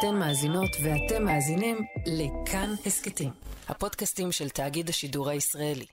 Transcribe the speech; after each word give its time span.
אתן 0.00 0.14
מאזינות 0.14 0.70
ואתם 0.82 1.24
מאזינים 1.24 1.78
לכאן 2.06 2.74
הסכתים, 2.86 3.30
הפודקאסטים 3.68 4.32
של 4.32 4.48
תאגיד 4.48 4.88
השידור 4.88 5.28
הישראלי. 5.28 5.86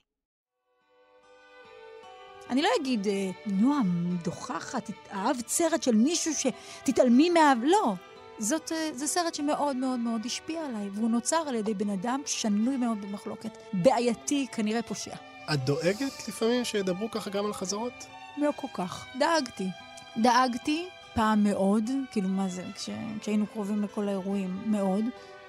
אני 2.50 2.62
לא 2.62 2.68
אגיד, 2.80 3.06
אה, 3.06 3.30
נועם, 3.46 4.16
דוחחת, 4.24 4.90
אהבת 5.12 5.48
סרט 5.48 5.82
של 5.82 5.94
מישהו 5.94 6.32
שתתעלמי 6.34 7.30
מה... 7.30 7.54
לא. 7.62 7.94
זאת, 8.38 8.72
אה, 8.72 8.90
זה 8.94 9.06
סרט 9.06 9.34
שמאוד 9.34 9.76
מאוד 9.76 10.00
מאוד 10.00 10.26
השפיע 10.26 10.66
עליי, 10.66 10.88
והוא 10.94 11.10
נוצר 11.10 11.44
על 11.48 11.54
ידי 11.54 11.74
בן 11.74 11.90
אדם 11.90 12.22
שנוי 12.26 12.76
מאוד 12.76 13.00
במחלוקת. 13.00 13.58
בעייתי, 13.72 14.46
כנראה 14.52 14.82
פושע. 14.82 15.14
את 15.54 15.64
דואגת 15.64 16.28
לפעמים 16.28 16.64
שידברו 16.64 17.10
ככה 17.10 17.30
גם 17.30 17.46
על 17.46 17.52
חזרות? 17.52 18.06
לא 18.36 18.50
כל 18.56 18.68
כך. 18.74 19.06
דאגתי. 19.18 19.68
דאגתי 20.16 20.88
פעם 21.18 21.44
מאוד, 21.44 21.84
כאילו 22.12 22.28
מה 22.28 22.48
זה, 22.48 22.64
כש, 22.74 22.90
כשהיינו 23.20 23.46
קרובים 23.46 23.82
לכל 23.82 24.08
האירועים, 24.08 24.62
מאוד. 24.66 25.04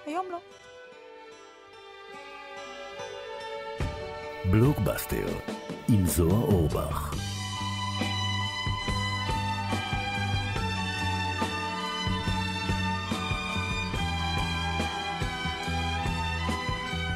היום 0.06 0.26
לא. 0.32 0.40
בלוקבאסטר 4.52 5.28
עם 5.90 6.06
זוהר 6.06 6.44
אורבך. 6.44 7.16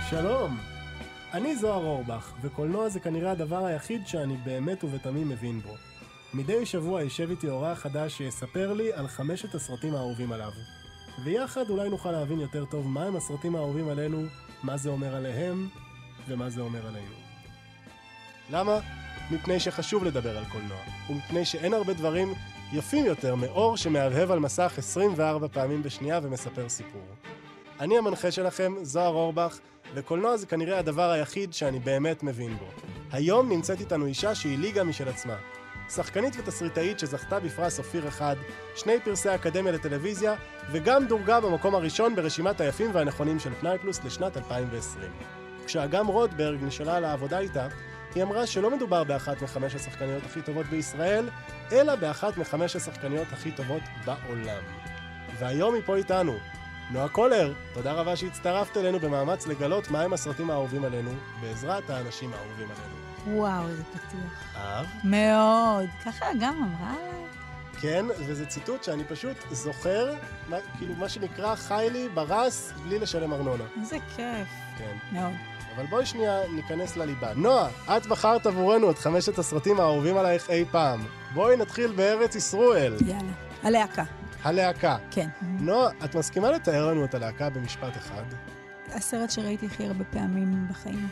שלום, 0.10 0.58
אני 1.34 1.56
זוהר 1.56 1.86
אורבך, 1.86 2.34
וקולנוע 2.42 2.90
זה 2.90 3.00
כנראה 3.00 3.32
הדבר 3.32 3.66
היחיד 3.66 4.08
שאני 4.08 4.38
באמת 4.38 4.84
ובתמים 4.84 5.30
מבין 5.30 5.60
בו. 5.60 5.93
מדי 6.34 6.66
שבוע 6.66 7.02
יישב 7.02 7.30
איתי 7.30 7.50
אורח 7.50 7.80
חדש 7.80 8.18
שיספר 8.18 8.74
לי 8.74 8.94
על 8.94 9.08
חמשת 9.08 9.56
הסרטים 9.56 9.96
האהובים 9.96 10.32
עליו. 10.32 10.52
ויחד 11.24 11.70
אולי 11.70 11.90
נוכל 11.90 12.12
להבין 12.12 12.40
יותר 12.40 12.66
טוב 12.66 12.88
מהם 12.88 13.16
הסרטים 13.16 13.56
האהובים 13.56 13.90
עלינו, 13.90 14.24
מה 14.64 14.78
זה 14.78 14.90
אומר 14.90 15.16
עליהם, 15.16 15.68
ומה 16.28 16.50
זה 16.50 16.62
אומר 16.62 16.88
עלינו. 16.88 17.16
למה? 18.50 18.80
מפני 19.32 19.60
שחשוב 19.60 20.04
לדבר 20.04 20.38
על 20.38 20.46
קולנוע, 20.46 20.78
ומפני 21.10 21.46
שאין 21.46 21.74
הרבה 21.74 21.94
דברים 21.94 22.34
יפים 22.74 23.06
יותר 23.06 23.36
מאור 23.36 23.78
שמהבהב 23.78 24.32
על 24.32 24.40
מסך 24.40 24.74
24 24.78 25.48
פעמים 25.48 25.84
בשנייה 25.84 26.20
ומספר 26.24 26.70
סיפור. 26.70 27.06
אני 27.80 27.98
המנחה 27.98 28.32
שלכם, 28.32 28.74
זוהר 28.82 29.14
אורבך, 29.14 29.60
וקולנוע 29.94 30.38
זה 30.38 30.46
כנראה 30.46 30.80
הדבר 30.80 31.10
היחיד 31.10 31.54
שאני 31.54 31.80
באמת 31.80 32.24
מבין 32.24 32.58
בו. 32.58 32.68
היום 33.12 33.50
נמצאת 33.50 33.80
איתנו 33.80 34.06
אישה 34.06 34.36
שהיא 34.36 34.58
ליגה 34.58 34.84
משל 34.84 35.08
עצמה. 35.08 35.36
שחקנית 35.96 36.36
ותסריטאית 36.40 37.00
שזכתה 37.00 37.40
בפרס 37.40 37.80
אופיר 37.80 38.08
אחד, 38.08 38.36
שני 38.76 38.94
פרסי 39.04 39.36
אקדמיה 39.36 39.72
לטלוויזיה, 39.72 40.36
וגם 40.72 41.08
דורגה 41.08 41.40
במקום 41.40 41.76
הראשון 41.76 42.16
ברשימת 42.16 42.62
היפים 42.62 42.90
והנכונים 42.94 43.40
של 43.40 43.54
פנאי 43.54 43.78
פלוס 43.78 44.04
לשנת 44.04 44.38
2020. 44.38 45.12
כשאגם 45.66 46.08
רוטברג 46.08 46.64
נשאלה 46.64 46.98
על 46.98 47.06
העבודה 47.06 47.40
איתה, 47.40 47.68
היא 48.16 48.24
אמרה 48.24 48.48
שלא 48.48 48.76
מדובר 48.76 49.04
באחת 49.04 49.42
מחמש 49.42 49.76
השחקניות 49.76 50.24
הכי 50.26 50.42
טובות 50.42 50.66
בישראל, 50.66 51.30
אלא 51.72 51.96
באחת 51.96 52.38
מחמש 52.38 52.76
השחקניות 52.76 53.28
הכי 53.32 53.52
טובות 53.52 53.84
בעולם. 54.06 54.64
והיום 55.40 55.74
היא 55.74 55.84
פה 55.86 55.96
איתנו. 55.96 56.34
נועה 56.92 57.10
קולר, 57.10 57.54
תודה 57.74 57.94
רבה 57.94 58.16
שהצטרפת 58.16 58.78
אלינו 58.78 59.00
במאמץ 59.00 59.48
לגלות 59.48 59.92
מהם 59.92 60.14
הסרטים 60.14 60.50
האהובים 60.50 60.86
עלינו, 60.86 61.12
בעזרת 61.42 61.90
האנשים 61.90 62.34
האהובים 62.34 62.68
עלינו. 62.72 63.13
וואו, 63.28 63.68
איזה 63.68 63.84
פתיח. 63.84 64.56
אהב? 64.58 64.86
מאוד. 65.04 65.90
ככה 66.06 66.26
גם 66.40 66.56
אמרה 66.58 66.90
עליי. 66.94 67.24
כן, 67.82 68.06
וזה 68.20 68.46
ציטוט 68.46 68.84
שאני 68.84 69.04
פשוט 69.04 69.38
זוכר, 69.52 70.14
מה, 70.50 70.58
כאילו 70.78 70.94
מה 70.96 71.10
שנקרא 71.10 71.56
חי 71.56 71.88
לי 71.92 72.10
ברס 72.10 72.74
בלי 72.84 73.00
לשלם 73.00 73.34
ארנונה. 73.34 73.64
איזה 73.80 73.98
כיף. 74.16 74.48
כן. 74.78 74.96
מאוד. 75.12 75.34
אבל 75.76 75.86
בואי 75.86 76.06
שנייה 76.06 76.40
ניכנס 76.56 76.98
לליבה. 76.98 77.34
נועה, 77.34 77.70
את 77.98 78.06
בחרת 78.06 78.46
עבורנו 78.46 78.92
את 78.92 78.98
חמשת 78.98 79.40
הסרטים 79.40 79.80
האהובים 79.80 80.18
עלייך 80.18 80.50
אי 80.50 80.66
פעם. 80.72 81.06
בואי 81.34 81.58
נתחיל 81.58 81.92
בארץ 81.92 82.36
ישראל. 82.36 82.96
יאללה. 83.08 83.32
הלהקה. 83.64 84.04
הלהקה. 84.44 84.98
כן. 85.12 85.28
נועה, 85.42 85.92
את 86.06 86.16
מסכימה 86.16 86.52
לתאר 86.52 86.88
לנו 86.88 87.06
את 87.06 87.16
הלהקה 87.16 87.50
במשפט 87.50 87.98
אחד? 87.98 88.24
הסרט 88.96 89.32
שראיתי 89.32 89.66
הכי 89.66 89.86
הרבה 89.86 90.04
פעמים 90.04 90.68
בחיים. 90.70 91.08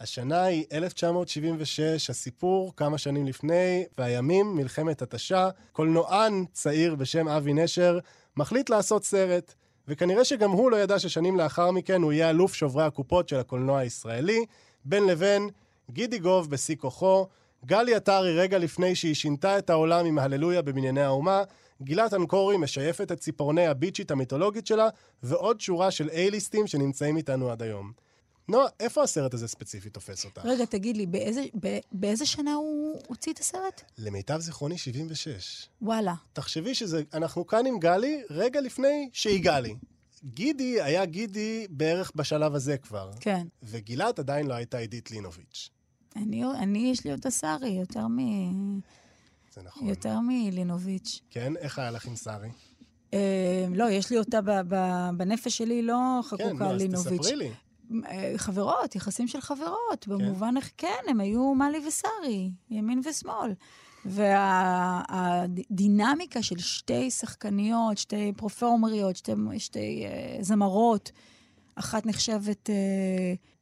השנה 0.00 0.42
היא 0.42 0.64
1976, 0.72 2.10
הסיפור 2.10 2.72
כמה 2.76 2.98
שנים 2.98 3.26
לפני, 3.26 3.84
והימים 3.98 4.56
מלחמת 4.56 5.02
התשה. 5.02 5.48
קולנוען 5.72 6.44
צעיר 6.52 6.94
בשם 6.94 7.28
אבי 7.28 7.52
נשר 7.52 7.98
מחליט 8.36 8.70
לעשות 8.70 9.04
סרט, 9.04 9.54
וכנראה 9.88 10.24
שגם 10.24 10.50
הוא 10.50 10.70
לא 10.70 10.76
ידע 10.76 10.98
ששנים 10.98 11.36
לאחר 11.36 11.70
מכן 11.70 12.02
הוא 12.02 12.12
יהיה 12.12 12.30
אלוף 12.30 12.54
שוברי 12.54 12.84
הקופות 12.84 13.28
של 13.28 13.36
הקולנוע 13.36 13.78
הישראלי. 13.78 14.44
בין 14.84 15.06
לבין, 15.06 15.48
גידי 15.90 16.18
גוב 16.18 16.50
בשיא 16.50 16.76
כוחו, 16.76 17.26
גלי 17.66 17.94
עטרי 17.94 18.38
רגע 18.38 18.58
לפני 18.58 18.94
שהיא 18.94 19.14
שינתה 19.14 19.58
את 19.58 19.70
העולם 19.70 20.06
עם 20.06 20.18
הללויה 20.18 20.62
בבנייני 20.62 21.02
האומה, 21.02 21.42
גילת 21.82 22.14
אנקורי 22.14 22.56
משייפת 22.56 23.12
את 23.12 23.20
ציפורני 23.20 23.66
הביצ'ית 23.66 24.10
המיתולוגית 24.10 24.66
שלה, 24.66 24.88
ועוד 25.22 25.60
שורה 25.60 25.90
של 25.90 26.08
אייליסטים 26.08 26.66
שנמצאים 26.66 27.16
איתנו 27.16 27.50
עד 27.50 27.62
היום. 27.62 27.92
נועה, 28.48 28.66
איפה 28.80 29.02
הסרט 29.02 29.34
הזה 29.34 29.48
ספציפית 29.48 29.94
תופס 29.94 30.24
אותך? 30.24 30.42
רגע, 30.44 30.64
תגיד 30.64 30.96
לי, 30.96 31.06
באיזה, 31.06 31.44
באיזה 31.92 32.26
שנה 32.26 32.54
הוא 32.54 33.00
הוציא 33.06 33.32
את 33.32 33.38
הסרט? 33.38 33.82
למיטב 33.98 34.38
זיכרוני 34.40 34.78
76. 34.78 35.68
וואלה. 35.82 36.14
תחשבי 36.32 36.74
שזה, 36.74 37.02
אנחנו 37.14 37.46
כאן 37.46 37.66
עם 37.66 37.78
גלי 37.78 38.22
רגע 38.30 38.60
לפני 38.60 39.08
שהיא 39.12 39.42
גלי. 39.42 39.74
גידי 40.24 40.82
היה 40.82 41.04
גידי 41.04 41.66
בערך 41.70 42.12
בשלב 42.14 42.54
הזה 42.54 42.76
כבר. 42.78 43.10
כן. 43.20 43.46
וגילת 43.62 44.18
עדיין 44.18 44.46
לא 44.46 44.54
הייתה 44.54 44.78
עידית 44.78 45.10
לינוביץ'. 45.10 45.70
אני, 46.16 46.44
אני 46.44 46.90
יש 46.90 47.04
לי 47.04 47.12
אותה 47.12 47.30
שרי, 47.30 47.68
יותר 47.68 48.06
מ... 48.06 48.18
זה 49.54 49.62
נכון. 49.62 49.88
יותר 49.88 50.20
מלינוביץ'. 50.20 51.20
כן? 51.30 51.56
איך 51.56 51.78
היה 51.78 51.90
לך 51.90 52.06
עם 52.06 52.16
שרי? 52.16 52.48
אה, 53.14 53.66
לא, 53.74 53.90
יש 53.90 54.10
לי 54.10 54.18
אותה 54.18 54.40
ב, 54.40 54.50
ב, 54.68 54.76
בנפש 55.16 55.58
שלי, 55.58 55.82
לא 55.82 56.20
כן, 56.22 56.28
חקוקה 56.28 56.70
אז 56.70 56.80
לינוביץ'. 56.80 57.20
תספרי 57.20 57.36
לי. 57.36 57.50
אה, 58.06 58.32
חברות, 58.36 58.96
יחסים 58.96 59.28
של 59.28 59.40
חברות, 59.40 60.08
במובן, 60.08 60.56
איך 60.56 60.70
כן, 60.76 61.02
הם 61.08 61.20
היו 61.20 61.54
מאלי 61.54 61.78
ושרי, 61.88 62.50
ימין 62.70 63.00
ושמאל. 63.04 63.52
והדינמיקה 65.34 66.42
של 66.42 66.58
שתי 66.58 67.10
שחקניות, 67.10 67.98
שתי 67.98 68.32
פרופורמריות, 68.36 69.16
שתי, 69.16 69.32
שתי 69.58 70.04
uh, 70.06 70.08
זמרות, 70.42 71.10
אחת 71.74 72.06
נחשבת 72.06 72.70
uh, 72.70 72.72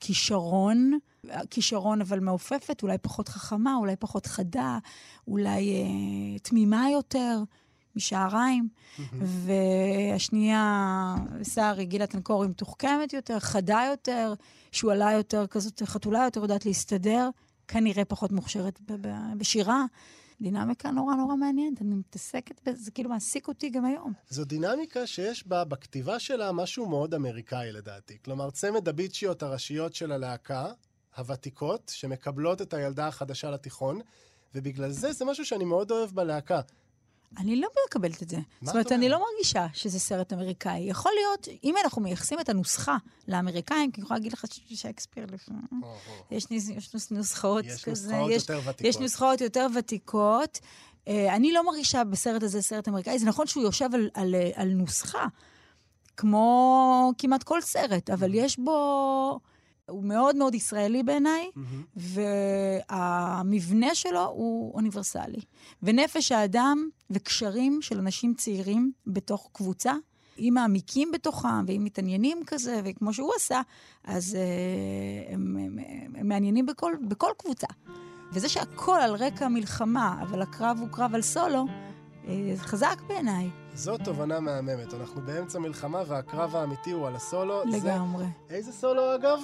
כישרון, 0.00 0.98
כישרון 1.50 2.00
אבל 2.00 2.20
מעופפת, 2.20 2.82
אולי 2.82 2.98
פחות 2.98 3.28
חכמה, 3.28 3.76
אולי 3.76 3.97
פחות 3.97 4.26
חדה, 4.26 4.78
אולי 5.28 5.84
uh, 5.84 6.41
תמימה 6.42 6.91
יותר. 6.91 7.42
משעריים, 7.97 8.69
והשנייה, 9.12 11.15
שרי, 11.55 11.84
גילה 11.84 12.06
תנקורי, 12.06 12.49
מתוחכמת 12.49 13.12
יותר, 13.12 13.39
חדה 13.39 13.83
יותר, 13.91 14.34
שועלה 14.73 15.12
יותר, 15.12 15.47
כזאת 15.47 15.83
חתולה 15.83 16.23
יותר, 16.25 16.41
יודעת 16.41 16.67
להסתדר, 16.67 17.29
כנראה 17.69 18.05
פחות 18.05 18.33
מוכשרת 18.33 18.81
בשירה. 19.37 19.84
דינמיקה 20.41 20.91
נורא 20.91 21.15
נורא 21.15 21.37
מעניינת, 21.37 21.83
אני 21.83 21.95
מתעסקת 21.95 22.69
בזה, 22.69 22.83
זה 22.83 22.91
כאילו 22.91 23.11
מעסיק 23.11 23.49
אותי 23.49 23.71
גם 23.71 23.84
היום. 23.84 24.12
זו 24.29 24.45
דינמיקה 24.45 25.06
שיש 25.06 25.47
בה, 25.47 25.64
בכתיבה 25.64 26.19
שלה, 26.19 26.53
משהו 26.53 26.88
מאוד 26.88 27.14
אמריקאי 27.14 27.73
לדעתי. 27.73 28.19
כלומר, 28.25 28.50
צמד 28.50 28.88
הביצ'יות 28.88 29.43
הראשיות 29.43 29.94
של 29.94 30.12
הלהקה, 30.12 30.67
הוותיקות, 31.17 31.93
שמקבלות 31.94 32.62
את 32.62 32.75
הילדה 32.75 33.09
החדשה 33.09 33.50
לתיכון, 33.50 34.00
ובגלל 34.55 34.91
זה 34.91 35.12
זה 35.12 35.25
משהו 35.25 35.44
שאני 35.44 35.64
מאוד 35.64 35.91
אוהב 35.91 36.11
בלהקה. 36.11 36.61
אני 37.38 37.56
לא 37.61 37.69
מקבלת 37.88 38.23
את 38.23 38.29
זה. 38.29 38.37
זאת 38.62 38.75
אומרת, 38.75 38.93
אני? 38.93 39.09
לא 39.09 39.21
מרגישה 39.32 39.67
שזה 39.73 39.99
סרט 39.99 40.32
אמריקאי. 40.32 40.79
יכול 40.81 41.12
להיות, 41.19 41.49
אם 41.65 41.75
אנחנו 41.85 42.03
מייחסים 42.03 42.41
את 42.41 42.49
הנוסחה 42.49 42.97
לאמריקאים, 43.29 43.91
כי 43.93 44.00
אני 44.00 44.05
יכולה 44.05 44.19
להגיד 44.19 44.32
לך 44.32 44.44
ששייקספיר 44.69 45.27
לפעמים, 45.32 45.62
יש 46.31 46.50
נס- 46.50 46.69
יש 46.69 46.94
נוס- 46.94 47.11
נוסחאות 47.11 47.65
יש 47.65 47.85
כזה. 47.85 48.09
נוסחאות 48.09 48.31
יש- 48.31 48.43
יותר 48.43 48.61
ותיקות. 48.69 48.81
יש 48.87 48.97
נוסחאות 48.97 49.41
יותר 49.41 49.67
ותיקות. 49.79 50.59
אה, 51.09 51.37
אני 51.37 51.53
לא 51.53 51.67
מרגישה 51.67 52.05
בסרט 52.05 52.43
הזה 52.43 52.62
סרט 52.62 52.88
אמריקאי. 52.88 53.19
זה 53.19 53.27
נכון 53.27 53.47
שהוא 53.47 53.62
יושב 53.62 53.88
על, 53.94 54.11
על, 54.15 54.35
אה, 54.35 54.50
על 54.55 54.69
נוסחה, 54.69 55.26
כמו 56.17 57.12
כמעט 57.19 57.43
כל 57.43 57.61
סרט, 57.61 58.11
אבל 58.11 58.35
יש 58.35 58.59
בו... 58.59 59.41
הוא 59.90 60.04
מאוד 60.04 60.37
מאוד 60.37 60.54
ישראלי 60.54 61.02
בעיניי, 61.02 61.50
מהמם. 61.56 61.82
והמבנה 62.90 63.94
שלו 63.94 64.26
הוא 64.26 64.75
אוניברסלי. 64.75 65.40
ונפש 65.82 66.32
האדם 66.32 66.88
וקשרים 67.10 67.82
של 67.82 67.98
אנשים 67.98 68.34
צעירים 68.34 68.92
בתוך 69.06 69.48
קבוצה, 69.52 69.92
אם 70.38 70.52
מעמיקים 70.54 71.12
בתוכם, 71.12 71.64
ואם 71.66 71.84
מתעניינים 71.84 72.42
כזה, 72.46 72.81
וכמו 72.84 73.14
שהוא 73.14 73.32
עשה, 73.37 73.60
אז 74.04 74.34
אה, 74.34 75.34
הם, 75.34 75.56
הם, 75.56 75.78
הם, 75.87 76.12
הם 76.16 76.28
מעניינים 76.28 76.66
בכל, 76.66 76.92
בכל 77.08 77.31
קבוצה. 77.38 77.66
וזה 78.32 78.48
שהכל 78.48 78.98
על 79.00 79.14
רקע 79.14 79.48
מלחמה, 79.48 80.19
אבל 80.22 80.42
הקרב 80.42 80.78
הוא 80.81 80.88
קרב 80.88 81.14
על 81.14 81.22
סולו, 81.22 81.66
אה, 82.28 82.52
זה 82.54 82.62
חזק 82.62 82.96
בעיניי, 83.06 83.50
זו 83.75 83.98
תובנה 83.98 84.40
מהממת. 84.40 84.94
אנחנו 84.94 85.20
באמצע 85.20 85.58
מלחמה 85.58 86.02
והקרב 86.06 86.56
האמיתי 86.56 86.90
הוא 86.90 87.06
על 87.06 87.16
הסולו. 87.16 87.62
זה... 87.70 87.76
לגמרי. 87.76 88.25
איזה 88.50 88.72
סולו 88.72 89.14
אגב? 89.14 89.40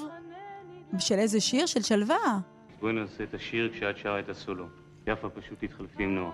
של 0.99 1.15
איזה 1.15 1.41
שיר? 1.41 1.67
של 1.67 1.83
שלווה. 1.83 2.39
בואי 2.81 2.93
נעשה 2.93 3.25
את 3.25 3.35
השיר 3.35 3.71
כשאת 3.73 3.99
שרה 3.99 4.21
את 4.21 4.29
הסולו. 4.29 4.67
יפה 5.07 5.29
פשוט 5.31 5.65
תתחלפי 5.65 6.03
עם 6.03 6.15
נועה. 6.15 6.33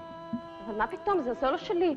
אבל 0.66 0.78
מה 0.78 0.86
פתאום, 0.86 1.22
זה 1.24 1.32
הסולו 1.32 1.58
שלי. 1.58 1.96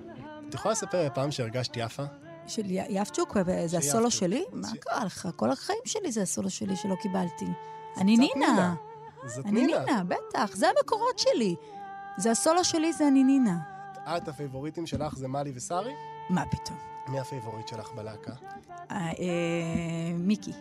את 0.50 0.54
יכולה 0.54 0.72
לספר 0.72 1.08
פעם 1.14 1.32
שהרגשת 1.32 1.78
יפה? 1.78 2.04
של 2.48 2.64
יפצ'וק, 2.68 3.38
זה 3.66 3.68
של 3.70 3.78
הסולו. 3.78 4.12
שלי? 4.12 4.44
מה 4.54 4.68
קרה 4.80 5.06
לך? 5.06 5.28
כל 5.36 5.52
החיים 5.52 5.80
שלי 5.86 6.12
זה 6.12 6.22
הסולו 6.22 6.50
שלי 6.50 6.76
שלא 6.76 6.96
קיבלתי. 7.02 7.46
אני 7.98 8.18
נינה. 8.18 8.76
זאת 9.26 9.46
אני 9.46 9.66
נינה. 9.66 9.80
נינה, 9.86 10.04
בטח, 10.04 10.56
זה 10.56 10.68
המקורות 10.70 11.20
שלי. 11.20 11.56
זה 12.18 12.32
הסולו 12.32 12.64
שלי, 12.64 12.94
זה 12.94 13.08
אני 13.08 13.24
נינה. 13.24 13.60
את, 14.18 14.28
הפייבוריטים 14.28 14.88
שלך 14.88 15.16
זה 15.16 15.28
מאלי 15.28 15.52
ושרי? 15.56 15.94
מה 16.30 16.44
פתאום? 16.52 16.78
מי 17.08 17.20
ה 17.20 17.25
favorite 17.25 17.68
שלך 17.68 17.92
בלהקה? 17.96 18.32
אה, 18.92 18.98
אה, 18.98 19.12
מיקי, 20.14 20.52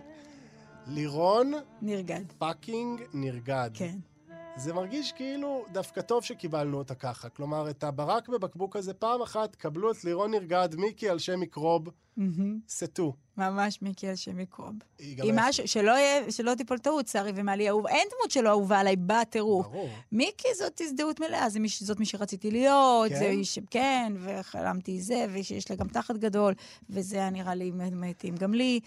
לירון 0.87 1.53
נרגד. 1.83 2.25
fucking 2.39 3.01
נרגד. 3.15 3.71
כן. 3.75 3.97
זה 4.57 4.73
מרגיש 4.75 5.13
כאילו 5.13 5.65
דווקא 5.73 6.01
טוב 6.01 6.25
שקיבלנו 6.25 6.79
אותה 6.79 6.95
ככה. 6.95 7.29
כלומר, 7.29 7.71
את 7.71 7.85
הברק 7.85 8.29
בבקבוק 8.29 8.77
הזה 8.77 8.95
פעם 8.95 9.23
אחת, 9.23 9.55
קבלו 9.57 9.91
את 9.91 10.05
לירון 10.05 10.31
נרגד, 10.31 10.69
מיקי 10.77 11.09
על 11.09 11.19
שם 11.19 11.41
מקרוב. 11.41 11.89
סטו. 12.69 13.13
ממש 13.37 13.83
מיקי 13.83 14.09
על 14.09 14.17
שם 14.17 14.37
מיקרוב. 14.37 14.73
היא 14.99 15.17
גם 15.17 15.27
עם 15.29 15.35
משהו, 15.39 15.69
שלא 15.69 15.91
יהיה- 15.91 16.31
שלא 16.31 16.55
תיפול 16.55 16.79
טעות, 16.79 17.09
שרי 17.09 17.33
ומעלי 17.35 17.69
אהוב. 17.69 17.87
אין 17.87 18.09
דמות 18.19 18.31
שלא 18.31 18.49
אהובה 18.49 18.79
עליי 18.81 18.97
בטירוף. 18.97 19.67
ברור. 19.67 19.89
מיקי 20.13 20.49
זאת 20.59 20.81
הזדהות 20.81 21.21
מלאה, 21.21 21.49
זה 21.51 21.61
מי, 21.61 21.69
זאת 21.81 21.99
מי 22.01 22.07
שרציתי 22.07 22.51
להיות, 22.51 23.09
כן? 23.11 23.19
זה 23.19 23.29
מי 23.37 23.45
ש... 23.45 23.59
כן, 23.71 24.13
וחלמתי 24.21 25.01
זה, 25.01 25.27
ושיש 25.33 25.71
לה 25.71 25.77
גם 25.77 25.89
תחת 25.89 26.17
גדול, 26.17 26.55
וזה 26.91 27.17
היה 27.17 27.31
נראה 27.31 27.55
לי 27.55 27.71
מתאים 27.93 28.35
גם 28.37 28.55
לי. 28.55 28.81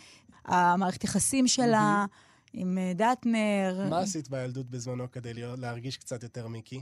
המערכת 0.48 1.04
יחסים 1.04 1.48
שלה 1.48 2.06
עם 2.54 2.78
אה, 2.78 2.92
דטנר. 2.96 3.88
מה 3.90 4.00
עשית 4.00 4.30
בילדות 4.30 4.70
בזמנו 4.70 5.12
כדי 5.12 5.34
להרגיש 5.34 5.98
קצת 5.98 6.24
יותר 6.24 6.48
מיקי? 6.48 6.82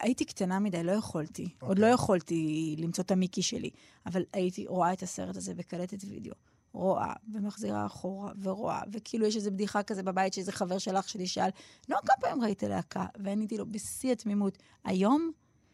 הייתי 0.00 0.24
קטנה 0.24 0.58
מדי, 0.58 0.84
לא 0.84 0.92
יכולתי. 0.92 1.48
עוד 1.60 1.70
אוקיי. 1.70 1.82
לא 1.82 1.86
יכולתי 1.94 2.74
למצוא 2.78 3.04
את 3.04 3.10
המיקי 3.10 3.42
שלי. 3.42 3.70
אבל 4.06 4.24
הייתי 4.32 4.66
רואה 4.66 4.92
את 4.92 5.02
הסרט 5.02 5.36
הזה 5.36 5.54
בקלטת 5.54 5.98
וידאו. 6.08 6.34
רואה, 6.72 7.12
ומחזירה 7.32 7.86
אחורה, 7.86 8.32
ורואה, 8.42 8.80
וכאילו 8.92 9.26
יש 9.26 9.36
איזו 9.36 9.50
בדיחה 9.50 9.82
כזה 9.82 10.02
בבית 10.02 10.32
שאיזה 10.32 10.52
חבר 10.52 10.78
של 10.78 10.96
אח 10.96 11.08
שלי 11.08 11.26
שאל, 11.26 11.50
נועה, 11.88 12.02
כמה 12.02 12.16
פעמים 12.20 12.42
ראית 12.44 12.62
להקה? 12.62 13.06
ועניתי 13.18 13.58
לו, 13.58 13.66
בשיא 13.66 14.12
התמימות, 14.12 14.58
היום? 14.84 15.30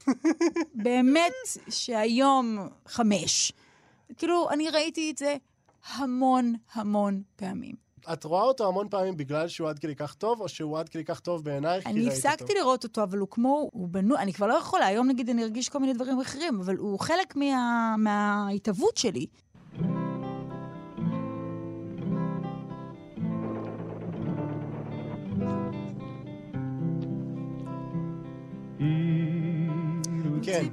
באמת 0.84 1.32
שהיום 1.70 2.68
חמש. 2.86 3.52
כאילו, 4.16 4.50
אני 4.50 4.70
ראיתי 4.70 5.10
את 5.10 5.18
זה 5.18 5.36
המון 5.88 6.54
המון 6.72 7.22
פעמים. 7.36 7.74
את 8.12 8.24
רואה 8.24 8.42
אותו 8.42 8.68
המון 8.68 8.88
פעמים 8.88 9.16
בגלל 9.16 9.48
שהוא 9.48 9.68
עד 9.68 9.78
כדי 9.78 9.94
כך 9.94 10.14
טוב, 10.14 10.40
או 10.40 10.48
שהוא 10.48 10.78
עד 10.78 10.88
כדי 10.88 11.04
כך 11.04 11.20
טוב 11.20 11.44
בעינייך 11.44 11.86
אני 11.86 12.00
אותו? 12.00 12.12
הפסקתי 12.12 12.54
לראות 12.54 12.84
אותו, 12.84 13.02
אבל 13.02 13.18
הוא 13.18 13.28
כמו, 13.30 13.68
הוא 13.72 13.88
בנוי, 13.88 14.18
אני 14.18 14.32
כבר 14.32 14.46
לא 14.46 14.54
יכולה, 14.54 14.86
היום 14.86 15.08
נגיד 15.08 15.28
אני 15.30 15.42
ארגיש 15.42 15.68
כל 15.68 15.78
מיני 15.78 15.92
דברים 15.92 16.20
אחרים, 16.20 16.60
אבל 16.60 16.76
הוא 16.76 16.98
חלק 16.98 17.36
מה, 17.36 17.94
מההתהוות 17.98 18.96
שלי. 18.96 19.26
כן. 30.42 30.66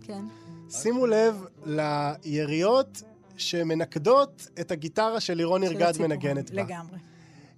כן. 0.00 0.24
שימו 0.68 1.06
לב 1.06 1.44
ליריות 1.64 3.02
שמנקדות 3.36 4.48
את 4.60 4.70
הגיטרה 4.70 5.20
של 5.20 5.34
לירון 5.34 5.62
הציפורים, 5.62 6.10
מנגנת 6.10 6.50
בה. 6.50 6.62
לגמרי. 6.62 6.98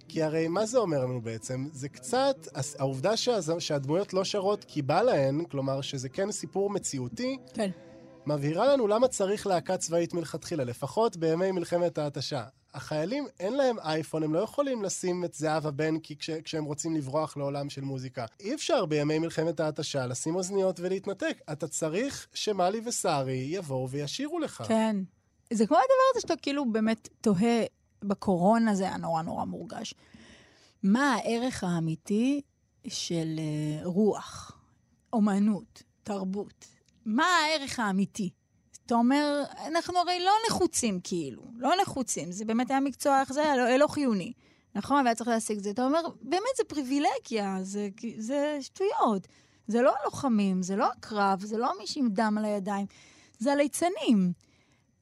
כי 0.07 0.23
הרי 0.23 0.47
מה 0.47 0.65
זה 0.65 0.77
אומר 0.77 0.99
לנו 1.05 1.21
בעצם? 1.21 1.67
זה 1.73 1.89
קצת, 1.89 2.47
העובדה 2.79 3.17
שהז- 3.17 3.59
שהדמויות 3.59 4.13
לא 4.13 4.23
שרות 4.23 4.63
כי 4.67 4.81
בא 4.81 5.01
להן, 5.01 5.43
כלומר 5.51 5.81
שזה 5.81 6.09
כן 6.09 6.31
סיפור 6.31 6.69
מציאותי, 6.69 7.37
כן. 7.53 7.69
מבהירה 8.25 8.73
לנו 8.73 8.87
למה 8.87 9.07
צריך 9.07 9.47
להקה 9.47 9.77
צבאית 9.77 10.13
מלכתחילה, 10.13 10.63
לפחות 10.63 11.17
בימי 11.17 11.51
מלחמת 11.51 11.97
ההתשה. 11.97 12.43
החיילים, 12.73 13.25
אין 13.39 13.53
להם 13.53 13.79
אייפון, 13.79 14.23
הם 14.23 14.33
לא 14.33 14.39
יכולים 14.39 14.83
לשים 14.83 15.23
את 15.25 15.33
זהבה 15.33 15.71
בנקי 15.71 16.15
כש, 16.17 16.29
כשהם 16.29 16.65
רוצים 16.65 16.95
לברוח 16.95 17.37
לעולם 17.37 17.69
של 17.69 17.81
מוזיקה. 17.81 18.25
אי 18.39 18.53
אפשר 18.53 18.85
בימי 18.85 19.19
מלחמת 19.19 19.59
ההתשה 19.59 20.07
לשים 20.07 20.35
אוזניות 20.35 20.79
ולהתנתק. 20.79 21.41
אתה 21.51 21.67
צריך 21.67 22.27
שמאלי 22.33 22.81
וסארי 22.85 23.47
יבואו 23.49 23.89
וישירו 23.89 24.39
לך. 24.39 24.63
כן. 24.67 24.95
זה 25.53 25.67
כמו 25.67 25.77
הדבר 25.77 26.03
הזה 26.11 26.21
שאתה 26.21 26.35
כאילו 26.35 26.71
באמת 26.71 27.09
תוהה, 27.21 27.63
בקורונה 28.03 28.75
זה 28.75 28.83
היה 28.83 28.97
נורא 28.97 29.21
נורא 29.21 29.45
מורגש. 29.45 29.93
מה 30.83 31.13
הערך 31.13 31.63
האמיתי 31.63 32.41
של 32.87 33.39
אה, 33.39 33.85
רוח, 33.85 34.59
אומנות, 35.13 35.83
תרבות? 36.03 36.65
מה 37.05 37.25
הערך 37.25 37.79
האמיתי? 37.79 38.29
אתה 38.85 38.95
אומר, 38.95 39.43
אנחנו 39.67 39.97
הרי 39.97 40.19
לא 40.19 40.31
נחוצים 40.49 40.99
כאילו, 41.03 41.43
לא 41.55 41.71
נחוצים, 41.81 42.31
זה 42.31 42.45
באמת 42.45 42.69
היה 42.69 42.79
מקצוע, 42.79 43.19
איך 43.21 43.33
זה 43.33 43.41
היה? 43.41 43.55
לא, 43.55 43.77
לא 43.77 43.87
חיוני, 43.87 44.33
נכון? 44.75 45.03
והיה 45.03 45.15
צריך 45.15 45.29
להשיג 45.29 45.57
את 45.57 45.63
זה. 45.63 45.69
אתה 45.69 45.85
אומר, 45.85 46.01
באמת 46.21 46.55
זה 46.57 46.63
פריבילגיה, 46.63 47.57
זה, 47.61 47.89
זה 48.17 48.57
שטויות. 48.61 49.27
זה 49.69 49.81
לא 49.81 49.93
הלוחמים, 50.01 50.61
זה 50.61 50.75
לא 50.75 50.85
הקרב, 50.85 51.41
זה 51.41 51.57
לא 51.57 51.71
מי 51.77 51.85
עם 51.95 52.09
דם 52.09 52.35
על 52.37 52.45
הידיים, 52.45 52.85
זה 53.39 53.51
הליצנים. 53.51 54.33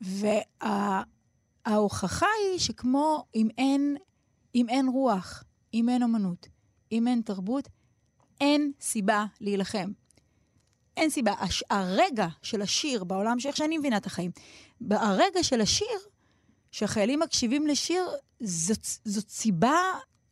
וההוכחה 0.01 2.27
היא 2.43 2.59
שכמו 2.59 3.25
אם 3.35 3.47
אין, 3.57 3.97
אם 4.55 4.69
אין 4.69 4.87
רוח, 4.87 5.43
אם 5.73 5.89
אין 5.89 6.03
אומנות, 6.03 6.47
אם 6.91 7.07
אין 7.07 7.21
תרבות, 7.21 7.67
אין 8.41 8.71
סיבה 8.81 9.25
להילחם. 9.41 9.91
אין 10.97 11.09
סיבה. 11.09 11.33
הש, 11.39 11.63
הרגע 11.69 12.27
של 12.41 12.61
השיר 12.61 13.03
בעולם, 13.03 13.39
שאיך 13.39 13.57
שאני 13.57 13.77
מבינה 13.77 13.97
את 13.97 14.05
החיים, 14.05 14.31
הרגע 14.91 15.43
של 15.43 15.61
השיר, 15.61 15.99
שהחיילים 16.71 17.19
מקשיבים 17.19 17.67
לשיר, 17.67 18.03
זאת, 18.39 18.85
זאת 19.05 19.29
סיבה 19.29 19.81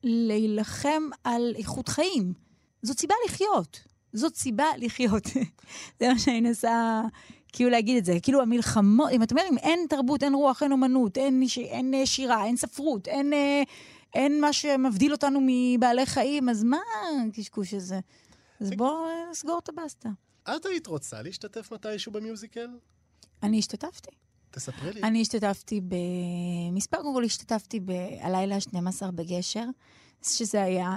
להילחם 0.03 1.03
על 1.23 1.53
איכות 1.57 1.87
חיים. 1.87 2.33
זאת 2.81 2.99
סיבה 2.99 3.15
לחיות. 3.27 3.79
זאת 4.13 4.35
סיבה 4.35 4.65
לחיות. 4.77 5.23
זה 5.99 6.13
מה 6.13 6.19
שאני 6.19 6.41
מנסה 6.41 7.01
כאילו 7.55 7.69
להגיד 7.69 7.97
את 7.97 8.05
זה. 8.05 8.17
כאילו 8.23 8.41
המלחמות, 8.41 9.09
אם 9.11 9.23
אתה 9.23 9.35
אומר, 9.35 9.43
אם 9.51 9.57
אין 9.57 9.79
תרבות, 9.89 10.23
אין 10.23 10.33
רוח, 10.33 10.63
אין 10.63 10.71
אומנות, 10.71 11.17
אין, 11.17 11.47
ש- 11.47 11.57
אין 11.57 11.93
אה, 11.93 12.05
שירה, 12.05 12.45
אין 12.45 12.57
ספרות, 12.57 13.07
אין, 13.07 13.33
אה, 13.33 13.63
אין 14.13 14.41
מה 14.41 14.53
שמבדיל 14.53 15.11
אותנו 15.11 15.39
מבעלי 15.45 16.05
חיים, 16.05 16.49
אז 16.49 16.63
מה 16.63 16.77
הקשקוש 17.29 17.73
הזה? 17.73 17.99
אז 18.61 18.71
בואו 18.77 19.05
אה, 19.05 19.31
נסגור 19.31 19.59
את 19.63 19.69
הבסטה. 19.69 20.09
את 20.43 20.65
היית 20.65 20.87
רוצה 20.87 21.21
להשתתף 21.21 21.71
מתישהו 21.73 22.11
במיוזיקל? 22.11 22.67
אני 23.43 23.59
השתתפתי. 23.59 24.11
תספרי 24.51 24.93
לי. 24.93 25.01
אני 25.03 25.21
השתתפתי 25.21 25.81
במספר, 25.81 26.97
קודם 27.01 27.13
כל 27.13 27.23
השתתפתי 27.23 27.79
ב"הלילה 27.79 28.55
ה-12 28.55 29.11
בגשר", 29.11 29.65
שזה 30.23 30.63
היה 30.63 30.95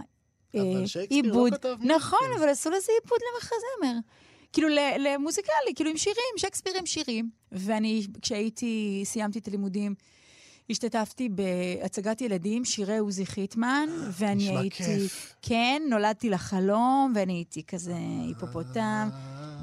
אבל 0.54 0.86
שייקספיר 0.86 1.34
לא. 1.34 1.46
כתב 1.50 1.76
נכון, 1.80 2.18
מיוזיקל. 2.22 2.42
אבל 2.42 2.48
עשו 2.52 2.70
לזה 2.70 2.92
עיבוד 3.02 3.18
למחזמר. 3.34 3.98
כאילו 4.52 4.68
למוזיקלי, 4.98 5.74
כאילו 5.76 5.90
עם 5.90 5.96
שירים, 5.96 6.34
שייקספיר 6.36 6.72
עם 6.78 6.86
שירים. 6.86 7.30
ואני, 7.52 8.06
כשהייתי, 8.22 9.02
סיימתי 9.04 9.38
את 9.38 9.48
הלימודים, 9.48 9.94
השתתפתי 10.70 11.28
בהצגת 11.28 12.20
ילדים, 12.20 12.64
שירי 12.64 12.98
עוזי 12.98 13.26
חיטמן, 13.26 13.88
ואני 14.12 14.44
נשמע 14.44 14.60
הייתי... 14.60 14.76
כיף. 14.76 15.36
כן, 15.42 15.82
נולדתי 15.90 16.30
לחלום, 16.30 17.12
ואני 17.14 17.32
הייתי 17.32 17.62
כזה 17.62 17.94
היפופוטם. 18.26 19.08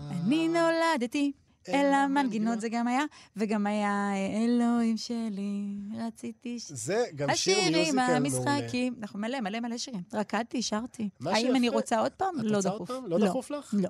אני 0.10 0.48
נולדתי. 0.48 1.32
אל 1.70 1.94
המנגינות 1.94 2.62
זה 2.62 2.70
גם 2.70 2.88
היה, 2.88 3.04
וגם 3.38 3.68
היה 3.68 4.12
אה, 4.14 4.46
אלוהים 4.46 4.98
שלי, 4.98 5.64
רציתי 5.98 6.60
ש... 6.60 6.72
זה 6.72 7.04
גם 7.16 7.36
שיר 7.36 7.58
השירים, 7.58 7.74
מיוזיקל 7.74 7.96
מעולה. 7.96 8.52
המשחקים, 8.52 8.96
אנחנו 9.02 9.20
מלא, 9.20 9.40
מלא 9.42 9.60
מלא 9.60 9.78
שירים. 9.78 10.02
רקדתי, 10.14 10.62
שרתי. 10.62 11.10
האם 11.26 11.56
אני 11.56 11.70
רוצה 11.70 12.00
עוד 12.00 12.12
פעם? 12.12 12.40
את 12.40 12.44
לא 12.44 12.58
רוצה 12.58 12.70
עוד 12.70 12.82
דחוף. 12.82 12.92
פעם? 12.92 13.06
לא 13.08 13.18
דחוף 13.28 13.52
לך? 13.52 13.74
לא. 13.78 13.90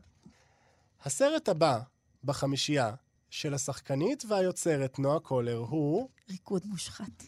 הסרט 1.03 1.49
הבא 1.49 1.79
בחמישייה 2.23 2.93
של 3.29 3.53
השחקנית 3.53 4.23
והיוצרת 4.27 4.99
נועה 4.99 5.19
קולר 5.19 5.57
הוא... 5.57 6.09
ריקוד 6.29 6.61
מושחת. 6.65 7.23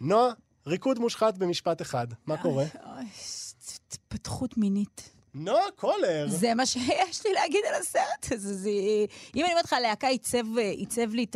נועה, 0.00 0.32
ריקוד 0.66 0.98
מושחת 0.98 1.38
במשפט 1.38 1.82
אחד, 1.82 2.06
מה 2.26 2.42
קורה? 2.42 2.64
התפתחות 3.92 4.56
מינית. 4.56 5.19
נועה 5.34 5.70
קולר! 5.76 6.26
זה 6.28 6.54
מה 6.54 6.66
שיש 6.66 7.26
לי 7.26 7.32
להגיד 7.32 7.60
על 7.68 7.74
הסרט 7.80 8.32
הזה. 8.32 8.54
זה... 8.54 8.70
אם 9.36 9.44
אני 9.44 9.52
אומרת 9.52 9.64
לך, 9.64 9.72
הלהקה 9.72 10.08
עיצב, 10.08 11.14
לי. 11.14 11.26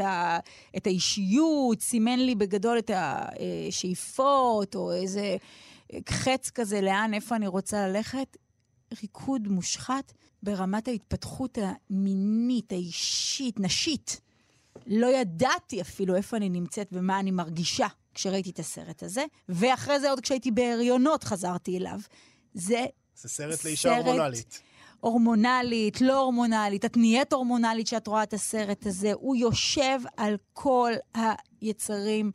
את 0.76 0.86
האישיות, 0.86 1.80
סימן 1.80 2.18
לי 2.18 2.34
בגדול 2.34 2.78
את 2.78 2.90
השאיפות, 2.94 4.74
או 4.74 4.92
איזה 4.92 5.36
חץ 6.08 6.50
כזה, 6.50 6.80
לאן, 6.80 7.14
איפה 7.14 7.36
אני 7.36 7.46
רוצה 7.46 7.88
ללכת, 7.88 8.36
ריקוד 9.02 9.48
מושחת 9.48 10.12
ברמת 10.42 10.88
ההתפתחות 10.88 11.58
המינית, 11.90 12.72
האישית, 12.72 13.60
נשית. 13.60 14.20
לא 14.86 15.06
ידעתי 15.06 15.80
אפילו 15.80 16.16
איפה 16.16 16.36
אני 16.36 16.48
נמצאת 16.48 16.88
ומה 16.92 17.20
אני 17.20 17.30
מרגישה 17.30 17.86
כשראיתי 18.14 18.50
את 18.50 18.58
הסרט 18.58 19.02
הזה, 19.02 19.24
ואחרי 19.48 20.00
זה 20.00 20.10
עוד 20.10 20.20
כשהייתי 20.20 20.50
בהריונות 20.50 21.24
חזרתי 21.24 21.78
אליו. 21.78 22.00
זה 22.54 22.84
זה 23.16 23.28
סרט 23.28 23.64
לאישה 23.64 23.96
הורמונלית. 23.96 24.60
הורמונלית, 25.00 26.00
לא 26.00 26.20
הורמונלית, 26.20 26.84
את 26.84 26.96
נהיית 26.96 27.32
הורמונלית 27.32 27.86
כשאת 27.86 28.06
רואה 28.06 28.22
את 28.22 28.32
הסרט 28.32 28.86
הזה. 28.86 29.12
הוא 29.12 29.36
יושב 29.36 30.00
על 30.16 30.36
כל 30.52 30.92
היצרים 31.60 32.30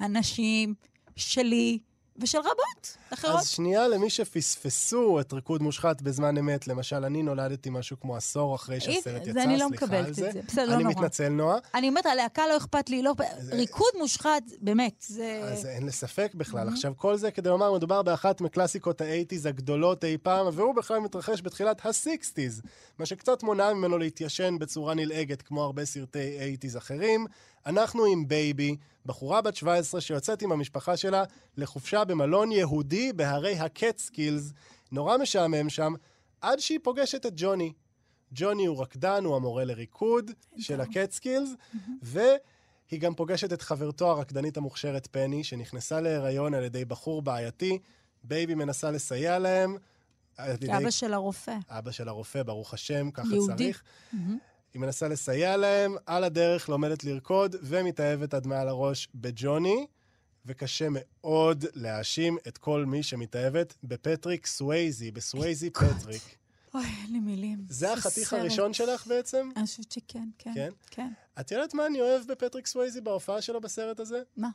הנשיים 0.00 0.74
שלי, 1.16 1.78
ושל 2.18 2.38
רבות 2.38 2.96
אחרות. 3.10 3.40
אז 3.40 3.48
שנייה 3.48 3.88
למי 3.88 4.10
שפספסו 4.10 5.20
את 5.20 5.32
ריקוד 5.32 5.62
מושחת 5.62 6.02
בזמן 6.02 6.38
אמת, 6.38 6.68
למשל, 6.68 7.04
אני 7.04 7.22
נולדתי 7.22 7.70
משהו 7.70 8.00
כמו 8.00 8.16
עשור 8.16 8.54
אחרי 8.54 8.80
שהסרט 8.80 9.26
יצא, 9.26 9.42
אני 9.42 9.58
לא 9.58 9.66
סליחה 9.68 9.86
מקבלת 9.86 10.04
על 10.04 10.10
את 10.10 10.14
זה. 10.14 10.30
זה, 10.32 10.40
בסדר, 10.46 10.66
לא 10.66 10.74
אני 10.74 10.82
נורא. 10.82 10.94
מתנצל, 10.94 11.28
נועה. 11.28 11.58
אני 11.74 11.88
אומרת, 11.88 12.06
הלהקה 12.06 12.42
לא 12.46 12.56
אכפת 12.56 12.90
לי, 12.90 13.02
לא... 13.02 13.14
ריקוד 13.52 13.92
מושחת, 13.98 14.42
באמת, 14.60 15.04
זה... 15.08 15.40
אז 15.52 15.66
אין 15.66 15.86
לספק 15.86 16.32
בכלל. 16.34 16.68
עכשיו, 16.68 16.92
כל 16.96 17.16
זה 17.16 17.30
כדי 17.30 17.48
לומר, 17.48 17.72
מדובר 17.72 18.02
באחת 18.02 18.40
מקלאסיקות 18.40 19.00
האייטיז 19.00 19.46
הגדולות 19.46 20.04
אי 20.04 20.18
פעם, 20.22 20.46
והוא 20.52 20.74
בכלל 20.74 20.98
מתרחש 20.98 21.42
בתחילת 21.42 21.86
הסיקסטיז, 21.86 22.62
מה 22.98 23.06
שקצת 23.06 23.42
מונע 23.42 23.72
ממנו 23.72 23.98
להתיישן 23.98 24.58
בצורה 24.58 24.94
נלעגת, 24.94 25.42
כמו 25.42 25.62
הרבה 25.62 25.84
סרטי 25.84 26.38
אייטיז 26.40 26.76
אחרים. 26.76 27.26
אנחנו 27.66 28.04
עם 28.04 28.28
בייבי, 28.28 28.76
בחורה 29.06 29.40
בת 29.42 29.56
17 29.56 30.00
שיוצאת 30.00 30.42
עם 30.42 30.52
המשפחה 30.52 30.96
שלה 30.96 31.24
לחופשה 31.56 32.04
במלון 32.04 32.52
יהודי 32.52 33.12
בהרי 33.12 33.58
הקטסקילס. 33.58 34.52
נורא 34.92 35.16
משעמם 35.18 35.68
שם, 35.70 35.94
עד 36.40 36.58
שהיא 36.58 36.78
פוגשת 36.82 37.26
את 37.26 37.32
ג'וני. 37.36 37.72
ג'וני 38.32 38.66
הוא 38.66 38.82
רקדן, 38.82 39.24
הוא 39.24 39.36
המורה 39.36 39.64
לריקוד 39.64 40.30
של 40.58 40.80
הקטסקילס, 40.80 41.48
והיא 42.02 43.00
גם 43.00 43.14
פוגשת 43.14 43.52
את 43.52 43.62
חברתו 43.62 44.10
הרקדנית 44.10 44.56
המוכשרת 44.56 45.08
פני, 45.10 45.44
שנכנסה 45.44 46.00
להיריון 46.00 46.54
על 46.54 46.64
ידי 46.64 46.84
בחור 46.84 47.22
בעייתי. 47.22 47.78
בייבי 48.24 48.54
מנסה 48.54 48.90
לסייע 48.90 49.38
להם. 49.38 49.76
ידי- 50.64 50.76
אבא 50.76 50.90
שלה 50.90 51.14
רופא. 51.14 51.56
אבא 51.68 51.90
שלה 51.90 52.08
רופא, 52.08 52.42
ברוך 52.42 52.74
השם, 52.74 53.10
ככה 53.10 53.28
יהודי. 53.34 53.56
צריך. 53.56 53.82
היא 54.74 54.80
מנסה 54.80 55.08
לסייע 55.08 55.56
להם, 55.56 55.96
על 56.06 56.24
הדרך 56.24 56.68
לומדת 56.68 57.04
לרקוד, 57.04 57.56
ומתאהבת 57.62 58.34
עד 58.34 58.46
מעל 58.46 58.68
הראש 58.68 59.08
בג'וני, 59.14 59.86
וקשה 60.46 60.88
מאוד 60.90 61.64
להאשים 61.74 62.38
את 62.48 62.58
כל 62.58 62.84
מי 62.84 63.02
שמתאהבת 63.02 63.74
בפטריק 63.84 64.46
סווייזי, 64.46 65.10
בסווייזי 65.10 65.70
פטריק. 65.70 66.22
אוי, 66.74 66.84
אין 66.84 67.12
לי 67.12 67.20
מילים. 67.20 67.58
זה 67.68 67.92
החתיך. 67.92 68.32
הראשון 68.32 68.72
שלך 68.72 69.06
בעצם? 69.06 69.50
אני 69.56 69.66
חושבת 69.66 69.92
שכן, 69.92 70.28
כן. 70.38 70.52
כן? 70.54 70.70
כן. 70.90 71.12
את 71.40 71.50
יודעת 71.50 71.74
מה 71.74 71.86
אני 71.86 72.00
אוהב 72.00 72.22
בפטריק 72.26 72.66
סווייזי 72.66 73.00
בהופעה 73.00 73.42
שלו 73.42 73.60
בסרט 73.60 74.00
הזה? 74.00 74.22
מה? 74.36 74.48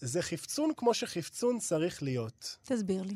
זה 0.00 0.22
חפצון 0.22 0.70
כמו 0.76 0.94
שחפצון 0.94 1.58
צריך 1.58 2.02
להיות. 2.02 2.56
תסביר 2.64 3.02
לי. 3.02 3.14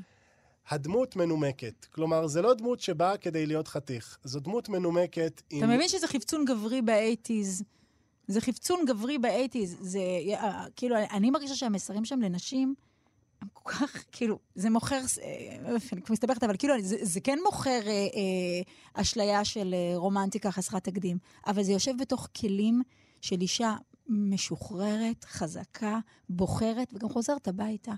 הדמות 0.70 1.16
מנומקת. 1.16 1.86
כלומר, 1.90 2.26
זה 2.26 2.42
לא 2.42 2.54
דמות 2.54 2.80
שבאה 2.80 3.16
כדי 3.16 3.46
להיות 3.46 3.68
חתיך. 3.68 4.18
זו 4.24 4.40
דמות 4.40 4.68
מנומקת 4.68 5.42
עם... 5.50 5.58
אתה 5.58 5.66
מבין 5.66 5.88
שזה 5.88 6.06
חפצון 6.06 6.44
גברי 6.44 6.82
באייטיז? 6.82 7.62
זה 8.28 8.40
חפצון 8.40 8.84
גברי 8.86 9.18
באייטיז. 9.18 9.76
זה, 9.80 9.98
אה, 10.28 10.64
כאילו, 10.76 10.96
אני 11.10 11.30
מרגישה 11.30 11.54
שהמסרים 11.54 12.04
שם 12.04 12.20
לנשים, 12.20 12.74
הם 13.40 13.48
כל 13.52 13.70
כך, 13.70 14.04
כאילו, 14.12 14.38
זה 14.54 14.70
מוכר, 14.70 15.00
אה, 15.22 15.56
אני 15.92 16.02
כבר 16.02 16.12
מסתבכת, 16.12 16.44
אבל 16.44 16.56
כאילו, 16.56 16.74
זה, 16.80 16.96
זה 17.02 17.20
כן 17.20 17.38
מוכר 17.44 17.80
אה, 17.86 17.90
אה, 17.92 18.62
אשליה 18.94 19.44
של 19.44 19.74
אה, 19.74 19.96
רומנטיקה 19.96 20.50
חסרת 20.50 20.84
תקדים, 20.84 21.18
אבל 21.46 21.62
זה 21.62 21.72
יושב 21.72 21.92
בתוך 22.00 22.28
כלים 22.40 22.82
של 23.20 23.40
אישה 23.40 23.76
משוחררת, 24.08 25.24
חזקה, 25.24 25.98
בוחרת, 26.28 26.88
וגם 26.94 27.08
חוזרת 27.08 27.48
הביתה. 27.48 27.92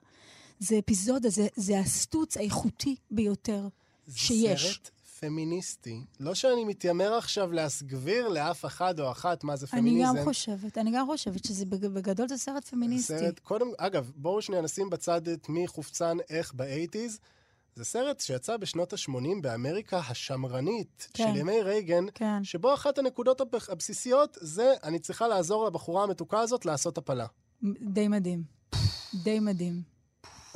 זה 0.58 0.78
אפיזודה, 0.78 1.28
זה, 1.30 1.46
זה 1.56 1.78
הסטוץ 1.78 2.36
האיכותי 2.36 2.96
ביותר 3.10 3.68
זה 4.06 4.18
שיש. 4.18 4.66
סרט 4.66 4.90
פמיניסטי. 5.20 6.04
לא 6.20 6.34
שאני 6.34 6.64
מתיימר 6.64 7.14
עכשיו 7.14 7.52
להסגביר 7.52 8.28
לאף 8.28 8.64
אחד 8.64 9.00
או 9.00 9.10
אחת 9.10 9.44
מה 9.44 9.56
זה 9.56 9.66
אני 9.72 9.80
פמיניזם. 9.80 10.16
גם 10.18 10.24
חושבת, 10.24 10.78
אני 10.78 10.90
גם 10.94 11.06
חושבת 11.06 11.44
שזה 11.44 11.66
בג- 11.66 11.86
בגדול 11.86 12.28
זה 12.28 12.36
סרט 12.36 12.64
פמיניסטי. 12.68 13.18
סרט, 13.18 13.38
קודם, 13.38 13.66
אגב, 13.78 14.12
בואו 14.16 14.42
שנייה 14.42 14.62
נשים 14.62 14.90
בצד 14.90 15.28
את 15.28 15.48
מי 15.48 15.66
חופצן 15.68 16.16
איך 16.30 16.54
באייטיז. 16.54 17.18
זה 17.78 17.84
סרט 17.84 18.20
שיצא 18.20 18.56
בשנות 18.56 18.92
ה-80 18.92 19.42
באמריקה 19.42 19.98
השמרנית 19.98 21.08
כן. 21.14 21.24
של 21.32 21.36
ימי 21.36 21.62
רייגן, 21.62 22.04
כן. 22.14 22.44
שבו 22.44 22.74
אחת 22.74 22.98
הנקודות 22.98 23.40
הבסיסיות 23.68 24.38
זה 24.40 24.74
אני 24.82 24.98
צריכה 24.98 25.28
לעזור 25.28 25.66
לבחורה 25.66 26.02
המתוקה 26.04 26.40
הזאת 26.40 26.66
לעשות 26.66 26.98
הפלה. 26.98 27.26
די 27.82 28.08
מדהים. 28.08 28.42
די 29.14 29.40
מדהים. 29.40 29.82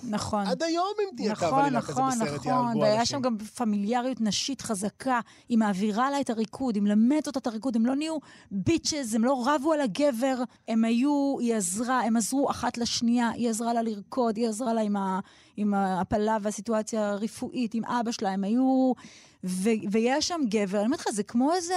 נכון. 0.03 0.47
עד 0.47 0.63
היום 0.63 0.89
אם 1.03 1.17
תהיה 1.17 1.35
קו 1.35 1.47
נכון, 1.47 1.67
כזה 1.67 1.77
נכון, 1.79 2.11
בסרט 2.11 2.29
נכון, 2.35 2.53
יהרגו 2.53 2.81
והיה 2.81 3.01
אנשים. 3.01 3.17
שם 3.19 3.23
גם 3.23 3.39
פמיליאריות 3.39 4.21
נשית 4.21 4.63
חזקה. 4.63 5.21
היא 5.49 5.59
מעבירה 5.59 6.11
לה 6.11 6.21
את 6.21 6.31
הריקוד, 6.31 6.75
היא 6.75 6.83
מלמדת 6.83 7.27
אותה 7.27 7.39
את 7.39 7.47
הריקוד, 7.47 7.77
הם 7.77 7.87
לא 7.87 7.95
נהיו 7.95 8.17
bitches, 8.51 9.15
הם 9.15 9.25
לא 9.25 9.45
רבו 9.47 9.73
על 9.73 9.81
הגבר, 9.81 10.43
הם 10.69 10.85
היו, 10.85 11.37
היא 11.41 11.55
עזרה, 11.55 12.01
הם 12.01 12.17
עזרו 12.17 12.51
אחת 12.51 12.79
לשנייה, 12.79 13.31
היא 13.31 13.51
עזרה 13.51 13.73
לה 13.73 13.83
לרקוד, 13.83 14.37
היא 14.37 14.49
עזרה 14.49 14.75
לה 14.75 14.81
עם, 14.81 14.97
ה, 14.97 15.21
עם 15.57 15.75
ההפלה 15.75 16.39
והסיטואציה 16.43 17.11
הרפואית, 17.11 17.75
עם 17.75 17.85
אבא 17.85 18.11
שלה, 18.11 18.31
הם 18.31 18.45
היו... 18.45 18.93
ו, 19.45 19.71
ויש 19.91 20.29
שם 20.29 20.41
גבר, 20.49 20.79
אני 20.79 20.87
אומרת 20.87 21.01
לך, 21.01 21.11
זה 21.11 21.23
כמו 21.23 21.53
איזה... 21.55 21.75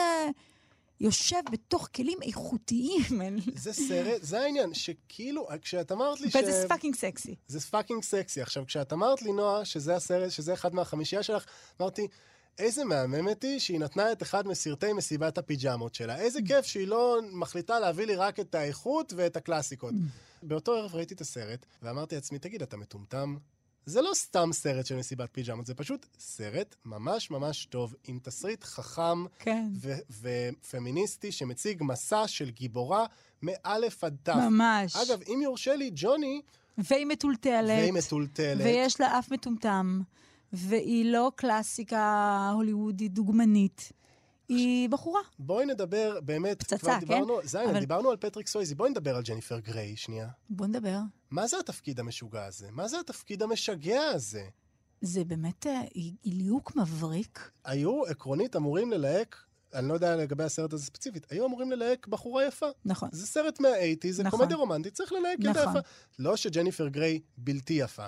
יושב 0.99 1.41
בתוך 1.51 1.89
כלים 1.95 2.17
איכותיים. 2.21 3.21
זה 3.55 3.73
סרט, 3.73 4.23
זה 4.23 4.41
העניין, 4.41 4.73
שכאילו, 4.73 5.47
כשאת 5.61 5.91
אמרת 5.91 6.21
לי 6.21 6.31
ש... 6.31 6.35
וזה 6.35 6.65
fucking 6.69 6.95
סקסי. 6.95 7.35
זה 7.47 7.59
fucking 7.59 8.03
סקסי. 8.03 8.41
עכשיו, 8.41 8.65
כשאת 8.67 8.93
אמרת 8.93 9.21
לי, 9.21 9.31
נועה, 9.31 9.65
שזה 9.65 9.95
הסרט, 9.95 10.31
שזה 10.31 10.53
אחד 10.53 10.75
מהחמישייה 10.75 11.23
שלך, 11.23 11.45
אמרתי, 11.81 12.07
איזה 12.59 12.85
מהממת 12.85 13.43
היא 13.43 13.59
שהיא 13.59 13.79
נתנה 13.79 14.11
את 14.11 14.23
אחד 14.23 14.47
מסרטי 14.47 14.93
מסיבת 14.93 15.37
הפיג'מות 15.37 15.95
שלה. 15.95 16.17
איזה 16.17 16.39
כיף 16.47 16.65
שהיא 16.65 16.87
לא 16.87 17.19
מחליטה 17.31 17.79
להביא 17.79 18.05
לי 18.05 18.15
רק 18.15 18.39
את 18.39 18.55
האיכות 18.55 19.13
ואת 19.15 19.37
הקלאסיקות. 19.37 19.93
באותו 20.43 20.73
ערב 20.75 20.95
ראיתי 20.95 21.13
את 21.13 21.21
הסרט, 21.21 21.65
ואמרתי 21.81 22.15
לעצמי, 22.15 22.39
תגיד, 22.39 22.61
אתה 22.61 22.77
מטומטם? 22.77 23.37
זה 23.85 24.01
לא 24.01 24.11
סתם 24.13 24.49
סרט 24.53 24.85
של 24.85 24.95
מסיבת 24.95 25.29
פיג'מות, 25.31 25.65
זה 25.65 25.73
פשוט 25.75 26.05
סרט 26.19 26.75
ממש 26.85 27.31
ממש 27.31 27.65
טוב, 27.65 27.95
עם 28.07 28.19
תסריט 28.23 28.63
חכם 28.63 29.25
כן. 29.39 29.67
ו- 29.81 29.93
ופמיניסטי 30.21 31.31
שמציג 31.31 31.83
מסע 31.83 32.27
של 32.27 32.49
גיבורה 32.49 33.05
מאלף 33.41 34.03
עד 34.03 34.15
תף. 34.23 34.33
ממש. 34.35 34.95
אגב, 34.95 35.19
אם 35.27 35.39
יורשה 35.43 35.75
לי, 35.75 35.91
ג'וני, 35.95 36.41
והיא 36.77 37.05
מטולטלת. 37.05 37.69
והיא 37.79 37.93
מטולטלת. 37.93 38.61
ויש 38.65 39.01
לה 39.01 39.19
אף 39.19 39.31
מטומטם, 39.31 40.01
והיא 40.53 41.05
לא 41.11 41.31
קלאסיקה 41.35 42.51
הוליוודית 42.53 43.13
דוגמנית. 43.13 43.91
היא 44.49 44.89
בחורה. 44.89 45.21
בואי 45.39 45.65
נדבר, 45.65 46.19
באמת, 46.25 46.59
פצצה, 46.63 46.77
כבר 46.77 46.91
כן? 46.93 46.99
דיברנו, 46.99 47.39
זה 47.43 47.57
העניין, 47.57 47.75
אבל- 47.75 47.79
דיברנו 47.85 48.09
על 48.11 48.17
פטריק 48.17 48.47
סווייזי, 48.47 48.75
בואי 48.75 48.89
נדבר 48.89 49.15
על 49.15 49.23
ג'ניפר 49.23 49.59
גריי 49.59 49.95
שנייה. 49.95 50.27
בוא 50.49 50.67
נדבר. 50.67 50.99
מה 51.35 51.47
זה 51.47 51.59
התפקיד 51.59 51.99
המשגע 51.99 52.45
הזה? 52.45 52.67
מה 52.71 52.87
זה 52.87 52.99
התפקיד 52.99 53.43
המשגע 53.43 54.01
הזה? 54.01 54.43
זה 55.01 55.23
באמת, 55.23 55.67
אה, 55.67 55.81
ליהוק 56.25 56.75
מבריק. 56.75 57.51
היו 57.65 58.05
עקרונית 58.05 58.55
אמורים 58.55 58.91
ללהק, 58.91 59.43
אני 59.73 59.87
לא 59.87 59.93
יודע 59.93 60.15
לגבי 60.15 60.43
הסרט 60.43 60.73
הזה 60.73 60.85
ספציפית, 60.85 61.31
היו 61.31 61.45
אמורים 61.45 61.71
ללהק 61.71 62.07
בחורה 62.07 62.45
יפה. 62.45 62.65
נכון. 62.85 63.09
זה 63.11 63.27
סרט 63.27 63.59
מהאייטיז, 63.59 64.13
זה 64.13 64.23
נכון. 64.23 64.39
קומדיה 64.39 64.57
רומנטית, 64.57 64.93
צריך 64.93 65.11
ללהק 65.11 65.39
ילדה 65.39 65.61
נכון. 65.61 65.77
יפה. 65.77 65.79
לא 66.19 66.35
שג'ניפר 66.35 66.87
גריי 66.87 67.19
בלתי 67.37 67.73
יפה. 67.73 68.05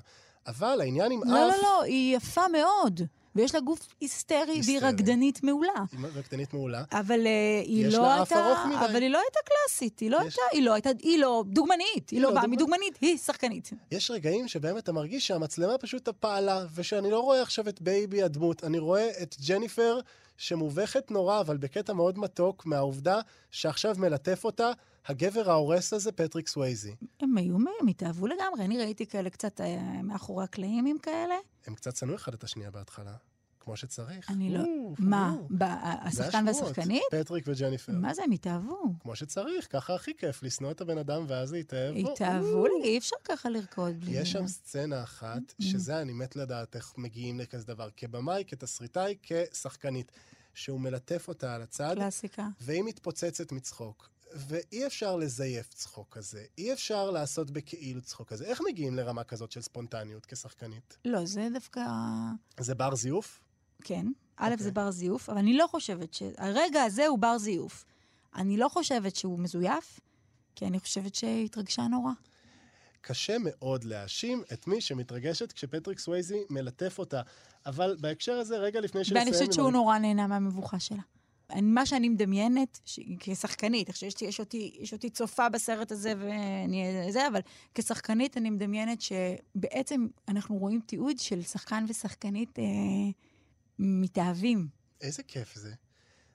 אבל 0.47 0.81
העניין 0.81 1.11
עם 1.11 1.23
אף... 1.23 1.29
לא, 1.29 1.47
לא, 1.47 1.57
לא, 1.61 1.83
היא 1.83 2.17
יפה 2.17 2.47
מאוד. 2.47 3.01
ויש 3.37 3.55
לה 3.55 3.61
גוף 3.61 3.79
היסטרי, 4.01 4.37
והיא 4.47 4.55
היסטרי. 4.57 4.77
רקדנית 4.89 5.43
מעולה. 5.43 5.69
היא 5.91 6.05
רקדנית 6.15 6.53
מעולה. 6.53 6.83
אבל 6.91 7.27
אה, 7.27 7.61
היא 7.65 7.87
יש 7.87 7.93
לא 7.93 8.01
לה 8.01 8.21
אף 8.21 8.31
הייתה... 8.31 8.47
ארוך 8.47 8.59
מדי. 8.65 8.85
אבל 8.91 9.01
היא 9.01 9.09
לא 9.09 9.17
הייתה 9.19 9.39
קלאסית, 9.45 9.99
היא 9.99 10.11
לא 10.11 10.17
יש- 10.17 10.23
הייתה, 10.23 10.41
היא 10.51 10.63
לא 10.63 10.73
הייתה, 10.73 10.89
היא 10.99 11.19
לא 11.19 11.43
דוגמנית, 11.47 12.09
היא 12.09 12.21
לא 12.21 12.29
לא 12.29 12.33
באה 12.33 12.41
דוגמנית. 12.41 12.59
מדוגמנית, 12.61 12.97
היא 13.01 13.17
שחקנית. 13.17 13.69
יש 13.91 14.11
רגעים 14.11 14.47
שבהם 14.47 14.77
אתה 14.77 14.91
מרגיש 14.91 15.27
שהמצלמה 15.27 15.77
פשוט 15.77 16.09
פעלה, 16.09 16.65
ושאני 16.75 17.11
לא 17.11 17.19
רואה 17.19 17.41
עכשיו 17.41 17.69
את 17.69 17.81
בייבי 17.81 18.23
הדמות, 18.23 18.63
אני 18.63 18.79
רואה 18.79 19.09
את 19.21 19.35
ג'ניפר 19.47 19.99
שמובכת 20.37 21.11
נורא, 21.11 21.39
אבל 21.39 21.57
בקטע 21.57 21.93
מאוד 21.93 22.19
מתוק, 22.19 22.65
מהעובדה 22.65 23.19
שעכשיו 23.51 23.95
מלטף 23.99 24.41
אותה 24.45 24.71
הגבר 25.07 25.51
ההורס 25.51 25.93
הזה, 25.93 26.11
פטריק 26.11 26.47
סווייזי. 26.47 26.95
הם 27.19 27.37
היו, 27.37 27.55
הם 27.55 27.87
התאהבו 27.87 28.27
לגמרי. 28.27 28.65
אני 28.65 28.77
ראיתי 28.77 29.05
כאלה 29.05 29.29
קצת 29.29 29.61
אה, 29.61 30.01
מאחורי 30.03 30.43
הקלעים 30.43 30.85
עם 30.85 30.97
כאלה. 30.97 31.35
הם 31.67 31.75
קצת 31.75 31.95
שנאו 31.95 32.15
אחד 32.15 32.33
את 32.33 32.43
השנייה 32.43 32.71
בהתחלה, 32.71 33.13
כמו 33.59 33.77
שצריך. 33.77 34.29
אני 34.29 34.53
לא... 34.53 34.63
מה, 34.99 35.35
השחקן. 35.79 36.43
והשחקנית? 36.47 37.03
פטריק 37.11 37.45
וג'ניפר. 37.47 37.91
מה 37.91 38.13
זה, 38.13 38.23
הם 38.23 38.31
התאהבו? 38.31 38.83
כמו 38.99 39.15
שצריך, 39.15 39.67
ככה 39.69 39.95
הכי 39.95 40.11
כיף, 40.17 40.43
לשנוא 40.43 40.71
את 40.71 40.81
הבן 40.81 40.97
אדם 40.97 41.25
ואז 41.27 41.53
להתאהב 41.53 42.01
בו. 42.01 42.13
התאהבו, 42.13 42.65
לי, 42.67 42.83
אי 42.83 42.97
אפשר 42.97 43.15
ככה 43.23 43.49
לרקוד 43.49 43.99
בלי 43.99 44.11
יש. 44.11 44.31
שם 44.31 44.47
סצנה 44.47 45.03
אחת, 45.03 45.53
שזה 45.61 46.01
אני 46.01 46.13
מת 46.13 46.35
לדעת 46.35 46.75
איך 46.75 46.93
מגיעים 46.97 47.39
לכזה 47.39 47.65
דבר. 47.67 47.89
כבמאי, 47.97 48.43
כתסריטאי, 48.47 49.15
כשחקנית. 49.23 50.11
שהוא 50.53 50.79
מלטף 50.79 51.27
אותה 51.27 51.55
על 51.55 51.61
הצד, 51.61 51.93
קלאסיקה. 51.95 52.47
והיא 52.61 52.83
מתפוצצת 52.83 53.51
מצחוק. 53.51 54.09
ואי 54.37 54.87
אפשר 54.87 55.15
לזייף 55.15 55.73
צחוק 55.73 56.07
כזה. 56.11 56.43
אי 56.57 56.73
אפשר 56.73 57.11
לעשות 57.11 57.51
בכאילו 57.51 58.01
צחוק 58.01 58.29
כזה. 58.29 58.45
איך 58.45 58.61
מגיעים 58.69 58.95
לרמה 58.95 59.23
כזאת 59.23 59.51
של 59.51 59.61
ספונטניות 59.61 60.25
כשחקנית? 60.25 60.97
לא, 61.05 61.25
זה 61.25 61.47
דווקא... 61.53 61.81
זה 62.59 62.75
בר 62.75 62.95
זיוף? 62.95 63.39
כן. 63.83 64.05
א', 64.37 64.43
אוקיי. 64.51 64.63
זה 64.63 64.71
בר 64.71 64.91
זיוף, 64.91 65.29
אבל 65.29 65.37
אני 65.37 65.57
לא 65.57 65.67
חושבת 65.67 66.13
ש... 66.13 66.23
הרגע 66.37 66.83
הזה 66.83 67.07
הוא 67.07 67.19
בר 67.19 67.37
זיוף. 67.37 67.85
אני 68.35 68.57
לא 68.57 68.69
חושבת 68.69 69.15
שהוא 69.15 69.39
מזויף, 69.39 69.99
כי 70.55 70.65
אני 70.67 70.79
חושבת 70.79 71.15
שהיא 71.15 71.45
התרגשה 71.45 71.81
נורא. 71.81 72.11
קשה 73.01 73.37
מאוד 73.39 73.83
להאשים 73.83 74.43
את 74.53 74.67
מי 74.67 74.81
שמתרגשת 74.81 75.51
כשפטריק 75.51 75.99
סווייזי 75.99 76.39
מלטף 76.49 76.99
אותה. 76.99 77.21
אבל 77.65 77.97
בהקשר 77.99 78.33
הזה, 78.33 78.57
רגע 78.57 78.81
לפני 78.81 79.03
שנסיים... 79.03 79.25
ואני 79.25 79.37
חושבת 79.37 79.53
שהוא 79.53 79.71
נורא 79.71 79.97
נהנה 79.97 80.27
מהמבוכה 80.27 80.79
שלה. 80.79 81.01
מה 81.61 81.85
שאני 81.85 82.09
מדמיינת, 82.09 82.79
ש... 82.85 82.99
כשחקנית, 83.19 83.89
עכשיו 83.89 84.07
יש, 84.07 84.21
יש, 84.21 84.39
אותי, 84.39 84.77
יש 84.79 84.93
אותי 84.93 85.09
צופה 85.09 85.49
בסרט 85.49 85.91
הזה 85.91 86.13
ואני 86.19 87.11
זה, 87.11 87.27
אבל 87.27 87.39
כשחקנית 87.75 88.37
אני 88.37 88.49
מדמיינת 88.49 89.01
שבעצם 89.01 90.07
אנחנו 90.27 90.57
רואים 90.57 90.79
תיעוד 90.85 91.19
של 91.19 91.41
שחקן 91.41 91.85
ושחקנית 91.87 92.59
אה, 92.59 92.63
מתאהבים. 93.79 94.67
איזה 95.01 95.23
כיף 95.23 95.55
זה. 95.55 95.73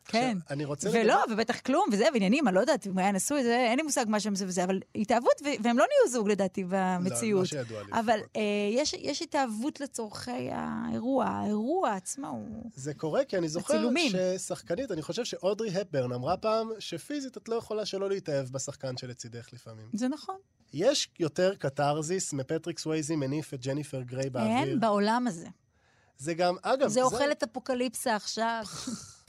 כן. 0.05 0.39
עכשיו, 0.43 0.55
אני 0.55 0.65
רוצה 0.65 0.91
ולא, 0.93 1.25
ובטח 1.31 1.61
כלום, 1.61 1.85
וזה, 1.93 2.05
ועניינים, 2.13 2.49
אני 2.49 2.55
לא 2.55 2.61
יודעת 2.61 2.87
אם 2.87 2.99
היה 2.99 3.13
נשוי, 3.13 3.43
זה, 3.43 3.57
אין 3.57 3.77
לי 3.77 3.83
מושג 3.83 4.05
מה 4.09 4.21
שם 4.21 4.35
זה 4.35 4.47
וזה, 4.47 4.65
אבל 4.65 4.81
התאהבות, 4.95 5.43
ו- 5.45 5.63
והם 5.63 5.79
לא 5.79 5.85
נהיו 5.85 6.13
זוג 6.13 6.29
לדעתי 6.29 6.65
במציאות. 6.69 7.53
לא, 7.53 7.59
לא 7.59 7.65
שידוע 7.65 7.83
לי. 7.83 7.91
אבל. 7.93 8.21
אה, 8.37 8.43
יש, 8.73 8.95
יש 8.99 9.23
התאהבות 9.23 9.81
לצורכי 9.81 10.49
האירוע, 10.53 11.25
האירוע 11.27 11.95
עצמו 11.95 12.29
הוא... 12.29 12.71
זה 12.75 12.95
קורה 12.95 13.25
כי 13.25 13.39
אני 13.39 13.49
זוכר 13.49 13.75
הצילומים. 13.75 14.13
ששחקנית, 14.13 14.91
אני 14.91 15.03
חושב 15.03 15.25
שאודרי 15.25 15.71
הפברן 15.81 16.13
אמרה 16.13 16.37
פעם 16.37 16.71
שפיזית 16.79 17.37
את 17.37 17.49
לא 17.49 17.55
יכולה 17.55 17.87
שלא 17.87 18.09
להתאהב 18.09 18.49
בשחקן 18.49 18.97
שלצידך 18.97 19.53
לפעמים. 19.53 19.87
זה 19.93 20.09
נכון. 20.09 20.37
יש 20.73 21.09
יותר 21.21 21.55
קתרזיס 21.55 22.33
מפטריק 22.33 22.79
סווייזי 22.79 23.17
מניף 23.17 23.55
את 23.55 23.67
ג'ניפר 23.67 24.03
גריי 24.03 24.31
באוויר. 24.31 24.53
אין 24.53 24.81
בעולם 24.81 25.27
הזה. 25.27 25.47
זה 26.19 26.35
גם, 26.35 26.57
אגב, 26.63 26.89
זה 26.89 27.03
אוכל 27.03 27.33
את 27.33 27.43
אפוקליפסה 27.43 28.17
עכשיו. 28.17 28.63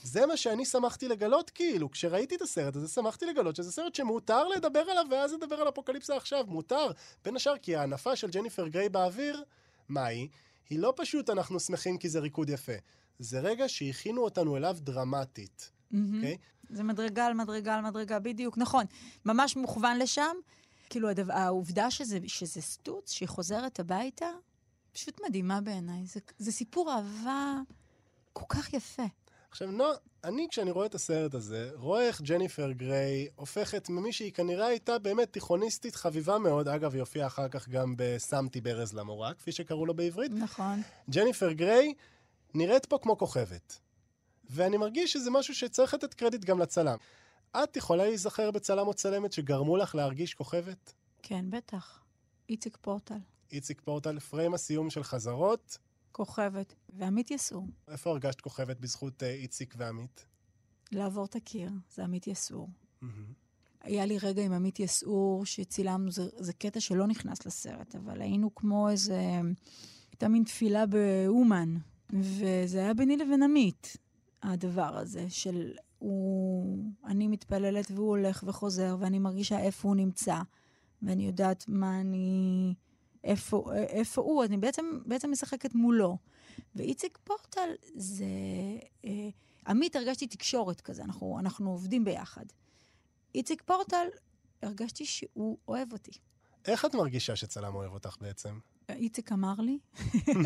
זה 0.04 0.26
מה 0.26 0.38
שאני 0.38 0.66
שמחתי 0.66 1.08
לגלות, 1.08 1.50
כאילו, 1.50 1.92
כשראיתי 1.92 2.36
את 2.36 2.42
הסרט 2.42 2.76
הזה, 2.76 2.88
שמחתי 2.88 3.26
לגלות 3.26 3.56
שזה 3.56 3.72
סרט 3.72 3.96
שמותר 3.96 4.48
לדבר 4.48 4.80
עליו, 4.80 5.06
ואז 5.12 5.34
לדבר 5.34 5.56
על 5.56 5.70
אפוקליפסה 5.70 6.16
עכשיו, 6.16 6.46
מותר. 6.48 6.92
בין 7.26 7.36
השאר, 7.36 7.58
כי 7.58 7.76
ההנפה 7.76 8.16
של 8.16 8.30
ג'ניפר 8.30 8.68
גריי 8.68 8.90
באוויר, 8.90 9.44
מה 9.90 10.06
היא? 10.06 10.28
היא 10.70 10.80
לא 10.80 10.94
פשוט 10.96 11.30
אנחנו 11.30 11.60
שמחים 11.60 11.98
כי 11.98 12.10
זה 12.10 12.20
ריקוד 12.20 12.50
יפה. 12.50 12.74
זה 13.20 13.40
רגע 13.40 13.70
שהכינו 13.70 14.24
אותנו 14.24 14.58
אליו 14.58 14.78
דרמטית, 14.80 15.72
אוקיי? 15.94 16.38
זה 16.70 16.84
מדרגה 16.84 17.26
על 17.26 17.34
מדרגה 17.34 17.76
על 17.76 17.82
מדרגה, 17.82 18.20
בדיוק, 18.20 18.58
נכון. 18.58 18.86
ממש 19.26 19.56
מוכוון 19.56 20.00
לשם. 20.00 20.36
כאילו, 20.90 21.10
הדבר, 21.10 21.34
העובדה 21.34 21.92
שזה, 21.92 22.20
שזה 22.28 22.62
סטוץ, 22.62 23.12
שהיא 23.12 23.30
חוזרת 23.30 23.80
הביתה, 23.80 24.30
פשוט 24.92 25.22
מדהימה 25.26 25.62
בעיניי. 25.62 26.06
זה, 26.06 26.20
זה 26.38 26.52
סיפור 26.52 26.92
אהבה 26.92 27.60
כל 28.34 28.46
כך 28.50 28.74
יפה. 28.74 29.06
עכשיו, 29.54 29.72
נועה, 29.72 29.94
אני, 30.24 30.48
כשאני 30.50 30.72
רואה 30.72 30.86
את 30.86 30.96
הסרט 30.96 31.34
הזה, 31.34 31.72
רואה 31.76 32.08
איך 32.08 32.22
ג'ניפר 32.22 32.72
גריי 32.72 33.28
הופכת 33.36 33.90
ממי 33.90 34.14
שהיא 34.14 34.34
כנראה 34.34 34.66
הייתה 34.66 35.00
באמת 35.00 35.34
תיכוניסטית 35.34 35.96
חביבה 35.96 36.38
מאוד, 36.38 36.68
אגב, 36.68 36.94
היא 36.94 37.00
הופיעה 37.00 37.28
אחר 37.28 37.48
כך 37.50 37.70
גם 37.70 37.94
ב"שמתי 37.98 38.62
ברז 38.62 38.94
למורה", 38.94 39.34
כפי 39.34 39.52
שקראו 39.52 39.86
לו 39.86 39.94
בעברית, 39.94 40.32
נכון. 40.32 40.82
ג'ניפר 41.10 41.52
גריי 41.52 41.94
נראית 42.54 42.86
פה 42.86 42.98
כמו 43.02 43.18
כוכבת. 43.18 43.80
ואני 44.50 44.78
מרגיש 44.78 45.14
שזה 45.14 45.32
משהו 45.32 45.56
שצריך 45.56 45.94
לתת 45.94 46.14
קרדיט 46.14 46.46
גם 46.46 46.60
לצלם. 46.60 46.98
את 47.64 47.78
יכולה 47.78 48.06
להיזכר 48.06 48.52
בצלם 48.52 48.88
או 48.88 48.94
צלמת 48.94 49.34
שגרמו 49.34 49.78
לך 49.78 49.96
להרגיש 49.96 50.34
כוכבת? 50.34 50.94
כן, 51.22 51.46
בטח. 51.50 52.00
איציק 52.50 52.78
פורטל, 52.82 53.20
איציק 53.52 53.82
פורטל, 53.82 54.20
פריים 54.20 54.54
הסיום 54.54 54.90
של 54.90 55.04
חזרות. 55.04 55.78
כוכבת. 56.14 56.74
ועמית 56.90 57.32
יסעור, 57.32 57.68
איפה 57.88 58.10
הרגשת 58.10 58.42
כוכבת 58.42 58.80
בזכות 58.80 59.24
אה, 59.24 59.30
איציק 59.34 59.74
ועמית? 59.78 60.26
לעבור 60.92 61.26
את 61.26 61.36
הקיר, 61.36 61.72
זה 61.96 62.04
עמית 62.04 62.28
יסעור. 62.28 62.70
היה 63.82 64.06
לי 64.06 64.18
רגע 64.18 64.46
עם 64.46 64.54
עמית 64.54 64.80
יסעור 64.80 65.46
שצילמנו, 65.46 66.12
זה, 66.12 66.28
זה 66.38 66.54
קטע 66.54 66.80
שלא 66.80 67.08
נכנס 67.08 67.46
לסרט, 67.46 67.96
אבל 67.96 68.22
היינו 68.22 68.56
כמו 68.56 68.90
איזה... 68.90 69.42
הייתה 70.12 70.28
מין 70.28 70.44
תפילה 70.44 70.86
באומן, 70.86 71.78
וזה 72.10 72.80
היה 72.80 72.94
ביני 72.94 73.18
לבין 73.18 73.44
עמית, 73.44 73.98
הדבר 74.44 74.98
הזה, 74.98 75.30
של 75.30 75.74
הוא... 76.00 76.84
אני 77.06 77.28
מתפללת 77.28 77.92
והוא 77.92 78.08
הולך 78.08 78.44
וחוזר, 78.48 78.96
ואני 79.00 79.20
מרגישה 79.20 79.60
איפה 79.60 79.88
הוא 79.88 79.96
נמצא, 79.96 80.38
ואני 81.02 81.26
יודעת 81.26 81.66
מה 81.68 82.02
אני... 82.02 82.74
איפה, 83.24 83.74
איפה 83.76 84.22
הוא, 84.22 84.44
אני 84.44 84.58
בעצם, 84.58 84.86
בעצם 85.06 85.32
משחקת 85.32 85.76
מולו. 85.76 86.18
ואיציק 86.76 87.18
פורטל 87.24 87.70
זה... 87.96 88.26
אה, 89.06 89.30
עמית, 89.68 89.96
הרגשתי 89.96 90.28
תקשורת 90.28 90.82
כזה, 90.82 91.04
אנחנו, 91.04 91.40
אנחנו 91.40 91.72
עובדים 91.72 92.06
ביחד. 92.06 92.46
איציק 93.36 93.62
פורטל, 93.62 94.08
הרגשתי 94.62 95.06
שהוא 95.06 95.58
אוהב 95.68 95.94
אותי. 95.94 96.12
איך 96.66 96.86
את 96.86 96.96
מרגישה 96.96 97.36
שצלם 97.36 97.76
אוהב 97.76 97.94
אותך 97.94 98.16
בעצם? 98.22 98.60
איציק 98.90 99.32
אמר 99.32 99.54
לי, 99.60 99.80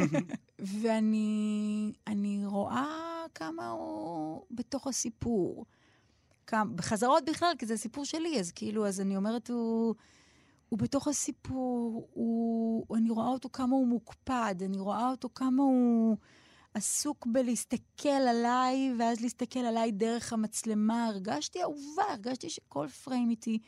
ואני 0.81 1.93
אני 2.07 2.45
רואה 2.45 3.25
כמה 3.35 3.69
הוא 3.69 4.45
בתוך 4.51 4.87
הסיפור. 4.87 5.65
כמה, 6.47 6.65
בחזרות 6.65 7.23
בכלל, 7.29 7.53
כי 7.59 7.65
זה 7.65 7.77
סיפור 7.77 8.05
שלי, 8.05 8.39
אז 8.39 8.51
כאילו, 8.51 8.87
אז 8.87 9.01
אני 9.01 9.17
אומרת, 9.17 9.49
הוא, 9.49 9.95
הוא 10.69 10.79
בתוך 10.79 11.07
הסיפור, 11.07 12.09
הוא, 12.13 12.97
אני 12.97 13.09
רואה 13.09 13.27
אותו 13.27 13.49
כמה 13.53 13.75
הוא 13.75 13.87
מוקפד, 13.87 14.55
אני 14.65 14.77
רואה 14.77 15.09
אותו 15.09 15.29
כמה 15.35 15.63
הוא 15.63 16.17
עסוק 16.73 17.27
בלהסתכל 17.31 18.09
עליי, 18.09 18.93
ואז 18.99 19.21
להסתכל 19.21 19.59
עליי 19.59 19.91
דרך 19.91 20.33
המצלמה. 20.33 21.07
הרגשתי 21.07 21.61
אהובה, 21.61 22.03
הרגשתי 22.09 22.49
שכל 22.49 22.87
פריים 23.03 23.29
איתי, 23.29 23.59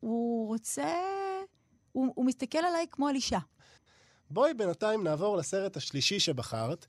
הוא 0.00 0.48
רוצה... 0.48 0.94
הוא, 1.92 2.12
הוא 2.14 2.26
מסתכל 2.26 2.58
עליי 2.58 2.86
כמו 2.90 3.08
על 3.08 3.14
אישה. 3.14 3.38
בואי 4.30 4.54
בינתיים 4.54 5.04
נעבור 5.04 5.36
לסרט 5.36 5.76
השלישי 5.76 6.20
שבחרת. 6.20 6.86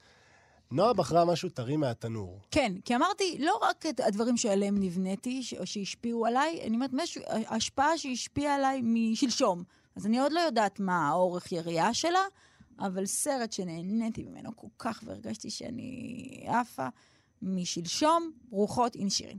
נועה 0.71 0.93
בחרה 0.93 1.26
משהו 1.26 1.49
טרי 1.49 1.78
מהתנור. 1.78 2.41
כן, 2.52 2.73
כי 2.86 2.95
אמרתי, 2.95 3.38
לא 3.39 3.60
רק 3.62 3.86
את 3.86 3.99
הדברים 3.99 4.38
שעליהם 4.38 4.76
נבניתי, 4.80 5.41
או 5.60 5.65
שהשפיעו 5.65 6.26
עליי, 6.26 6.62
אני 6.67 6.76
אומרת, 6.76 6.89
משהו, 6.93 7.21
השפעה 7.28 7.97
שהשפיעה 7.97 8.56
עליי 8.56 8.82
משלשום. 8.84 9.63
אז 9.95 10.06
אני 10.06 10.19
עוד 10.19 10.32
לא 10.32 10.39
יודעת 10.39 10.80
מה 10.80 11.10
האורך 11.10 11.52
יריעה 11.52 11.93
שלה, 11.93 12.23
אבל 12.80 13.06
סרט 13.06 13.52
שנהניתי 13.52 14.23
ממנו 14.23 14.56
כל 14.56 14.67
כך 14.80 15.04
והרגשתי 15.06 15.49
שאני 15.49 16.43
עפה, 16.47 16.88
משלשום, 17.41 18.32
רוחות 18.49 18.95
אין 18.95 19.10
שירין. 19.10 19.38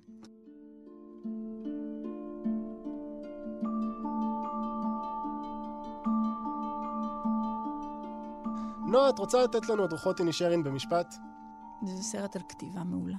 נועה, 8.94 9.08
את 9.08 9.18
רוצה 9.18 9.42
לתת 9.42 9.68
לנו 9.68 9.84
את 9.84 9.92
רוחות 9.92 10.20
אינישרין 10.20 10.62
במשפט? 10.62 11.14
זה 11.84 12.02
סרט 12.02 12.36
על 12.36 12.42
כתיבה 12.48 12.84
מעולה. 12.84 13.16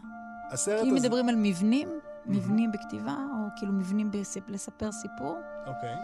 הסרט 0.51 0.83
אם 0.83 0.95
הזה... 0.95 0.99
מדברים 1.07 1.29
על 1.29 1.35
מבנים, 1.37 1.89
מבנים 2.25 2.71
בכתיבה, 2.71 3.15
או 3.31 3.57
כאילו 3.57 3.73
מבנים. 3.73 4.11
לספר 4.47 4.91
סיפור, 4.91 5.37
אוקיי. 5.67 5.95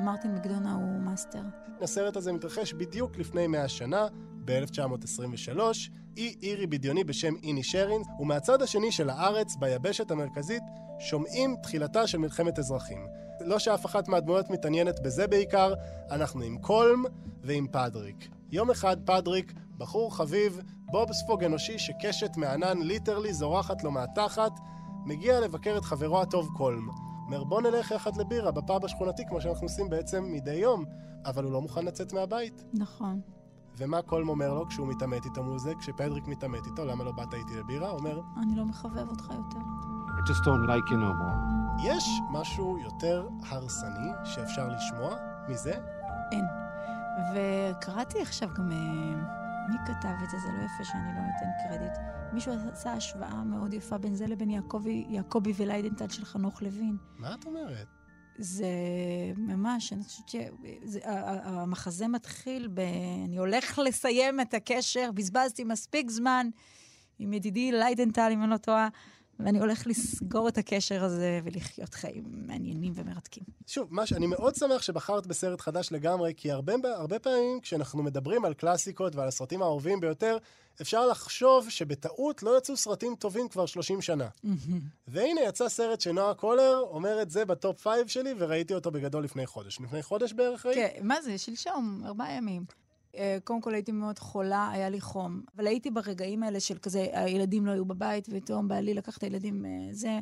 מרטין 0.00 0.34
מקדונה 0.34 0.74
הוא 0.74 1.00
מאסטר. 1.02 1.42
הסרט 1.80 2.16
הזה 2.16 2.32
מתרחש 2.32 2.72
בדיוק 2.72 3.16
לפני 3.18 3.46
100 3.46 3.68
שנה, 3.68 4.06
ב-1923. 4.44 5.60
אי 6.16 6.36
אירי 6.42 6.66
בדיוני 6.66 7.04
בשם 7.04 7.34
אינישרין, 7.42 8.02
ומהצד 8.20 8.62
השני 8.62 8.92
של 8.92 9.10
הארץ, 9.10 9.56
ביבשת 9.56 10.10
המרכזית, 10.10 10.62
שומעים 10.98 11.56
תחילתה 11.62 12.06
של 12.06 12.18
מלחמת 12.18 12.58
אזרחים. 12.58 13.06
לא 13.44 13.58
שאף 13.58 13.86
אחת 13.86 14.08
מהדמויות 14.08 14.50
מתעניינת 14.50 15.00
בזה 15.00 15.26
בעיקר, 15.26 15.74
אנחנו 16.10 16.42
עם 16.42 16.58
קולם 16.58 17.04
ועם 17.42 17.66
פדריק. 17.72 18.28
יום 18.52 18.70
אחד 18.70 18.96
פדריק, 19.04 19.52
בחור 19.78 20.16
חביב, 20.16 20.60
בוב 20.84 21.12
ספוג 21.12 21.44
אנושי 21.44 21.78
שקשת 21.78 22.36
בענן 22.36 22.78
literally 22.78 23.32
זורחת 23.32 23.84
לו 23.84 23.90
מהתחת, 23.90 24.52
מגיע 25.06 25.40
לבקר 25.40 25.76
את 25.78 25.84
חברו 25.84 26.20
הטוב 26.20 26.48
קולם. 26.56 26.88
אומר, 27.26 27.44
בוא 27.44 27.62
נלך 27.62 27.90
יחד 27.90 28.16
לבירה 28.16 28.50
בפאב 28.50 28.84
השכונתי, 28.84 29.22
כמו 29.28 29.40
שאנחנו 29.40 29.66
עושים 29.66 29.90
בעצם 29.90 30.24
מדי 30.32 30.54
יום, 30.54 30.84
אבל 31.26 31.44
הוא 31.44 31.52
לא 31.52 31.60
מוכן 31.60 31.84
לצאת 31.84 32.12
מהבית. 32.12 32.64
נכון. 32.74 33.20
ומה 33.76 34.02
קולם 34.02 34.28
אומר 34.28 34.54
לו 34.54 34.68
כשהוא 34.68 34.86
מתעמת 34.86 35.24
איתו 35.24 35.42
מול 35.42 35.58
זה? 35.58 35.72
כשפדריק 35.80 36.28
מתעמת 36.28 36.66
איתו, 36.66 36.84
למה 36.84 37.04
לא 37.04 37.12
באת 37.12 37.34
איתי 37.34 37.56
לבירה? 37.56 37.90
הוא 37.90 37.98
אומר, 37.98 38.20
אני 38.42 38.56
לא 38.56 38.64
מחבב 38.64 39.08
אותך 39.08 39.24
יותר. 39.24 39.58
I 40.08 40.28
just 40.28 40.44
don't 40.44 40.66
like 40.66 40.90
you 40.90 40.96
no 40.96 41.12
more. 41.20 41.59
יש 41.78 42.04
משהו 42.30 42.78
יותר 42.78 43.28
הרסני 43.48 44.10
שאפשר 44.24 44.68
לשמוע 44.68 45.16
מזה? 45.48 45.74
אין. 46.32 46.44
וקראתי 47.34 48.22
עכשיו 48.22 48.48
גם... 48.54 48.72
אה, 48.72 49.40
מי 49.68 49.76
כתב 49.86 50.14
את 50.24 50.30
זה? 50.30 50.38
זה 50.38 50.48
לא 50.52 50.64
יפה 50.64 50.84
שאני 50.84 51.14
לא 51.16 51.20
נותן 51.20 51.68
קרדיט. 51.68 51.98
מישהו 52.32 52.52
עשה 52.72 52.92
השוואה 52.92 53.44
מאוד 53.44 53.74
יפה 53.74 53.98
בין 53.98 54.14
זה 54.14 54.26
לבין 54.26 54.50
יעקבי, 54.50 55.04
יעקבי 55.08 55.52
וליידנטל 55.56 56.08
של 56.08 56.24
חנוך 56.24 56.62
לוין. 56.62 56.96
מה 57.18 57.34
את 57.34 57.46
אומרת? 57.46 57.86
זה 58.38 58.66
ממש, 59.36 59.92
אני 59.92 60.04
חושבת 60.04 60.28
שהמחזה 60.28 62.08
מתחיל 62.08 62.68
ב... 62.74 62.80
אני 63.24 63.36
הולך 63.36 63.78
לסיים 63.78 64.40
את 64.40 64.54
הקשר, 64.54 65.10
בזבזתי 65.14 65.64
מספיק 65.64 66.10
זמן 66.10 66.46
עם 67.18 67.32
ידידי 67.32 67.72
ליידנטל, 67.72 68.30
אם 68.32 68.42
אני 68.42 68.50
לא 68.50 68.56
טועה, 68.56 68.88
ואני 69.44 69.58
הולך 69.58 69.86
לסגור 69.86 70.48
את 70.48 70.58
הקשר 70.58 71.04
הזה 71.04 71.40
ולחיות 71.44 71.94
חיים 71.94 72.24
מעניינים 72.46 72.92
ומרתקים. 72.96 73.44
שוב, 73.66 73.88
מה 73.90 74.06
ש... 74.06 74.12
אני 74.12 74.26
מאוד 74.26 74.54
שמח 74.54 74.82
שבחרת 74.82 75.26
בסרט 75.26 75.60
חדש 75.60 75.92
לגמרי, 75.92 76.32
כי 76.36 76.50
הרבה, 76.50 76.72
הרבה 76.96 77.18
פעמים 77.18 77.60
כשאנחנו 77.60 78.02
מדברים 78.02 78.44
על 78.44 78.54
קלאסיקות 78.54 79.16
ועל 79.16 79.28
הסרטים 79.28 79.62
האהובים 79.62 80.00
ביותר, 80.00 80.36
אפשר 80.80 81.06
לחשוב 81.06 81.70
שבטעות 81.70 82.42
לא 82.42 82.58
יצאו 82.58 82.76
סרטים 82.76 83.14
טובים 83.14 83.48
כבר 83.48 83.66
30 83.66 84.02
שנה. 84.02 84.28
והנה 85.08 85.40
יצא 85.40 85.68
סרט 85.68 86.00
שנועה 86.00 86.34
קולר 86.34 86.84
אומרת 86.90 87.30
זה 87.30 87.44
בטופ 87.44 87.86
5 87.88 88.14
שלי, 88.14 88.34
וראיתי 88.38 88.74
אותו 88.74 88.90
בגדול 88.90 89.24
לפני 89.24 89.46
חודש. 89.46 89.80
לפני 89.80 90.02
חודש 90.02 90.32
בערך 90.32 90.66
ראיתי? 90.66 90.80
כן, 90.80 91.06
מה 91.06 91.22
זה? 91.22 91.38
שלשום, 91.38 92.02
ארבעה 92.06 92.32
ימים. 92.32 92.64
אה, 93.16 93.38
קודם 93.44 93.60
כל 93.60 93.74
הייתי 93.74 93.92
מאוד 93.92 94.18
חולה, 94.18 94.70
היה 94.70 94.88
לי 94.88 95.00
חום. 95.00 95.42
אבל 95.56 95.66
הייתי 95.66 95.90
ברגעים 95.90 96.42
האלה 96.42 96.60
של 96.60 96.78
כזה, 96.78 97.06
הילדים 97.12 97.66
לא 97.66 97.70
היו 97.70 97.84
בבית, 97.84 98.28
ופתאום 98.30 98.68
בעלי 98.68 98.94
לקח 98.94 99.18
את 99.18 99.22
הילדים, 99.22 99.64
אה, 99.64 99.70
זה, 99.92 100.18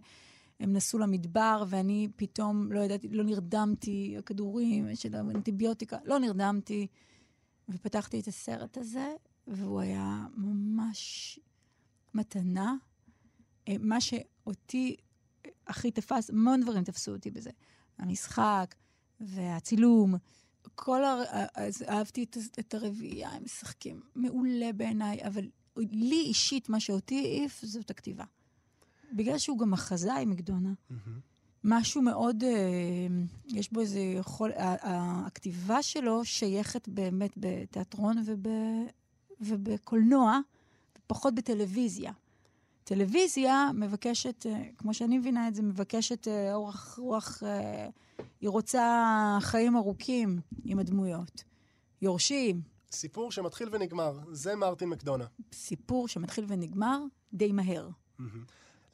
הם 0.60 0.72
נסעו 0.72 0.98
למדבר, 0.98 1.64
ואני 1.68 2.08
פתאום 2.16 2.72
לא 2.72 2.80
ידעתי, 2.80 3.08
לא 3.08 3.24
נרדמתי, 3.24 4.14
הכדורים 4.18 4.94
של 4.94 5.14
האנטיביוטיקה, 5.14 5.96
לא 6.04 6.18
נרדמתי. 6.18 6.86
ופתחתי 7.68 8.20
את 8.20 8.28
הסרט 8.28 8.78
הזה, 8.78 9.14
והוא 9.46 9.80
היה 9.80 10.26
ממש 10.36 11.38
מתנה. 12.14 12.74
אה, 13.68 13.76
מה 13.80 14.00
שאותי 14.00 14.96
הכי 15.66 15.90
תפס, 15.90 16.30
המון 16.30 16.60
דברים 16.60 16.84
תפסו 16.84 17.12
אותי 17.12 17.30
בזה. 17.30 17.50
המשחק 17.98 18.74
והצילום. 19.20 20.14
כל 20.80 21.04
הר... 21.04 21.22
אז 21.54 21.82
אהבתי 21.88 22.24
את, 22.24 22.36
את 22.58 22.74
הרביעייה, 22.74 23.30
הם 23.30 23.44
משחקים 23.44 24.00
מעולה 24.14 24.72
בעיניי, 24.72 25.18
אבל 25.26 25.48
לי 25.76 26.20
אישית, 26.20 26.68
מה 26.68 26.80
שאותי 26.80 27.18
העיף 27.18 27.64
זאת 27.64 27.90
הכתיבה. 27.90 28.24
בגלל 29.12 29.38
שהוא 29.38 29.58
גם 29.58 29.70
מחזאי 29.70 30.24
מקדונה. 30.24 30.72
משהו 31.64 32.02
מאוד, 32.02 32.44
אה, 32.44 32.50
יש 33.46 33.72
בו 33.72 33.80
איזה 33.80 34.00
יכול, 34.00 34.50
הכתיבה 34.56 35.82
שלו 35.82 36.24
שייכת 36.24 36.88
באמת 36.88 37.30
בתיאטרון 37.36 38.16
וב, 38.24 38.46
ובקולנוע, 39.40 40.38
פחות 41.06 41.34
בטלוויזיה. 41.34 42.12
טלוויזיה 42.88 43.70
מבקשת, 43.74 44.46
אה, 44.46 44.62
כמו 44.78 44.94
שאני 44.94 45.18
מבינה 45.18 45.48
את 45.48 45.54
זה, 45.54 45.62
מבקשת 45.62 46.28
אה, 46.28 46.54
אורח 46.54 46.98
רוח, 46.98 47.42
אה, 47.42 47.88
היא 48.40 48.48
רוצה 48.48 49.38
חיים 49.40 49.76
ארוכים 49.76 50.40
עם 50.64 50.78
הדמויות. 50.78 51.44
יורשים. 52.02 52.60
סיפור 52.90 53.32
שמתחיל 53.32 53.68
ונגמר, 53.72 54.18
זה 54.32 54.56
מרטין 54.56 54.88
מקדונה. 54.88 55.24
סיפור 55.52 56.08
שמתחיל 56.08 56.44
ונגמר 56.48 56.98
די 57.32 57.52
מהר. 57.52 57.88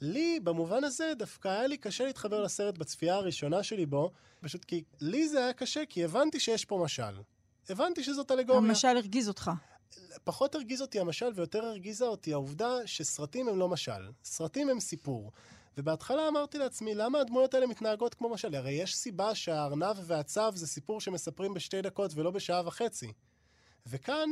לי, 0.01 0.39
במובן 0.43 0.83
הזה, 0.83 1.13
דווקא 1.17 1.47
היה 1.47 1.67
לי 1.67 1.77
קשה 1.77 2.05
להתחבר 2.05 2.41
לסרט 2.41 2.77
בצפייה 2.77 3.15
הראשונה 3.15 3.63
שלי 3.63 3.85
בו, 3.85 4.11
פשוט 4.41 4.65
כי 4.65 4.83
לי 5.01 5.27
זה 5.27 5.43
היה 5.43 5.53
קשה, 5.53 5.83
כי 5.89 6.03
הבנתי 6.03 6.39
שיש 6.39 6.65
פה 6.65 6.81
משל. 6.83 7.21
הבנתי 7.69 8.03
שזאת 8.03 8.31
אלגוריה. 8.31 8.69
המשל 8.69 8.87
הרגיז 8.87 9.27
אותך. 9.27 9.51
פחות 10.23 10.55
הרגיז 10.55 10.81
אותי 10.81 10.99
המשל 10.99 11.31
ויותר 11.35 11.65
הרגיזה 11.65 12.05
אותי 12.05 12.33
העובדה 12.33 12.73
שסרטים 12.85 13.47
הם 13.47 13.59
לא 13.59 13.69
משל. 13.69 14.11
סרטים 14.23 14.69
הם 14.69 14.79
סיפור. 14.79 15.31
ובהתחלה 15.77 16.27
אמרתי 16.27 16.57
לעצמי, 16.57 16.95
למה 16.95 17.19
הדמויות 17.19 17.53
האלה 17.53 17.67
מתנהגות 17.67 18.13
כמו 18.13 18.29
משל? 18.29 18.55
הרי 18.55 18.71
יש 18.71 18.95
סיבה 18.95 19.35
שהארנב 19.35 19.95
והצב 20.03 20.51
זה 20.55 20.67
סיפור 20.67 21.01
שמספרים 21.01 21.53
בשתי 21.53 21.81
דקות 21.81 22.11
ולא 22.15 22.31
בשעה 22.31 22.67
וחצי. 22.67 23.11
וכאן, 23.87 24.29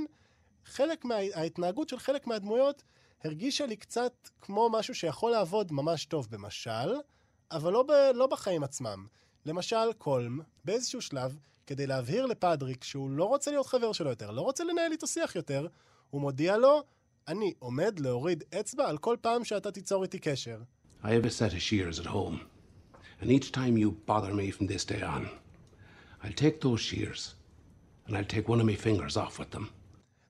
חלק 0.65 1.05
מההתנהגות 1.05 1.89
של 1.89 1.99
חלק 1.99 2.27
מהדמויות 2.27 2.83
הרגישה 3.23 3.65
לי 3.65 3.75
קצת 3.75 4.29
כמו 4.41 4.69
משהו 4.69 4.95
שיכול 4.95 5.31
לעבוד 5.31 5.71
ממש 5.71 6.05
טוב 6.05 6.27
במשל, 6.29 6.95
אבל 7.51 7.73
לא, 7.73 7.83
ב, 7.83 7.91
לא 7.91 8.27
בחיים 8.27 8.63
עצמם. 8.63 9.07
למשל, 9.45 9.93
קולם, 9.97 10.39
באיזשהו 10.65 11.01
שלב, 11.01 11.39
כדי 11.67 11.87
להבהיר 11.87 12.25
לפדריק 12.25 12.83
שהוא 12.83 13.09
לא 13.09 13.23
רוצה 13.23 13.51
להיות 13.51 13.65
חבר 13.67 13.93
שלו 13.93 14.09
יותר, 14.09 14.31
לא 14.31 14.41
רוצה 14.41 14.63
לנהל 14.63 14.91
איתו 14.91 15.07
שיח 15.07 15.35
יותר, 15.35 15.67
הוא 16.09 16.21
מודיע 16.21 16.57
לו, 16.57 16.83
אני 17.27 17.53
עומד 17.59 17.99
להוריד 17.99 18.43
אצבע 18.59 18.89
על 18.89 18.97
כל 18.97 19.17
פעם 19.21 19.43
שאתה 19.43 19.71
תיצור 19.71 20.03
איתי 20.03 20.19
קשר. 20.19 20.61
I 21.03 21.07
have 21.07 21.25
a 21.25 21.29
set 21.29 21.53
of 21.53 21.61
shears 21.61 21.99
at 21.99 22.05
home, 22.05 22.39
and 23.21 23.31
each 23.31 23.51
time 23.51 23.77
you 23.77 23.91
bother 24.07 24.33
me 24.33 24.51
from 24.51 24.67
this 24.67 24.85
day 24.85 25.01
on, 25.01 25.23
I'll 26.23 26.39
take 26.43 26.61
those 26.61 26.81
shears, 26.89 27.35
and 28.07 28.17
I'll 28.17 28.31
take 28.35 28.47
one 28.47 28.59
of 28.61 28.65
my 28.65 28.75
fingers 28.75 29.17
off 29.17 29.39
with 29.39 29.55
them. 29.57 29.65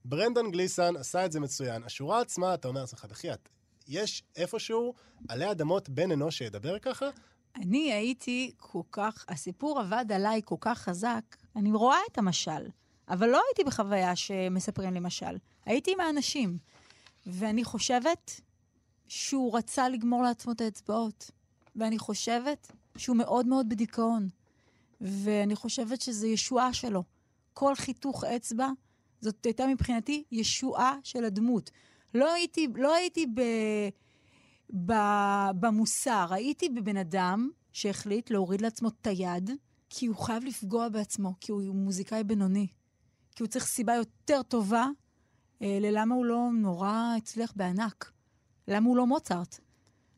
ברנדון 0.05 0.51
גליסן 0.51 0.95
עשה 0.95 1.25
את 1.25 1.31
זה 1.31 1.39
מצוין. 1.39 1.83
השורה 1.83 2.21
עצמה, 2.21 2.53
אתה 2.53 2.67
אומר 2.67 2.81
לעצמך, 2.81 3.05
בחייאת, 3.09 3.49
יש 3.87 4.23
איפשהו 4.35 4.93
עלי 5.29 5.51
אדמות 5.51 5.89
בן 5.89 6.11
אנוש 6.11 6.37
שידבר 6.37 6.79
ככה? 6.79 7.09
אני 7.55 7.93
הייתי 7.93 8.51
כל 8.57 8.81
כך, 8.91 9.25
הסיפור 9.29 9.79
עבד 9.79 10.11
עליי 10.11 10.41
כל 10.45 10.55
כך 10.59 10.79
חזק, 10.79 11.35
אני 11.55 11.71
רואה 11.71 11.97
את 12.11 12.17
המשל, 12.17 12.69
אבל 13.09 13.29
לא 13.29 13.41
הייתי 13.47 13.63
בחוויה 13.63 14.15
שמספרים 14.15 14.93
לי 14.93 14.99
משל. 14.99 15.37
הייתי 15.65 15.93
עם 15.93 15.99
האנשים, 15.99 16.57
ואני 17.25 17.63
חושבת 17.63 18.41
שהוא 19.07 19.57
רצה 19.57 19.89
לגמור 19.89 20.23
לעצמו 20.23 20.51
את 20.51 20.61
האצבעות, 20.61 21.31
ואני 21.75 21.99
חושבת 21.99 22.71
שהוא 22.97 23.17
מאוד 23.17 23.45
מאוד 23.45 23.69
בדיכאון, 23.69 24.29
ואני 25.01 25.55
חושבת 25.55 26.01
שזו 26.01 26.27
ישועה 26.27 26.73
שלו. 26.73 27.03
כל 27.53 27.75
חיתוך 27.75 28.23
אצבע, 28.23 28.67
זאת 29.21 29.45
הייתה 29.45 29.67
מבחינתי 29.67 30.23
ישועה 30.31 30.95
של 31.03 31.23
הדמות. 31.23 31.71
לא 32.13 32.33
הייתי, 32.33 32.67
לא 32.75 32.95
הייתי 32.95 33.25
ב... 33.25 33.41
במוסר. 35.59 36.27
הייתי 36.31 36.69
בבן 36.69 36.97
אדם 36.97 37.49
שהחליט 37.71 38.29
להוריד 38.29 38.61
לעצמו 38.61 38.89
את 38.89 39.07
היד, 39.07 39.49
כי 39.89 40.05
הוא 40.05 40.15
חייב 40.15 40.43
לפגוע 40.43 40.89
בעצמו, 40.89 41.33
כי 41.41 41.51
הוא 41.51 41.75
מוזיקאי 41.75 42.23
בינוני. 42.23 42.67
כי 43.35 43.43
הוא 43.43 43.47
צריך 43.47 43.65
סיבה 43.65 43.95
יותר 43.95 44.43
טובה 44.43 44.87
אה, 45.61 45.77
ללמה 45.81 46.15
הוא 46.15 46.25
לא 46.25 46.49
נורא 46.53 47.13
הצליח 47.17 47.53
בענק. 47.55 48.11
למה 48.67 48.87
הוא 48.87 48.97
לא 48.97 49.07
מוצרט. 49.07 49.59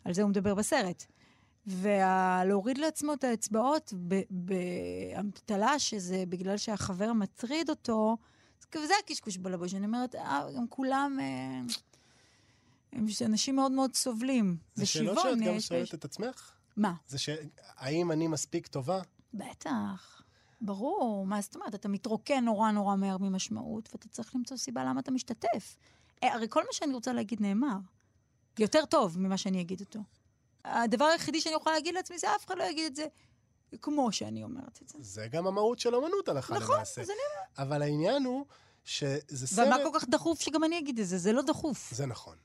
על 0.05 0.13
זה 0.13 0.21
הוא 0.21 0.29
מדבר 0.29 0.55
בסרט. 0.55 1.05
ולהוריד 1.67 2.77
לעצמו 2.77 3.13
את 3.13 3.23
האצבעות 3.23 3.93
באמתלה 4.29 5.79
שזה 5.79 6.23
בגלל 6.29 6.57
שהחבר 6.57 7.13
מטריד 7.13 7.69
אותו, 7.69 8.17
זה 8.73 8.93
הקשקוש 9.03 9.37
בלבוש. 9.37 9.73
אני 9.73 9.85
אומרת, 9.85 10.15
אה, 10.15 10.47
גם 10.57 10.67
כולם... 10.69 11.17
אה, 11.21 11.61
הם 12.95 13.05
אנשים 13.25 13.55
מאוד 13.55 13.71
מאוד 13.71 13.95
סובלים. 13.95 14.57
זה 14.75 14.85
שאלות 14.85 15.17
שאת 15.23 15.37
גם 15.47 15.59
שואלת 15.59 15.93
את 15.93 16.05
עצמך? 16.05 16.51
מה? 16.77 16.93
זה 17.07 17.17
ש... 17.17 17.29
האם 17.77 18.11
אני 18.11 18.27
מספיק 18.27 18.67
טובה? 18.67 19.01
בטח. 19.33 20.21
ברור. 20.61 21.25
מה 21.25 21.41
זאת 21.41 21.55
אומרת? 21.55 21.75
אתה 21.75 21.87
מתרוקן 21.87 22.45
נורא 22.45 22.71
נורא 22.71 22.95
מהר 22.95 23.17
ממשמעות, 23.17 23.89
ואתה 23.93 24.07
צריך 24.07 24.35
למצוא 24.35 24.57
סיבה 24.57 24.83
למה 24.83 24.99
אתה 24.99 25.11
משתתף. 25.11 25.77
אה, 26.23 26.33
הרי 26.33 26.47
כל 26.49 26.61
מה 26.61 26.69
שאני 26.71 26.93
רוצה 26.93 27.13
להגיד 27.13 27.41
נאמר. 27.41 27.77
יותר 28.59 28.85
טוב 28.85 29.19
ממה 29.19 29.37
שאני 29.37 29.61
אגיד 29.61 29.79
אותו. 29.79 29.99
הדבר 30.65 31.05
היחידי 31.05 31.41
שאני 31.41 31.55
יכולה 31.55 31.75
להגיד 31.75 31.95
לעצמי 31.95 32.19
זה 32.19 32.35
אף 32.35 32.45
אחד 32.45 32.57
לא 32.57 32.63
יגיד 32.63 32.85
את 32.85 32.95
זה 32.95 33.05
כמו 33.81 34.11
שאני 34.11 34.43
אומרת 34.43 34.79
את 34.81 34.89
זה. 34.89 34.97
זה 35.01 35.27
גם 35.27 35.47
המהות 35.47 35.79
של 35.79 35.95
אמנות 35.95 36.29
הלכה 36.29 36.55
נכון, 36.55 36.75
למעשה. 36.75 37.01
נכון, 37.01 37.05
זה 37.05 37.13
נאמר. 37.13 37.69
אבל 37.69 37.81
העניין 37.81 38.23
הוא 38.23 38.45
שזה 38.83 39.47
סרט... 39.47 39.67
ומה 39.67 39.77
כל 39.83 39.99
כך 39.99 40.09
דחוף 40.09 40.41
שגם 40.41 40.63
אני 40.63 40.79
אגיד 40.79 40.99
את 40.99 41.07
זה? 41.07 41.17
זה 41.17 41.31
לא 41.31 41.41
דחוף. 41.41 41.93
זה 41.93 42.05
נכון. 42.05 42.35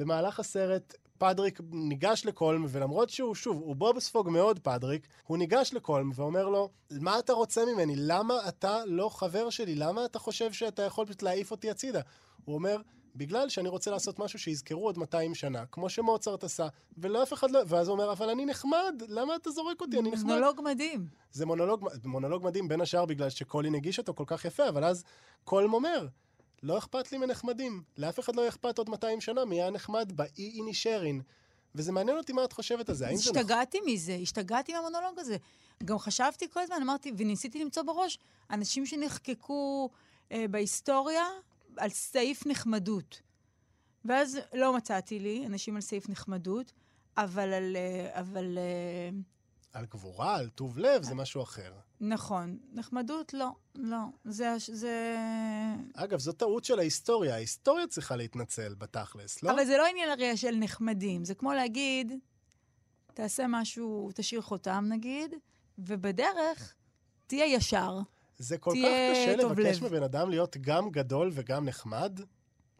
במהלך 0.00 0.40
הסרט, 0.40 0.94
פדריק 1.18 1.60
ניגש 1.72 2.26
לקולם, 2.26 2.64
ולמרות 2.68 3.10
שהוא, 3.10 3.34
שוב, 3.34 3.56
הוא 3.56 3.76
בובספוג 3.76 4.28
מאוד 4.28 4.58
פדריק, 4.58 5.06
הוא 5.26 5.38
ניגש 5.38 5.74
לקולם 5.74 6.10
ואומר 6.14 6.48
לו, 6.48 6.70
מה 6.90 7.18
אתה 7.18 7.32
רוצה 7.32 7.64
ממני? 7.64 7.94
למה 7.96 8.34
אתה 8.48 8.84
לא 8.86 9.08
חבר 9.08 9.50
שלי? 9.50 9.74
למה 9.74 10.04
אתה 10.04 10.18
חושב 10.18 10.52
שאתה 10.52 10.82
יכול 10.82 11.06
פשוט 11.06 11.22
להעיף 11.22 11.50
אותי 11.50 11.70
הצידה? 11.70 12.00
הוא 12.44 12.54
אומר, 12.54 12.76
בגלל 13.16 13.48
שאני 13.48 13.68
רוצה 13.68 13.90
לעשות 13.90 14.18
משהו 14.18 14.38
שיזכרו 14.38 14.84
עוד 14.84 14.98
200 14.98 15.34
שנה, 15.34 15.66
כמו 15.72 15.88
שמוצרט 15.88 16.44
עשה, 16.44 16.68
ולא 16.98 17.22
אף 17.22 17.32
אחד 17.32 17.50
לא... 17.50 17.60
ואז 17.66 17.88
הוא 17.88 17.92
אומר, 17.92 18.12
אבל 18.12 18.30
אני 18.30 18.46
נחמד, 18.46 19.02
למה 19.08 19.36
אתה 19.36 19.50
זורק 19.50 19.80
אותי? 19.80 19.98
אני 19.98 20.10
נחמד. 20.10 20.26
מונולוג 20.26 20.60
מדהים. 20.64 21.06
זה 21.32 21.46
מונולוג, 21.46 21.88
מונולוג 22.04 22.44
מדהים, 22.44 22.68
בין 22.68 22.80
השאר 22.80 23.04
בגלל 23.04 23.30
שקולין 23.30 23.74
הגיש 23.74 23.98
אותו 23.98 24.14
כל 24.14 24.24
כך 24.26 24.44
יפה, 24.44 24.68
אבל 24.68 24.84
אז 24.84 25.04
קולם 25.44 25.74
אומר, 25.74 26.06
לא 26.62 26.78
אכפת 26.78 27.12
לי 27.12 27.18
מנחמדים. 27.18 27.82
לאף 27.98 28.20
אחד 28.20 28.36
לא 28.36 28.48
אכפת 28.48 28.78
עוד 28.78 28.90
200 28.90 29.20
שנה 29.20 29.44
מי 29.44 29.62
היה 29.62 29.70
נחמד 29.70 30.12
באי 30.14 30.50
איני 30.54 30.74
שרין. 30.74 31.22
וזה 31.74 31.92
מעניין 31.92 32.16
אותי 32.16 32.32
מה 32.32 32.44
את 32.44 32.52
חושבת 32.52 32.88
על 32.88 32.94
זה. 32.94 33.04
זה 33.04 33.04
נכון? 33.04 33.36
השתגעתי 33.36 33.78
מזה, 33.86 34.18
השתגעתי 34.22 34.72
מהמונולוג 34.72 35.18
הזה. 35.18 35.36
גם 35.84 35.98
חשבתי 35.98 36.48
כל 36.48 36.60
הזמן, 36.60 36.76
אמרתי, 36.82 37.12
וניסיתי 37.16 37.64
למצוא 37.64 37.82
בראש, 37.82 38.18
אנשים 38.50 38.86
שנחקקו 38.86 39.90
אה, 40.32 40.44
בהיסטוריה 40.50 41.24
על 41.76 41.90
סעיף 41.90 42.46
נחמדות. 42.46 43.22
ואז 44.04 44.38
לא 44.54 44.72
מצאתי 44.76 45.18
לי 45.18 45.46
אנשים 45.46 45.76
על 45.76 45.80
סעיף 45.80 46.08
נחמדות, 46.08 46.72
אבל 47.16 47.52
על... 47.52 47.76
אה, 47.76 48.20
אבל... 48.20 48.58
אה, 48.58 49.10
על 49.72 49.86
גבורה, 49.86 50.36
על 50.36 50.48
טוב 50.48 50.78
לב, 50.78 51.02
זה 51.02 51.14
משהו 51.14 51.42
אחר. 51.42 51.72
נכון. 52.00 52.58
נחמדות, 52.72 53.34
לא. 53.34 53.48
לא. 53.74 53.98
זה... 54.24 54.54
זה... 54.58 55.16
אגב, 55.94 56.18
זו 56.18 56.32
טעות 56.32 56.64
של 56.64 56.78
ההיסטוריה. 56.78 57.34
ההיסטוריה 57.34 57.86
צריכה 57.86 58.16
להתנצל 58.16 58.74
בתכלס, 58.74 59.42
לא? 59.42 59.50
אבל 59.50 59.64
זה 59.64 59.76
לא 59.76 59.86
עניין 59.86 60.10
הרי 60.10 60.36
של 60.36 60.56
נחמדים. 60.56 61.24
זה 61.24 61.34
כמו 61.34 61.52
להגיד, 61.52 62.12
תעשה 63.14 63.44
משהו, 63.48 64.10
תשאיר 64.14 64.40
חותם 64.40 64.84
נגיד, 64.88 65.34
ובדרך 65.78 66.74
תהיה 67.26 67.46
ישר. 67.46 67.98
זה 68.38 68.58
כל 68.58 68.70
כך 68.70 68.88
קשה 69.12 69.36
לבקש 69.36 69.78
לב. 69.78 69.84
מבן 69.84 70.02
אדם 70.02 70.30
להיות 70.30 70.56
גם 70.60 70.90
גדול 70.90 71.30
וגם 71.32 71.64
נחמד. 71.64 72.20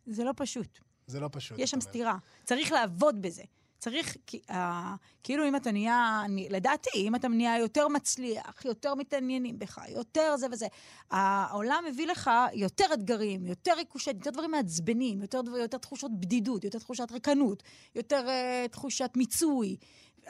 זה 0.07 0.25
לא 0.25 0.33
פשוט. 0.37 0.79
זה 1.07 1.21
לא 1.21 1.29
פשוט. 1.33 1.59
יש 1.59 1.71
שם. 1.71 1.81
סתירה. 1.81 2.19
צריך 2.45 2.73
לעבוד 2.73 3.23
בזה. 3.23 3.43
צריך, 3.81 4.17
אה, 4.51 4.95
כאילו 5.23 5.49
אם 5.49 5.57
אתה 5.57 5.73
נהיה, 5.73 6.23
לדעתי, 6.51 6.91
אם 6.97 7.15
אתה 7.15 7.29
נהיה 7.29 7.59
יותר 7.59 7.89
מצליח, 7.89 8.65
יותר 8.65 8.95
מתעניינים 8.95 9.59
בך, 9.59 9.79
יותר 9.89 10.37
זה 10.37 10.47
וזה, 10.53 10.67
העולם 11.11 11.85
מביא 11.89 12.07
לך 12.07 12.31
יותר 12.55 12.85
אתגרים, 12.95 13.47
יותר 13.47 13.73
ריקושט, 13.77 14.15
יותר 14.15 14.31
דברים 14.31 14.51
מעצבנים, 14.51 15.23
יותר, 15.23 15.41
יותר 15.61 15.79
תחושות 15.79 16.21
בדידות, 16.21 16.65
יותר 16.65 16.79
תחושת 16.79 17.13
ריקנות, 17.13 17.63
יותר 17.95 18.27
uh, 18.27 18.69
תחושת 18.69 19.11
מיצוי. 19.17 19.77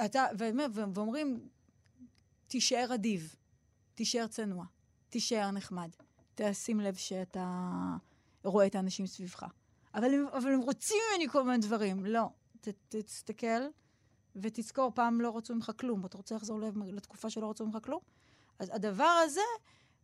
אתה, 0.04 0.26
ואומר- 0.38 0.66
ו- 0.74 0.94
ואומרים, 0.94 1.40
תישאר 2.46 2.94
אדיב, 2.94 3.34
תישאר 3.94 4.26
צנוע, 4.26 4.64
תישאר 5.08 5.50
נחמד, 5.50 5.90
תשים 6.34 6.80
לב 6.80 6.94
שאתה 6.94 7.70
רואה 8.44 8.66
את 8.66 8.74
האנשים 8.74 9.06
סביבך. 9.06 9.44
אבל 9.94 10.14
הם, 10.14 10.26
אבל 10.32 10.52
הם 10.52 10.60
רוצים 10.60 10.96
ממני 11.12 11.28
כל 11.28 11.44
מיני 11.44 11.58
דברים. 11.58 12.06
לא. 12.06 12.28
ת, 12.60 12.68
תסתכל 12.88 13.62
ותזכור, 14.36 14.92
פעם 14.94 15.20
לא 15.20 15.36
רצו 15.36 15.54
ממך 15.54 15.70
כלום. 15.80 16.06
אתה 16.06 16.16
רוצה 16.16 16.34
לחזור 16.34 16.60
לב- 16.60 16.82
לתקופה 16.82 17.30
שלא 17.30 17.50
רצו 17.50 17.66
ממך 17.66 17.78
כלום? 17.84 18.00
אז 18.58 18.70
הדבר 18.72 19.04
הזה 19.24 19.40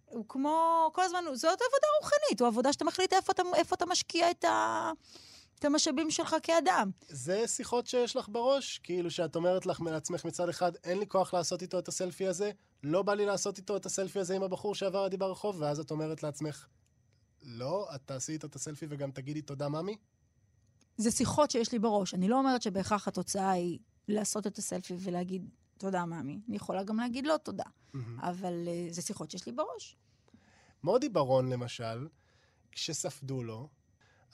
הוא 0.04 0.24
כמו, 0.28 0.90
כל 0.92 1.02
הזמן, 1.02 1.18
זאת 1.34 1.44
עבודה 1.44 1.86
רוחנית, 2.02 2.40
הוא 2.40 2.48
עבודה 2.48 2.72
שאתה 2.72 2.84
מחליט 2.84 3.12
איפה 3.12 3.32
אתה, 3.32 3.42
איפה 3.54 3.74
אתה 3.74 3.86
משקיע 3.86 4.30
את, 4.30 4.44
ה, 4.44 4.92
את 5.58 5.64
המשאבים 5.64 6.10
שלך 6.10 6.36
כאדם. 6.42 6.90
זה 7.08 7.48
שיחות 7.48 7.86
שיש 7.86 8.16
לך 8.16 8.28
בראש? 8.28 8.78
כאילו 8.78 9.10
שאת 9.10 9.36
אומרת 9.36 9.66
לך 9.66 9.80
לעצמך 9.80 10.24
מצד 10.24 10.48
אחד, 10.48 10.72
אין 10.84 10.98
לי 10.98 11.06
כוח 11.06 11.34
לעשות 11.34 11.62
איתו 11.62 11.78
את 11.78 11.88
הסלפי 11.88 12.26
הזה, 12.26 12.50
לא 12.82 13.02
בא 13.02 13.14
לי 13.14 13.26
לעשות 13.26 13.58
איתו 13.58 13.76
את 13.76 13.86
הסלפי 13.86 14.18
הזה 14.18 14.36
עם 14.36 14.42
הבחור 14.42 14.74
שעבר 14.74 15.04
לידי 15.04 15.16
ברחוב, 15.16 15.60
ואז 15.60 15.80
את 15.80 15.90
אומרת 15.90 16.22
לעצמך, 16.22 16.66
לא, 17.42 17.88
את 17.94 18.00
תעשי 18.06 18.32
איתו 18.32 18.46
את 18.46 18.54
הסלפי 18.54 18.86
וגם 18.90 19.10
תגידי 19.10 19.42
תודה, 19.42 19.68
ממי? 19.68 19.96
זה 20.96 21.10
שיחות 21.10 21.50
שיש 21.50 21.72
לי 21.72 21.78
בראש. 21.78 22.14
אני 22.14 22.28
לא 22.28 22.38
אומרת 22.38 22.62
שבהכרח 22.62 23.08
התוצאה 23.08 23.50
היא 23.50 23.78
לעשות 24.08 24.46
את 24.46 24.58
הסלפי 24.58 24.94
ולהגיד 24.98 25.48
תודה, 25.78 26.04
מאמי. 26.04 26.40
אני 26.48 26.56
יכולה 26.56 26.82
גם 26.82 26.96
להגיד 26.96 27.26
לא 27.26 27.36
תודה. 27.42 27.64
אבל 28.20 28.68
uh, 28.68 28.92
זה 28.92 29.02
שיחות 29.02 29.30
שיש 29.30 29.46
לי 29.46 29.52
בראש. 29.52 29.96
מודי 30.84 31.08
ברון, 31.08 31.48
למשל, 31.48 32.08
כשספדו 32.72 33.42
לו, 33.42 33.68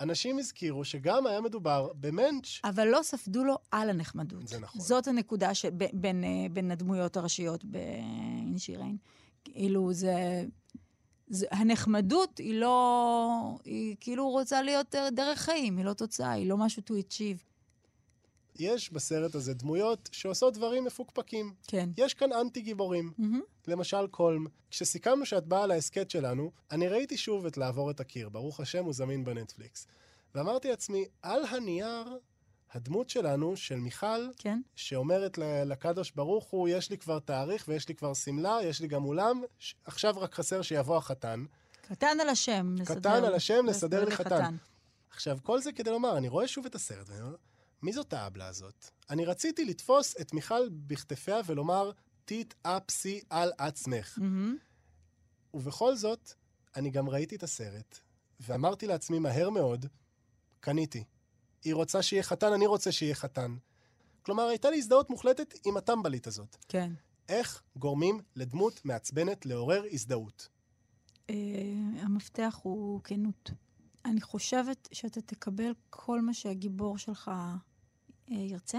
אנשים 0.00 0.38
הזכירו 0.38 0.84
שגם 0.84 1.26
היה 1.26 1.40
מדובר 1.40 1.92
במנץ'. 2.00 2.60
אבל 2.64 2.88
לא 2.88 3.00
ספדו 3.02 3.44
לו 3.44 3.58
על 3.70 3.90
הנחמדות. 3.90 4.48
זה 4.48 4.60
נכון. 4.60 4.80
זאת 4.80 5.08
הנקודה 5.08 5.54
ש... 5.54 5.64
ב- 5.66 5.84
בין, 5.92 6.24
אה, 6.24 6.46
בין 6.52 6.70
הדמויות 6.70 7.16
הראשיות 7.16 7.64
באינשיריין. 7.64 8.96
כאילו, 9.44 9.92
זה... 9.92 10.44
הנחמדות 11.50 12.38
היא 12.38 12.54
לא... 12.54 13.58
היא 13.64 13.96
כאילו 14.00 14.30
רוצה 14.30 14.62
להיות 14.62 14.94
אה, 14.94 15.10
דרך 15.10 15.38
חיים, 15.38 15.76
היא 15.76 15.84
לא 15.84 15.92
תוצאה, 15.92 16.32
היא 16.32 16.48
לא 16.48 16.56
משהו 16.56 16.82
to 16.86 16.92
achieve. 16.92 17.42
יש 18.58 18.92
בסרט 18.92 19.34
הזה 19.34 19.54
דמויות 19.54 20.08
שעושות 20.12 20.54
דברים 20.54 20.84
מפוקפקים. 20.84 21.54
כן. 21.66 21.90
יש 21.96 22.14
כאן 22.14 22.32
אנטי 22.32 22.60
גיבורים. 22.60 23.12
למשל 23.68 24.06
קולם. 24.06 24.46
כשסיכמנו 24.70 25.26
שאת 25.26 25.46
באה 25.46 25.66
להסכת 25.66 26.10
שלנו, 26.10 26.50
אני 26.70 26.88
ראיתי 26.88 27.16
שוב 27.16 27.46
את 27.46 27.56
לעבור 27.56 27.90
את 27.90 28.00
הקיר, 28.00 28.28
ברוך 28.28 28.60
השם 28.60 28.84
הוא 28.84 28.92
זמין 28.92 29.24
בנטפליקס. 29.24 29.86
ואמרתי 30.34 30.68
לעצמי, 30.68 31.04
על 31.22 31.44
הנייר, 31.44 32.18
הדמות 32.72 33.10
שלנו, 33.10 33.56
של 33.56 33.76
מיכל, 33.78 34.28
כן? 34.38 34.60
שאומרת 34.74 35.38
לקדוש 35.38 36.10
ברוך 36.10 36.44
הוא, 36.50 36.68
יש 36.68 36.90
לי 36.90 36.98
כבר 36.98 37.18
תאריך 37.18 37.64
ויש 37.68 37.88
לי 37.88 37.94
כבר 37.94 38.14
שמלה, 38.14 38.58
יש 38.64 38.80
לי 38.80 38.88
גם 38.88 39.04
אולם, 39.04 39.42
עכשיו 39.84 40.14
רק 40.18 40.34
חסר 40.34 40.62
שיבוא 40.62 40.96
החתן. 40.96 41.44
קטן 41.82 42.16
על 42.20 42.28
השם. 42.28 42.74
לסדר- 42.78 43.00
קטן 43.00 43.24
על 43.24 43.34
השם, 43.34 43.66
לסדר 43.66 44.04
לי 44.04 44.10
חתן. 44.16 44.56
עכשיו, 45.10 45.38
כל 45.42 45.60
זה 45.60 45.72
כדי 45.72 45.90
לומר, 45.90 46.16
אני 46.16 46.28
רואה 46.28 46.48
שוב 46.48 46.66
את 46.66 46.74
הסרט, 46.74 47.08
ואני 47.08 47.20
אומר, 47.20 47.36
מי 47.82 47.92
זאת 47.92 48.12
האבלה 48.12 48.46
הזאת? 48.46 48.90
אני 49.10 49.24
רציתי 49.24 49.64
לתפוס 49.64 50.20
את 50.20 50.32
מיכל 50.34 50.68
בכתפיה 50.70 51.40
ולומר, 51.46 51.90
תתאפסי 52.24 53.20
על 53.30 53.52
עצמך. 53.58 54.18
מהמם. 54.20 54.56
ובכל 55.54 55.96
זאת, 55.96 56.32
אני 56.76 56.90
גם 56.90 57.08
ראיתי 57.08 57.36
את 57.36 57.42
הסרט, 57.42 57.98
ואמרתי 58.40 58.86
לעצמי 58.86 59.18
מהר 59.18 59.50
מאוד, 59.50 59.86
קניתי. 60.60 61.04
היא 61.64 61.74
רוצה 61.74 62.02
שיהיה 62.02 62.22
חתן, 62.22 62.52
אני 62.52 62.66
רוצה 62.66 62.92
שיהיה 62.92 63.14
חתן. 63.14 63.56
כלומר, 64.22 64.42
הייתה 64.42 64.70
לי 64.70 64.78
הזדהות 64.78 65.10
מוחלטת 65.10 65.54
עם 65.64 65.76
הטמבלית 65.76 66.26
הזאת. 66.26 66.56
כן. 66.68 66.92
איך 67.28 67.62
גורמים 67.76 68.20
לדמות 68.36 68.84
מעצבנת 68.84 69.46
לעורר 69.46 69.82
הזדהות? 69.92 70.48
אה, 71.30 71.34
המפתח 71.98 72.60
הוא 72.62 73.00
כנות. 73.04 73.50
אני 74.04 74.20
חושבת 74.20 74.88
שאתה 74.92 75.20
תקבל 75.20 75.72
כל 75.90 76.20
מה 76.20 76.34
שהגיבור 76.34 76.98
שלך 76.98 77.28
אה, 77.28 77.54
ירצה. 78.28 78.78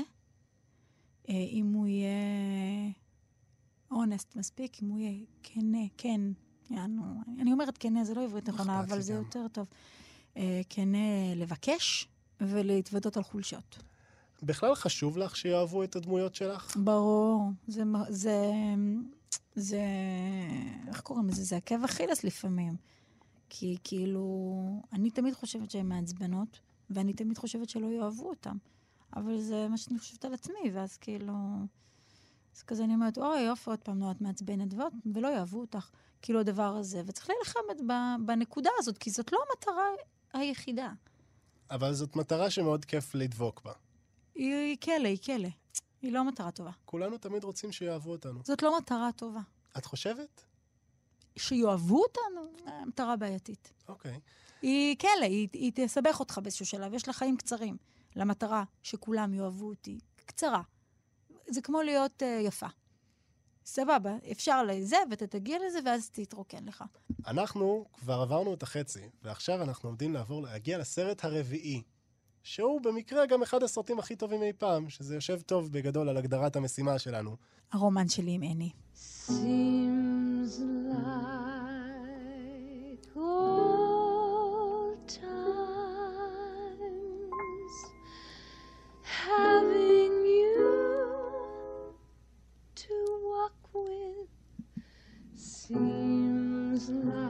אה, 1.30 1.34
אם 1.34 1.74
הוא 1.74 1.88
יהיה 1.88 2.10
אונסט 3.92 4.36
מספיק, 4.36 4.84
אם 4.84 4.90
הוא 4.90 5.00
יהיה 5.00 5.26
כנה, 5.44 5.84
כן, 5.98 6.22
יענו, 6.70 7.04
אני 7.42 7.52
אומרת 7.52 7.78
כנה, 7.78 8.04
זה 8.04 8.14
לא 8.14 8.24
עברית 8.24 8.50
נכונה, 8.50 8.80
אבל 8.80 9.02
זה 9.02 9.14
גם. 9.14 9.20
יותר 9.20 9.48
טוב. 9.48 9.68
כנה 10.70 11.36
לבקש 11.36 12.08
ולהתוודות 12.48 13.18
על 13.18 13.24
חולשות. 13.24 13.84
בכלל 14.44 14.76
חשוב 14.76 15.18
לך 15.18 15.36
שיאהבו 15.36 15.84
את 15.84 15.96
הדמויות 15.96 16.36
שלך? 16.36 16.78
ברור, 16.78 17.50
זה, 17.68 17.84
זה, 18.10 18.42
זה, 19.56 19.82
איך 20.88 21.02
קוראים 21.02 21.28
לזה? 21.28 21.44
זה 21.44 21.58
עקב 21.58 21.84
אכילס 21.84 22.24
לפעמים. 22.24 22.76
כי 23.50 23.78
כאילו, 23.84 24.82
אני 24.94 25.12
תמיד 25.12 25.34
חושבת 25.34 25.72
שהן 25.72 25.86
מעצבנות, 25.86 26.60
ואני 26.90 27.14
תמיד 27.14 27.38
חושבת 27.38 27.70
שלא 27.70 27.88
יאהבו 27.88 28.30
אותן. 28.30 28.58
אבל 29.16 29.42
זה 29.42 29.68
מה 29.70 29.78
שאני 29.78 30.00
חושבת 30.00 30.26
על 30.26 30.34
עצמי, 30.34 30.72
ואז 30.74 30.98
כאילו... 30.98 31.34
אז 32.56 32.64
כזה 32.64 32.84
אני 32.84 32.94
אומרת, 32.94 33.18
אוי, 33.18 33.42
יופי, 33.42 33.70
עוד 33.70 33.80
פעם, 33.80 34.00
נו, 34.00 34.12
את 34.12 34.22
מעצבנת, 34.22 34.74
ועוד, 34.74 34.94
ולא 35.14 35.28
יאהבו 35.28 35.60
אותך. 35.60 35.90
כאילו, 36.22 36.40
הדבר 36.40 36.76
הזה. 36.76 37.02
וצריך 37.06 37.30
להילחם 37.30 37.60
בנקודה 38.26 38.70
הזאת, 38.80 38.98
כי 38.98 39.10
זאת 39.10 39.32
לא 39.32 39.40
המטרה 39.50 39.84
היחידה. 40.34 40.94
אבל 41.74 41.94
זאת 41.94 42.16
מטרה 42.16 42.50
שמאוד 42.50 42.86
כיף 42.86 43.16
לדבוק 43.16 43.62
בה. 43.66 43.74
היא, 44.36 44.56
היא 44.56 44.78
כלא, 44.78 45.08
היא 45.08 45.18
כלא. 45.18 45.50
היא 46.02 46.12
לא 46.12 46.24
מטרה 46.24 46.52
טובה. 46.52 46.72
כולנו 46.86 47.18
תמיד 47.18 47.44
רוצים 47.44 47.72
שיאהבו 47.72 48.12
אותנו. 48.12 48.40
זאת 48.44 48.62
לא 48.62 48.78
מטרה 48.78 49.10
טובה. 49.16 49.40
את 49.78 49.86
חושבת? 49.86 50.44
שיאהבו 51.38 52.02
אותנו, 52.02 52.68
אה, 52.68 52.86
מטרה 52.86 53.16
בעייתית. 53.16 53.74
אוקיי. 53.88 54.20
היא 54.62 54.98
כלא, 54.98 55.24
היא, 55.24 55.48
היא 55.54 55.72
תסבך 55.76 56.20
אותך 56.20 56.40
באיזשהו 56.44 56.66
שלב, 56.66 56.94
יש 56.94 57.08
לה 57.08 57.14
חיים 57.14 57.38
קצרים. 57.38 57.78
למטרה 58.16 58.64
שכולם 58.84 59.34
יאהבו 59.34 59.70
אותי, 59.70 60.00
קצרה. 60.26 60.62
זה 61.48 61.62
כמו 61.62 61.82
להיות 61.82 62.22
uh, 62.22 62.26
יפה. 62.46 62.68
סבבה, 63.66 64.16
אפשר 64.32 64.64
לזה, 64.64 64.98
ואתה 65.10 65.28
תגיע 65.28 65.58
לזה, 65.68 65.80
ואז 65.86 66.10
תתרוקן 66.10 66.66
לך. 66.66 66.84
אנחנו 67.28 67.86
כבר 68.00 68.22
עברנו 68.22 68.54
את 68.54 68.64
החצי, 68.64 69.10
ועכשיו 69.24 69.62
אנחנו 69.62 69.90
עומדים 69.90 70.14
לעבור, 70.14 70.42
להגיע 70.42 70.78
לסרט 70.78 71.26
הרביעי, 71.26 71.82
שהוא 72.44 72.82
במקרה 72.82 73.26
גם 73.26 73.44
אחד 73.44 73.64
הסרטים 73.64 74.00
הכי 74.00 74.16
טובים 74.16 74.44
אי 74.44 74.54
פעם, 74.54 74.90
שזה 74.90 75.16
יושב 75.16 75.42
טוב 75.42 75.72
בגדול 75.72 76.10
על 76.10 76.18
הגדרת 76.18 76.56
המשימה 76.56 77.00
שלנו. 77.00 77.36
הרומן 77.72 78.10
שלי 78.10 78.32
עם 78.32 78.44
אני. 78.44 78.70
Seems 79.28 80.60
like 80.92 81.53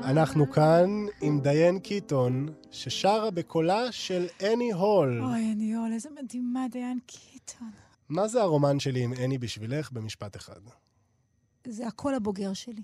אנחנו 0.03 0.51
כאן 0.51 0.89
עם 1.21 1.39
דיין 1.39 1.79
קיטון, 1.79 2.53
ששרה 2.71 3.31
בקולה 3.31 3.91
של 3.91 4.25
אני 4.53 4.71
הול. 4.71 5.21
אוי, 5.23 5.51
אני 5.51 5.77
אול, 5.77 5.93
איזה 5.93 6.09
מדהימה 6.23 6.65
דיין 6.71 6.99
קיטון. 7.05 7.71
מה 8.09 8.27
זה 8.27 8.41
הרומן 8.41 8.79
שלי 8.79 9.03
עם 9.03 9.13
אני 9.13 9.37
בשבילך 9.37 9.91
במשפט 9.91 10.35
אחד? 10.35 10.59
זה 11.67 11.87
הקול 11.87 12.13
הבוגר 12.13 12.53
שלי. 12.53 12.81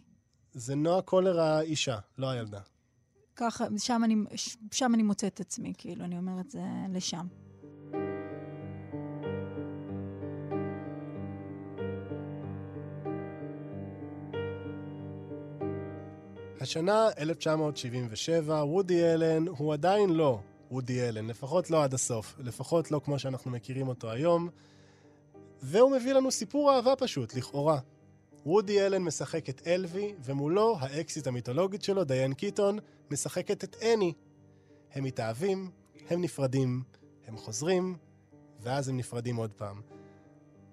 זה 0.53 0.75
נועה 0.75 1.01
קולר 1.01 1.39
האישה, 1.39 1.99
לא 2.17 2.29
הילדה. 2.29 2.61
ככה, 3.35 3.65
שם 3.77 4.01
אני, 4.03 4.15
שם 4.71 4.91
אני 4.93 5.03
מוצאת 5.03 5.33
את 5.33 5.39
עצמי, 5.39 5.73
כאילו, 5.77 6.05
אני 6.05 6.17
אומרת, 6.17 6.49
זה 6.49 6.61
לשם. 6.89 7.27
השנה 16.61 17.09
1977, 17.19 18.63
וודי 18.63 19.13
אלן 19.13 19.47
הוא 19.47 19.73
עדיין 19.73 20.09
לא 20.09 20.39
וודי 20.71 21.09
אלן, 21.09 21.27
לפחות 21.27 21.71
לא 21.71 21.83
עד 21.83 21.93
הסוף, 21.93 22.35
לפחות 22.39 22.91
לא 22.91 23.01
כמו 23.05 23.19
שאנחנו 23.19 23.51
מכירים 23.51 23.87
אותו 23.87 24.11
היום, 24.11 24.49
והוא 25.61 25.91
מביא 25.91 26.13
לנו 26.13 26.31
סיפור 26.31 26.71
אהבה 26.71 26.95
פשוט, 26.95 27.35
לכאורה. 27.35 27.79
וודי 28.45 28.85
אלן 28.85 29.01
משחק 29.01 29.49
את 29.49 29.67
אלווי, 29.67 30.13
ומולו 30.23 30.77
האקסיט 30.79 31.27
המיתולוגית 31.27 31.83
שלו, 31.83 32.03
דיין 32.03 32.33
קיטון, 32.33 32.79
משחקת 33.11 33.63
את 33.63 33.75
אני. 33.81 34.13
הם 34.93 35.03
מתאהבים, 35.03 35.71
הם 36.09 36.21
נפרדים, 36.21 36.83
הם 37.27 37.37
חוזרים, 37.37 37.97
ואז 38.61 38.89
הם 38.89 38.97
נפרדים 38.97 39.35
עוד 39.35 39.51
פעם. 39.51 39.98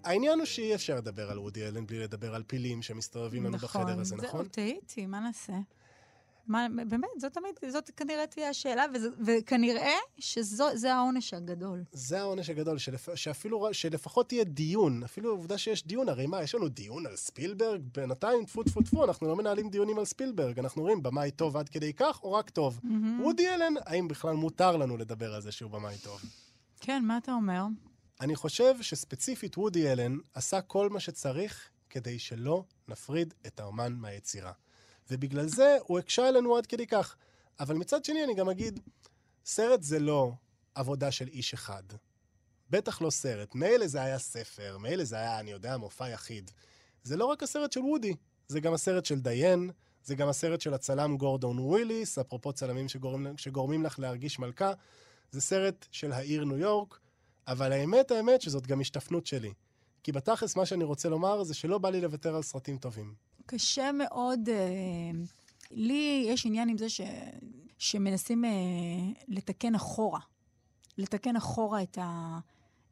העניין 0.07 0.39
הוא 0.39 0.47
שאי 0.47 0.75
אפשר 0.75 0.97
לדבר 0.97 1.31
על 1.31 1.39
וודי 1.39 1.67
אלן 1.69 1.87
בלי 1.87 1.99
לדבר 1.99 2.35
על 2.35 2.43
פילים 2.43 2.83
שמסתובבים 2.83 3.45
לנו 3.45 3.59
בחדר 3.59 4.01
הזה, 4.01 4.17
נכון? 4.17 4.43
זהו, 4.43 4.49
טעיתי, 4.53 5.07
מה 5.07 5.21
נעשה? 5.21 5.53
מה, 6.47 6.67
באמת, 6.89 7.09
זאת 7.19 7.33
תמיד, 7.33 7.73
זאת 7.73 7.91
כנראה 7.97 8.27
תהיה 8.27 8.49
השאלה, 8.49 8.85
וזה, 8.95 9.09
וכנראה 9.27 9.95
שזה 10.19 10.95
העונש 10.95 11.35
הגדול. 11.35 11.85
זה 11.93 12.21
העונש 12.21 12.51
הגדול, 12.51 12.79
שלפ... 12.79 13.09
שאפילו, 13.15 13.69
שלפחות 13.73 14.33
יהיה 14.33 14.45
דיון, 14.45 15.03
אפילו 15.03 15.29
העובדה 15.29 15.59
שיש 15.59 15.87
דיון, 15.87 16.09
הרי 16.09 16.27
מה, 16.27 16.43
יש 16.43 16.55
לנו 16.55 16.69
דיון 16.69 17.07
על 17.07 17.17
ספילברג? 17.17 17.83
בינתיים, 17.95 18.45
טפו 18.45 18.63
טפו 18.63 18.83
טפו, 18.83 19.05
אנחנו 19.05 19.29
לא 19.29 19.37
מנהלים 19.37 19.71
דיונים 19.71 19.99
על 19.99 20.05
ספילברג, 20.05 20.59
אנחנו 20.59 20.83
רואים 20.83 21.03
במאי 21.03 21.31
טוב 21.31 21.57
עד 21.57 21.69
כדי 21.69 21.93
כך, 21.93 22.21
או 22.23 22.33
רק 22.33 22.51
טוב. 22.51 22.81
מהמם. 22.83 23.21
וודי 23.21 23.49
אלן, 23.49 23.75
האם 23.87 24.09
בכלל 24.09 24.35
מותר 24.35 24.77
לנו 24.77 24.97
לדבר 24.97 25.35
על 25.35 25.43
זה 25.43 25.53
שהוא 25.53 25.71
במאי 25.71 25.97
טוב? 26.03 26.21
כן, 26.81 27.05
מה 27.05 27.17
אתה 27.17 27.33
אומר? 27.33 27.63
אני 28.21 28.37
חושב 28.37 28.83
שספציפית 28.83 29.59
וודי 29.59 29.93
אלן 29.93 30.19
עשה 30.35 30.61
כל 30.61 30.89
מה 30.89 31.01
שצריך 31.01 31.69
כדי 31.91 32.19
שלא 32.19 32.65
נפריד 32.89 33.35
את 33.47 33.61
האומן 33.61 33.93
מהיצירה. 33.93 34.53
ובגלל 35.11 35.49
זה 35.49 35.77
הוא 35.87 35.99
הקשה 35.99 36.29
עלינו 36.29 36.57
עד 36.57 36.67
כדי 36.67 36.87
כך. 36.87 37.17
אבל 37.61 37.77
מצד 37.77 38.05
שני 38.05 38.25
אני 38.25 38.35
גם 38.35 38.49
אגיד, 38.49 38.81
סרט 39.45 39.83
זה 39.83 39.99
לא 39.99 40.33
עבודה 40.75 41.11
של 41.11 41.29
איש 41.29 41.55
אחד. 41.55 41.83
בטח 42.71 43.03
לא 43.03 43.11
סרט. 43.11 43.55
מילא 43.55 43.87
זה 43.87 44.03
היה 44.03 44.19
ספר, 44.19 44.79
מילא 44.79 45.05
זה 45.05 45.17
היה, 45.17 45.41
אני 45.41 45.51
יודע, 45.51 45.77
מופע 45.77 46.09
יחיד. 46.09 46.51
זה 47.03 47.17
לא 47.17 47.25
רק 47.25 47.43
הסרט 47.43 47.73
של 47.73 47.81
וודי, 47.81 48.15
זה 48.49 48.61
גם 48.61 48.75
הסרט 48.75 49.05
של 49.05 49.21
דיין, 49.21 49.71
זה 50.05 50.15
גם 50.15 50.29
הסרט 50.29 50.61
של 50.61 50.75
הצלם 50.75 51.17
גורדון 51.17 51.59
וויליס, 51.59 52.19
אפרופו 52.19 52.53
צלמים 52.53 52.89
שגורמים, 52.89 53.39
שגורמים 53.39 53.83
לך 53.83 53.99
להרגיש 53.99 54.39
מלכה. 54.39 54.73
זה 55.31 55.41
סרט 55.41 55.87
של 55.91 56.13
העיר 56.13 56.45
ניו 56.45 56.59
יורק, 56.59 56.99
אבל 57.49 57.73
האמת, 57.73 58.11
האמת 58.11 58.43
שזאת 58.43 58.67
גם 58.67 58.81
השתפנות 58.81 59.27
שלי. 59.27 59.53
כי 60.03 60.13
בתכלס 60.13 60.57
מה 60.57 60.67
שאני 60.67 60.85
רוצה 60.85 61.09
לומר 61.09 61.45
זה 61.45 61.55
שלא 61.55 61.79
בא 61.79 61.91
לי 61.91 62.01
לוותר 62.01 62.37
על 62.37 62.43
סרטים 62.43 62.79
טובים. 62.79 63.15
קשה 63.47 63.93
מאוד, 63.93 64.49
אה, 64.49 65.11
לי 65.71 66.27
יש 66.29 66.47
עניין 66.47 66.69
עם 66.69 66.79
זה 66.79 66.89
ש, 66.89 67.01
שמנסים 67.79 68.45
אה, 68.45 68.51
לתקן 69.29 69.75
אחורה. 69.75 70.21
לתקן 70.99 71.37
אחורה 71.37 71.83
את, 71.83 71.99
ה, 72.01 72.39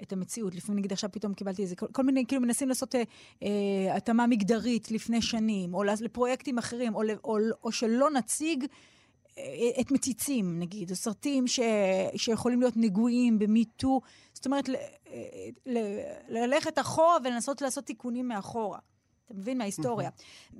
את 0.03 0.13
המציאות. 0.13 0.55
לפעמים, 0.55 0.79
נגיד, 0.79 0.93
עכשיו 0.93 1.13
פתאום 1.13 1.35
קיבלתי 1.35 1.63
איזה, 1.63 1.77
כל, 1.77 1.87
כל 1.93 2.03
מיני, 2.03 2.27
כאילו 2.27 2.43
מנסים 2.43 2.69
לעשות 2.69 2.95
אה, 2.95 3.03
אה, 3.43 3.97
התאמה 3.97 4.27
מגדרית 4.27 4.91
לפני 4.91 5.23
שנים, 5.23 5.75
או 5.75 5.83
לפרויקטים 5.85 6.59
אחרים, 6.59 6.95
או, 6.95 7.03
או, 7.25 7.39
או 7.65 7.73
שלא 7.73 8.11
נציג 8.11 8.65
את 9.81 9.91
מציצים, 9.91 10.59
נגיד, 10.59 10.91
או 10.91 10.97
סרטים 10.97 11.47
ש, 11.47 11.61
שיכולים 12.17 12.61
להיות 12.61 12.77
נגועים 12.77 13.39
במיטו. 13.39 14.01
זאת 14.33 14.47
אומרת, 14.47 14.69
ל, 14.69 14.75
אה, 15.07 15.49
ל, 15.67 15.79
ללכת 16.29 16.79
אחורה 16.79 17.17
ולנסות 17.25 17.63
לעשות 17.63 17.85
תיקונים 17.85 18.29
מאחורה. 18.29 18.79
אתה 19.25 19.35
מבין? 19.35 19.59
מההיסטוריה. 19.59 20.11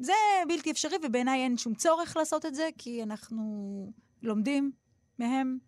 זה 0.01 0.13
בלתי 0.49 0.71
אפשרי, 0.71 0.97
ובעיניי 1.03 1.41
אין 1.43 1.59
שום 1.59 1.75
צורך 1.75 2.17
לעשות 2.17 2.47
את 2.47 2.55
זה, 2.55 2.69
כי 2.79 3.03
אנחנו 3.03 3.93
לומדים 4.23 4.73
מהם, 5.19 5.59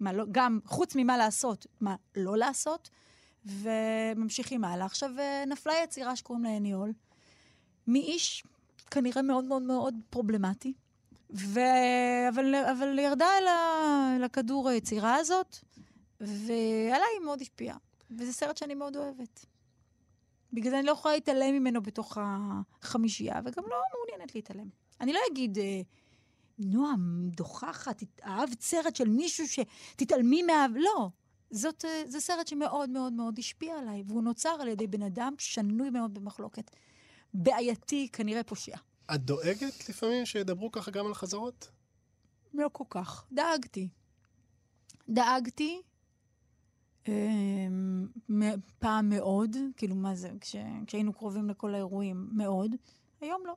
מה 0.00 0.12
לא, 0.12 0.24
גם 0.32 0.58
חוץ 0.64 0.96
ממה 0.96 1.16
לעשות, 1.16 1.66
מה 1.80 1.96
לא 2.16 2.36
לעשות, 2.36 2.90
וממשיכים 3.46 4.64
הלאה. 4.64 4.86
עכשיו, 4.86 5.10
אה, 5.18 5.44
נפלה 5.46 5.72
יצירה 5.84 6.16
שקוראים 6.16 6.44
לה 6.44 6.56
אניול, 6.56 6.92
מאיש 7.86 8.44
כנראה 8.90 9.22
מאוד 9.22 9.44
מאוד 9.44 9.62
מאוד 9.62 9.94
פרובלמטי, 10.10 10.72
ו... 11.34 11.60
אבל, 12.28 12.54
אבל 12.54 12.98
ירדה 12.98 13.26
אל, 13.38 14.24
הכדור 14.24 14.68
היצירה 14.68 15.14
הזאת, 15.14 15.56
ועליי 16.20 17.08
היא 17.14 17.24
מאוד 17.24 17.40
השפיעה. 17.40 17.76
וזה 18.10 18.32
סרט 18.32 18.56
שאני 18.56 18.74
מאוד 18.74 18.96
אוהבת. 18.96 19.46
בגלל 20.52 20.70
זה 20.70 20.78
אני 20.78 20.86
לא 20.86 20.92
יכולה 20.92 21.14
להתעלם 21.14 21.54
ממנו 21.54 21.82
בתוך 21.82 22.18
החמישייה, 22.20 23.40
וגם 23.44 23.64
לא 23.66 23.76
מעוניינת 23.92 24.34
להתעלם. 24.34 24.68
אני 25.00 25.12
לא 25.12 25.20
אגיד, 25.32 25.58
אה, 25.58 25.80
נועם, 26.58 27.28
דוחחת, 27.36 28.02
אהבת 28.24 28.60
סרט 28.60 28.96
של 28.96 29.08
מישהו 29.08 29.44
שתתעלמי 29.48 30.42
מה... 30.42 30.66
לא. 30.74 31.08
זאת, 31.50 31.84
אה, 31.84 32.02
זה 32.06 32.20
סרט 32.20 32.48
שמאוד 32.48 32.90
מאוד 32.90 33.12
מאוד 33.12 33.38
השפיע 33.38 33.78
עליי, 33.78 34.02
והוא 34.06 34.22
נוצר 34.22 34.56
על 34.60 34.68
ידי 34.68 34.86
בן 34.86 35.02
אדם 35.02 35.34
שנוי 35.38 35.90
מאוד 35.90 36.14
במחלוקת. 36.14 36.70
בעייתי, 37.34 38.08
כנראה 38.12 38.42
פושע. 38.42 38.76
את 39.14 39.20
דואגת 39.20 39.88
לפעמים 39.88 40.26
שידברו 40.26 40.72
ככה 40.72 40.90
גם 40.90 41.06
על 41.06 41.14
חזרות? 41.14 41.70
לא 42.54 42.68
כל 42.72 42.84
כך. 42.90 43.24
דאגתי. 43.32 43.88
דאגתי 45.08 45.82
אמ, 47.08 48.06
פעם 48.78 49.08
מאוד, 49.08 49.56
כאילו, 49.76 49.94
מה 49.94 50.14
זה, 50.14 50.30
כש, 50.40 50.56
כשהיינו 50.86 51.12
קרובים 51.12 51.50
לכל 51.50 51.74
האירועים, 51.74 52.28
מאוד. 52.32 52.70
היום 53.20 53.42
לא. 53.46 53.54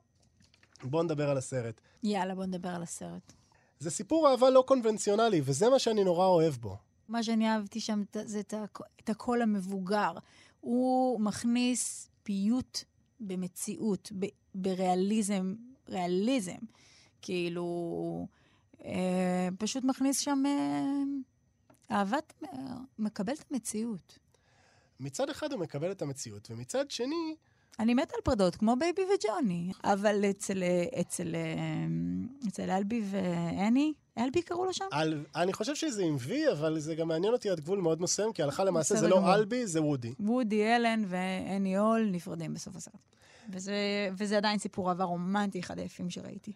בואו 0.82 1.02
נדבר 1.02 1.30
על 1.30 1.36
הסרט. 1.36 1.80
יאללה, 2.02 2.34
בוא 2.34 2.46
נדבר 2.46 2.68
על 2.68 2.82
הסרט. 2.82 3.32
זה 3.78 3.90
סיפור 3.90 4.30
אהבה 4.30 4.50
לא 4.50 4.64
קונבנציונלי, 4.66 5.40
וזה 5.44 5.68
מה 5.68 5.78
שאני 5.78 6.04
נורא 6.04 6.26
אוהב 6.26 6.54
בו. 6.54 6.76
מה 7.08 7.22
שאני 7.22 7.48
אהבתי 7.48 7.80
שם 7.80 8.02
זה 8.24 8.40
את, 8.40 9.08
הקול 9.08 9.42
המבוגר. 9.42 10.12
הוא 10.60 11.20
מכניס 11.20 12.10
פיוט 12.22 12.78
במציאות, 13.20 14.12
בריאליזם, 14.58 15.54
ריאליזם. 15.88 16.58
כאילו, 17.22 18.26
אה, 18.84 19.48
פשוט 19.58 19.84
מכניס 19.84 20.20
שם 20.20 20.42
אה, 20.46 21.96
אהבת, 21.96 22.32
אה, 22.44 22.58
מקבל 22.98 23.32
את 23.32 23.44
המציאות. 23.50 24.18
מצד 25.00 25.30
אחד 25.30 25.52
הוא 25.52 25.60
מקבל 25.60 25.90
את 25.90 26.02
המציאות, 26.02 26.50
ומצד 26.50 26.90
שני, 26.90 27.36
אני 27.78 27.94
מתה 27.94 28.14
על 28.16 28.20
פרידות, 28.22 28.56
כמו 28.56 28.76
בייבי 28.78 29.02
וג'וני. 29.02 29.72
אבל 29.84 30.24
אצל, 30.30 30.62
אצל, 31.00 31.34
אה, 31.34 32.48
אצל 32.48 32.70
אלבי 32.70 33.02
ואני, 33.10 33.92
אלבי 34.18 34.42
קראו 34.42 34.64
לו 34.64 34.74
שם? 34.74 34.84
על, 34.90 35.24
אני 35.36 35.52
חושב 35.52 35.74
שזה 35.74 36.02
עם 36.02 36.16
וי, 36.20 36.52
אבל 36.52 36.80
זה 36.80 36.94
גם 36.94 37.08
מעניין 37.08 37.32
אותי 37.32 37.50
עד 37.50 37.60
גבול 37.60 37.80
מאוד 37.80 38.02
מסוים, 38.02 38.32
כי 38.32 38.42
הלכה 38.42 38.64
למעשה 38.64 38.96
זה 38.96 39.08
לא 39.08 39.16
גמור. 39.16 39.34
אלבי, 39.34 39.66
זה 39.66 39.82
וודי. 39.82 40.14
וודי 40.20 40.76
אלן 40.76 41.02
ואני 41.06 41.76
הול 41.76 42.08
נפרדים 42.12 42.54
בסוף 42.54 42.76
הסרט. 42.76 43.17
וזה, 43.48 43.74
וזה 44.18 44.36
עדיין 44.36 44.58
סיפור 44.58 44.88
אהבה 44.88 45.04
רומנטי, 45.04 45.60
אחד 45.60 45.78
היפים 45.78 46.10
שראיתי. 46.10 46.52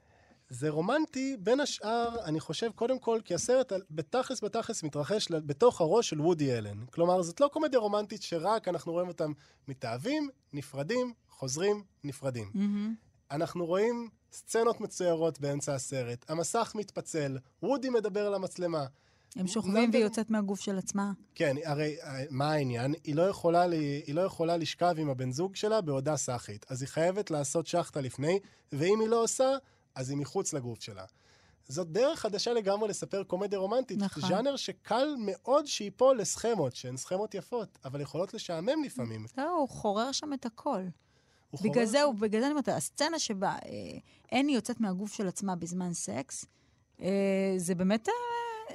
זה 0.48 0.68
רומנטי, 0.70 1.36
בין 1.40 1.60
השאר, 1.60 2.24
אני 2.24 2.40
חושב, 2.40 2.70
קודם 2.74 2.98
כל, 2.98 3.20
כי 3.24 3.34
הסרט 3.34 3.72
על- 3.72 3.82
בתכלס 3.90 4.44
בתכלס 4.44 4.82
מתרחש 4.82 5.32
בתוך 5.32 5.80
הראש 5.80 6.10
של 6.10 6.20
וודי 6.20 6.52
אלן. 6.58 6.84
כלומר, 6.86 7.22
זאת 7.22 7.40
לא 7.40 7.48
קומדיה 7.52 7.80
רומנטית 7.80 8.22
שרק 8.22 8.68
אנחנו 8.68 8.92
רואים 8.92 9.08
אותם 9.08 9.32
מתאהבים, 9.68 10.28
נפרדים, 10.52 11.12
חוזרים, 11.28 11.82
נפרדים. 12.04 12.50
אנחנו 13.30 13.66
רואים 13.66 14.08
סצנות 14.32 14.80
מצוירות 14.80 15.40
באמצע 15.40 15.74
הסרט, 15.74 16.30
המסך 16.30 16.72
מתפצל, 16.74 17.38
וודי 17.62 17.88
מדבר 17.90 18.30
למצלמה. 18.30 18.84
הם 19.36 19.46
שוכבים 19.46 19.74
למה- 19.76 19.88
והיא 19.92 20.04
יוצאת 20.04 20.30
מהגוף 20.30 20.60
של 20.60 20.78
עצמה. 20.78 21.12
כן, 21.34 21.56
הרי 21.64 21.96
אה, 22.02 22.24
מה 22.30 22.52
העניין? 22.52 22.94
היא 23.04 23.14
לא, 23.14 23.22
יכולה. 23.22 23.62
היא 24.06 24.14
לא 24.14 24.20
יכולה 24.20 24.56
לשכב 24.56 24.94
עם 24.98 25.10
הבן 25.10 25.32
זוג 25.32 25.56
שלה 25.56 25.80
בעודה 25.80 26.16
סאחית. 26.16 26.66
אז 26.68 26.82
היא 26.82 26.88
חייבת 26.88 27.30
לעשות 27.30 27.66
שחטה 27.66 28.00
לפני, 28.00 28.38
ואם 28.72 29.00
היא 29.00 29.08
לא 29.08 29.22
עושה, 29.22 29.50
אז 29.94 30.10
היא 30.10 30.18
מחוץ 30.18 30.52
לגוף 30.52 30.80
שלה. 30.82 31.04
זאת 31.68 31.92
דרך 31.92 32.18
חדשה 32.20 32.52
לגמרי 32.52 32.88
לספר 32.88 33.22
קומדיה 33.24 33.58
רומנטית. 33.58 33.98
נכון. 33.98 34.28
ז'אנר 34.28 34.56
שקל 34.56 35.14
מאוד 35.18 35.66
שייפול 35.66 36.18
לסכמות, 36.18 36.76
שהן 36.76 36.96
סכמות 36.96 37.34
יפות, 37.34 37.78
אבל 37.84 38.00
יכולות 38.00 38.34
לשעמם 38.34 38.84
לפעמים. 38.84 39.26
לא, 39.38 39.50
הוא 39.58 39.68
חורר 39.68 40.12
שם 40.12 40.32
את 40.32 40.46
הכל. 40.46 40.82
הוא 41.50 41.60
בגלל 41.62 41.84
זה. 41.84 42.02
הוא- 42.02 42.14
בגלל 42.14 42.40
זה 42.40 42.46
אני 42.46 42.52
אומרת, 42.52 42.68
הסצנה 42.68 43.18
שבה 43.18 43.50
אה, 44.32 44.38
אני 44.40 44.54
יוצאת 44.54 44.80
מהגוף 44.80 45.12
של 45.14 45.28
עצמה 45.28 45.56
בזמן 45.56 45.92
סקס, 45.94 46.44
אה, 47.00 47.08
זה 47.56 47.74
באמת, 47.74 48.08
אה, 48.08 48.12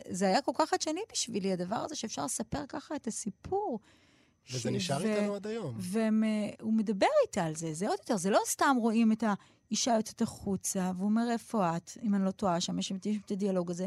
זה 0.10 0.28
היה 0.28 0.42
כל 0.42 0.52
כך 0.56 0.70
חדשני 0.70 1.02
בשבילי, 1.12 1.54
הדבר 1.54 1.76
הזה 1.76 1.96
שאפשר 1.96 2.26
לספר 2.26 2.66
ככה 2.70 2.96
את 2.96 3.08
הסיפור. 3.08 3.80
וזה 4.52 4.60
ש- 4.60 4.66
נשאר 4.66 4.98
ו- 5.04 5.16
איתנו 5.16 5.36
עד 5.36 5.48
היום. 5.48 5.76
והוא 5.80 6.74
מדבר 6.74 7.08
איתה 7.28 7.44
על 7.44 7.56
זה, 7.56 7.74
זה 7.74 7.88
עוד 7.88 7.98
יותר, 8.00 8.18
זה 8.18 8.30
לא 8.30 8.40
סתם 8.46 8.76
רואים 8.80 9.12
את 9.12 9.24
האישה 9.70 9.94
יוצאת 9.98 10.22
החוצה, 10.22 10.92
והוא 10.96 11.06
אומר, 11.10 11.28
איפה 11.32 11.78
את? 11.78 11.92
אם 12.04 12.16
אני 12.16 12.26
לא 12.26 12.32
טועה, 12.32 12.62
שם 12.62 12.80
יש 12.80 12.92
את 13.26 13.32
הדיאלוג 13.32 13.72
הזה. 13.72 13.84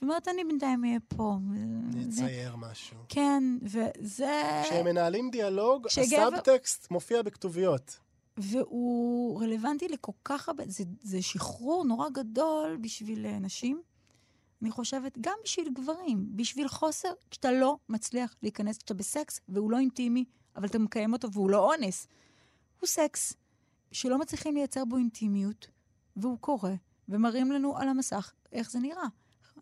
והיא 0.00 0.08
אומרת, 0.08 0.28
אני 0.28 0.44
בינתיים 0.44 0.84
אהיה 0.84 0.98
פה. 1.08 1.38
ו- 1.50 1.92
זה- 2.10 2.22
נצייר 2.22 2.56
משהו. 2.56 2.96
כן, 3.08 3.42
וזה... 3.62 4.42
כשהם 4.64 4.84
מנהלים 4.84 5.30
דיאלוג, 5.30 5.86
כשגבר- 5.86 6.04
הסאבטקסט 6.04 6.90
מופיע 6.90 7.22
בכתוביות. 7.22 7.98
והוא 8.36 9.42
רלוונטי 9.42 9.88
לכל 9.88 10.12
כך 10.24 10.48
הרבה, 10.48 10.64
זה, 10.66 10.84
זה 11.02 11.22
שחרור 11.22 11.84
נורא 11.84 12.08
גדול 12.08 12.76
בשביל 12.80 13.26
אה, 13.26 13.38
נשים. 13.38 13.82
אני 14.62 14.70
חושבת, 14.70 15.18
גם 15.20 15.36
בשביל 15.44 15.68
גברים, 15.72 16.36
בשביל 16.36 16.68
חוסר, 16.68 17.12
כשאתה 17.30 17.52
לא 17.52 17.76
מצליח 17.88 18.34
להיכנס, 18.42 18.78
כשאתה 18.78 18.94
בסקס 18.94 19.40
והוא 19.48 19.70
לא 19.70 19.78
אינטימי, 19.78 20.24
אבל 20.56 20.66
אתה 20.66 20.78
מקיים 20.78 21.12
אותו 21.12 21.32
והוא 21.32 21.50
לא 21.50 21.74
אונס. 21.74 22.06
הוא 22.80 22.86
סקס 22.86 23.34
שלא 23.92 24.18
מצליחים 24.18 24.54
לייצר 24.54 24.84
בו 24.84 24.96
אינטימיות, 24.96 25.68
והוא 26.16 26.38
קורה, 26.38 26.74
ומראים 27.08 27.52
לנו 27.52 27.78
על 27.78 27.88
המסך 27.88 28.32
איך 28.52 28.70
זה 28.70 28.78
נראה. 28.78 29.06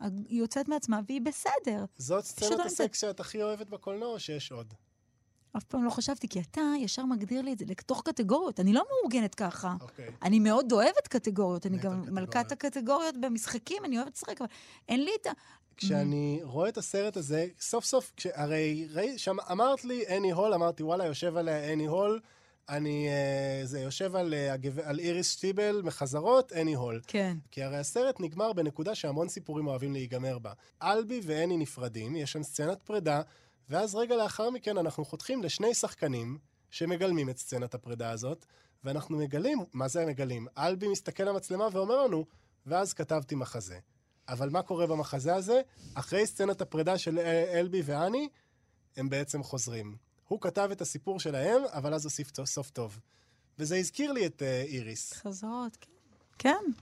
היא 0.00 0.40
יוצאת 0.40 0.68
מעצמה 0.68 1.00
והיא 1.06 1.20
בסדר. 1.20 1.84
זאת 1.96 2.24
סצנת 2.24 2.58
לא 2.58 2.64
הסקס 2.64 3.00
שאת 3.00 3.20
הכי 3.20 3.42
אוהבת 3.42 3.70
בקולנוע, 3.70 4.08
או 4.08 4.20
שיש 4.20 4.52
עוד? 4.52 4.74
אף 5.56 5.64
פעם 5.64 5.84
לא 5.84 5.90
חשבתי, 5.90 6.28
כי 6.28 6.40
אתה 6.40 6.60
ישר 6.80 7.04
מגדיר 7.04 7.42
לי 7.42 7.52
את 7.52 7.58
זה 7.58 7.64
לתוך 7.68 8.02
קטגוריות. 8.04 8.60
אני 8.60 8.72
לא 8.72 8.84
מאורגנת 8.90 9.34
ככה. 9.34 9.74
אוקיי. 9.80 10.10
אני 10.22 10.38
מאוד 10.38 10.72
אוהבת 10.72 11.08
קטגוריות, 11.08 11.66
אני 11.66 11.76
גם 11.78 11.92
קטגוריות. 12.02 12.08
מלכת 12.08 12.52
הקטגוריות 12.52 13.14
במשחקים, 13.20 13.84
אני 13.84 13.98
אוהבת 13.98 14.14
לשחק, 14.16 14.40
אבל 14.40 14.50
אין 14.88 15.04
לי 15.04 15.10
את 15.20 15.26
ה... 15.26 15.30
כשאני 15.76 16.40
רואה 16.42 16.68
את 16.68 16.78
הסרט 16.78 17.16
הזה, 17.16 17.46
סוף 17.60 17.84
סוף, 17.84 18.12
כש- 18.16 18.26
הרי 18.34 18.88
ראי, 18.92 19.18
שם, 19.18 19.36
אמרת 19.52 19.84
לי 19.84 20.06
אני 20.06 20.32
הול, 20.32 20.54
אמרתי 20.54 20.82
וואלה, 20.82 21.04
יושב 21.06 21.36
עליה 21.36 21.72
אני 21.72 21.86
הול, 21.86 22.20
אני, 22.68 23.08
אה, 23.08 23.60
זה 23.66 23.80
יושב 23.80 24.16
על, 24.16 24.34
אה. 24.34 24.54
על 24.84 24.98
איריס 24.98 25.30
שטיבל 25.30 25.80
מחזרות, 25.84 26.52
אני 26.52 26.74
הול. 26.74 27.00
כן. 27.06 27.36
כי 27.50 27.62
הרי 27.62 27.76
הסרט 27.76 28.20
נגמר 28.20 28.52
בנקודה 28.52 28.94
שהמון 28.94 29.28
סיפורים 29.28 29.66
אוהבים 29.66 29.92
להיגמר 29.92 30.38
בה. 30.38 30.52
אלבי 30.82 31.20
ואני 31.24 31.56
נפרדים, 31.56 32.16
יש 32.16 32.32
שם 32.32 32.42
סצנת 32.42 32.82
פרידה, 32.82 33.22
ואז 33.68 33.94
רגע 33.94 34.16
לאחר 34.16 34.50
מכן 34.50 34.78
אנחנו 34.78 35.04
חותכים 35.04 35.42
לשני 35.42 35.74
שחקנים 35.74 36.38
שמגלמים 36.70 37.30
את 37.30 37.38
סצנת 37.38 37.74
הפרידה 37.74 38.10
הזאת, 38.10 38.46
ואנחנו 38.84 39.18
מגלים, 39.18 39.58
מה 39.72 39.88
זה 39.88 40.06
מגלים? 40.06 40.46
אלבי 40.58 40.88
מסתכל 40.88 41.22
למצלמה 41.22 41.68
ואומר 41.72 42.04
לנו, 42.04 42.24
ואז 42.66 42.92
כתבתי 42.92 43.34
מחזה. 43.34 43.78
אבל 44.28 44.48
מה 44.48 44.62
קורה 44.62 44.86
במחזה 44.86 45.34
הזה? 45.34 45.60
אחרי 45.94 46.26
סצנת 46.26 46.60
הפרידה 46.60 46.98
של 46.98 47.18
אלבי 47.54 47.82
ואני, 47.84 48.28
הם 48.96 49.08
בעצם 49.08 49.42
חוזרים. 49.42 49.96
הוא 50.28 50.40
כתב 50.40 50.68
את 50.72 50.80
הסיפור 50.80 51.20
שלהם, 51.20 51.62
אבל 51.72 51.94
אז 51.94 52.04
הוסיף 52.04 52.30
סוף 52.44 52.70
טוב. 52.70 53.00
וזה 53.58 53.76
הזכיר 53.76 54.12
לי 54.12 54.26
את 54.26 54.42
אה, 54.42 54.62
איריס. 54.62 55.12
חזרות, 55.12 55.76
כן. 55.80 55.90
כן. 56.38 56.72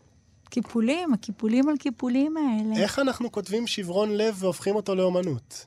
קיפולים, 0.51 1.13
הקיפולים 1.13 1.69
על 1.69 1.77
קיפולים 1.77 2.37
האלה. 2.37 2.83
איך 2.83 2.99
אנחנו 2.99 3.33
כותבים 3.33 3.67
שברון 3.67 4.17
לב 4.17 4.37
והופכים 4.39 4.77
אותו 4.77 4.95
לאומנות? 4.95 5.67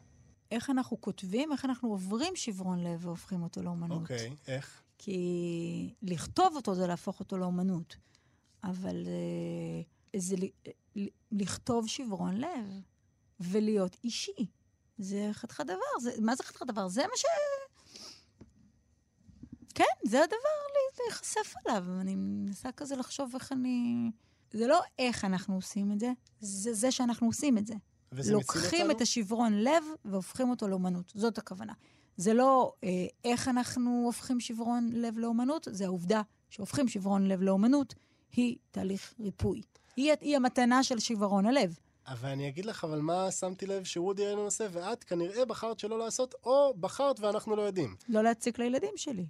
איך 0.51 0.69
אנחנו 0.69 1.01
כותבים, 1.01 1.51
איך 1.51 1.65
אנחנו 1.65 1.89
עוברים 1.89 2.35
שברון 2.35 2.83
לב 2.83 3.05
והופכים 3.05 3.43
אותו 3.43 3.63
לאומנות. 3.63 4.01
אוקיי, 4.01 4.35
איך? 4.47 4.81
כי 4.97 5.93
לכתוב 6.01 6.55
אותו 6.55 6.75
זה 6.75 6.87
להפוך 6.87 7.19
אותו 7.19 7.37
לאומנות. 7.37 7.95
אבל 8.63 9.03
אה, 9.07 10.19
זה 10.19 10.35
ל- 10.35 10.69
ל- 11.01 11.07
לכתוב 11.31 11.87
שברון 11.87 12.37
לב 12.37 12.81
ולהיות 13.39 13.97
אישי. 14.03 14.45
זה 14.97 15.29
חתיכת 15.33 15.65
דבר. 15.65 15.99
זה, 16.01 16.11
מה 16.21 16.35
זה 16.35 16.43
חתיכת 16.43 16.67
דבר? 16.67 16.87
זה 16.87 17.01
מה 17.01 17.17
ש... 17.17 17.23
כן, 19.75 19.83
זה 20.09 20.23
הדבר 20.23 20.37
להיחשף 21.05 21.53
עליו. 21.65 21.85
אני 22.01 22.15
מנסה 22.15 22.71
כזה 22.71 22.95
לחשוב 22.95 23.31
איך 23.35 23.51
אני... 23.51 24.11
זה 24.51 24.67
לא 24.67 24.79
איך 24.99 25.25
אנחנו 25.25 25.55
עושים 25.55 25.91
את 25.91 25.99
זה, 25.99 26.11
זה 26.39 26.73
זה 26.73 26.91
שאנחנו 26.91 27.27
עושים 27.27 27.57
את 27.57 27.67
זה. 27.67 27.73
לוקחים? 28.31 28.91
את 28.91 29.01
השברון 29.01 29.53
לב 29.53 29.83
והופכים 30.05 30.49
אותו 30.49 30.67
לאומנות. 30.67 31.11
זאת 31.15 31.37
הכוונה. 31.37 31.73
זה 32.17 32.33
לא 32.33 32.73
אה, 32.83 32.89
איך 33.23 33.47
אנחנו 33.47 34.01
הופכים 34.05 34.39
שברון 34.39 34.89
לב 34.93 35.17
לאומנות, 35.17 35.67
זה 35.71 35.85
העובדה 35.85 36.21
שהופכים 36.49 36.87
שברון 36.87 37.27
לב 37.27 37.41
לאומנות, 37.41 37.95
היא 38.31 38.57
תהליך 38.71 39.13
ריפוי. 39.19 39.61
היא, 39.95 40.13
היא 40.21 40.35
המתנה 40.35 40.83
של 40.83 40.99
שברון 40.99 41.45
הלב. 41.45 41.77
אבל 42.07 42.29
אני 42.29 42.47
אגיד 42.47 42.65
לך, 42.65 42.83
אבל 42.83 42.99
מה 42.99 43.31
שמתי 43.31 43.65
לב 43.65 43.83
שוודי 43.83 44.27
אלן 44.27 44.37
עושה, 44.37 44.67
ואת 44.71 45.03
כנראה 45.03 45.45
בחרת 45.45 45.79
שלא 45.79 45.99
לעשות, 45.99 46.35
או 46.43 46.73
בחרת 46.79 47.19
ואנחנו 47.19 47.55
לא 47.55 47.61
יודעים. 47.61 47.95
לא 48.09 48.23
להציק 48.23 48.59
לילדים 48.59 48.93
שלי. 48.95 49.25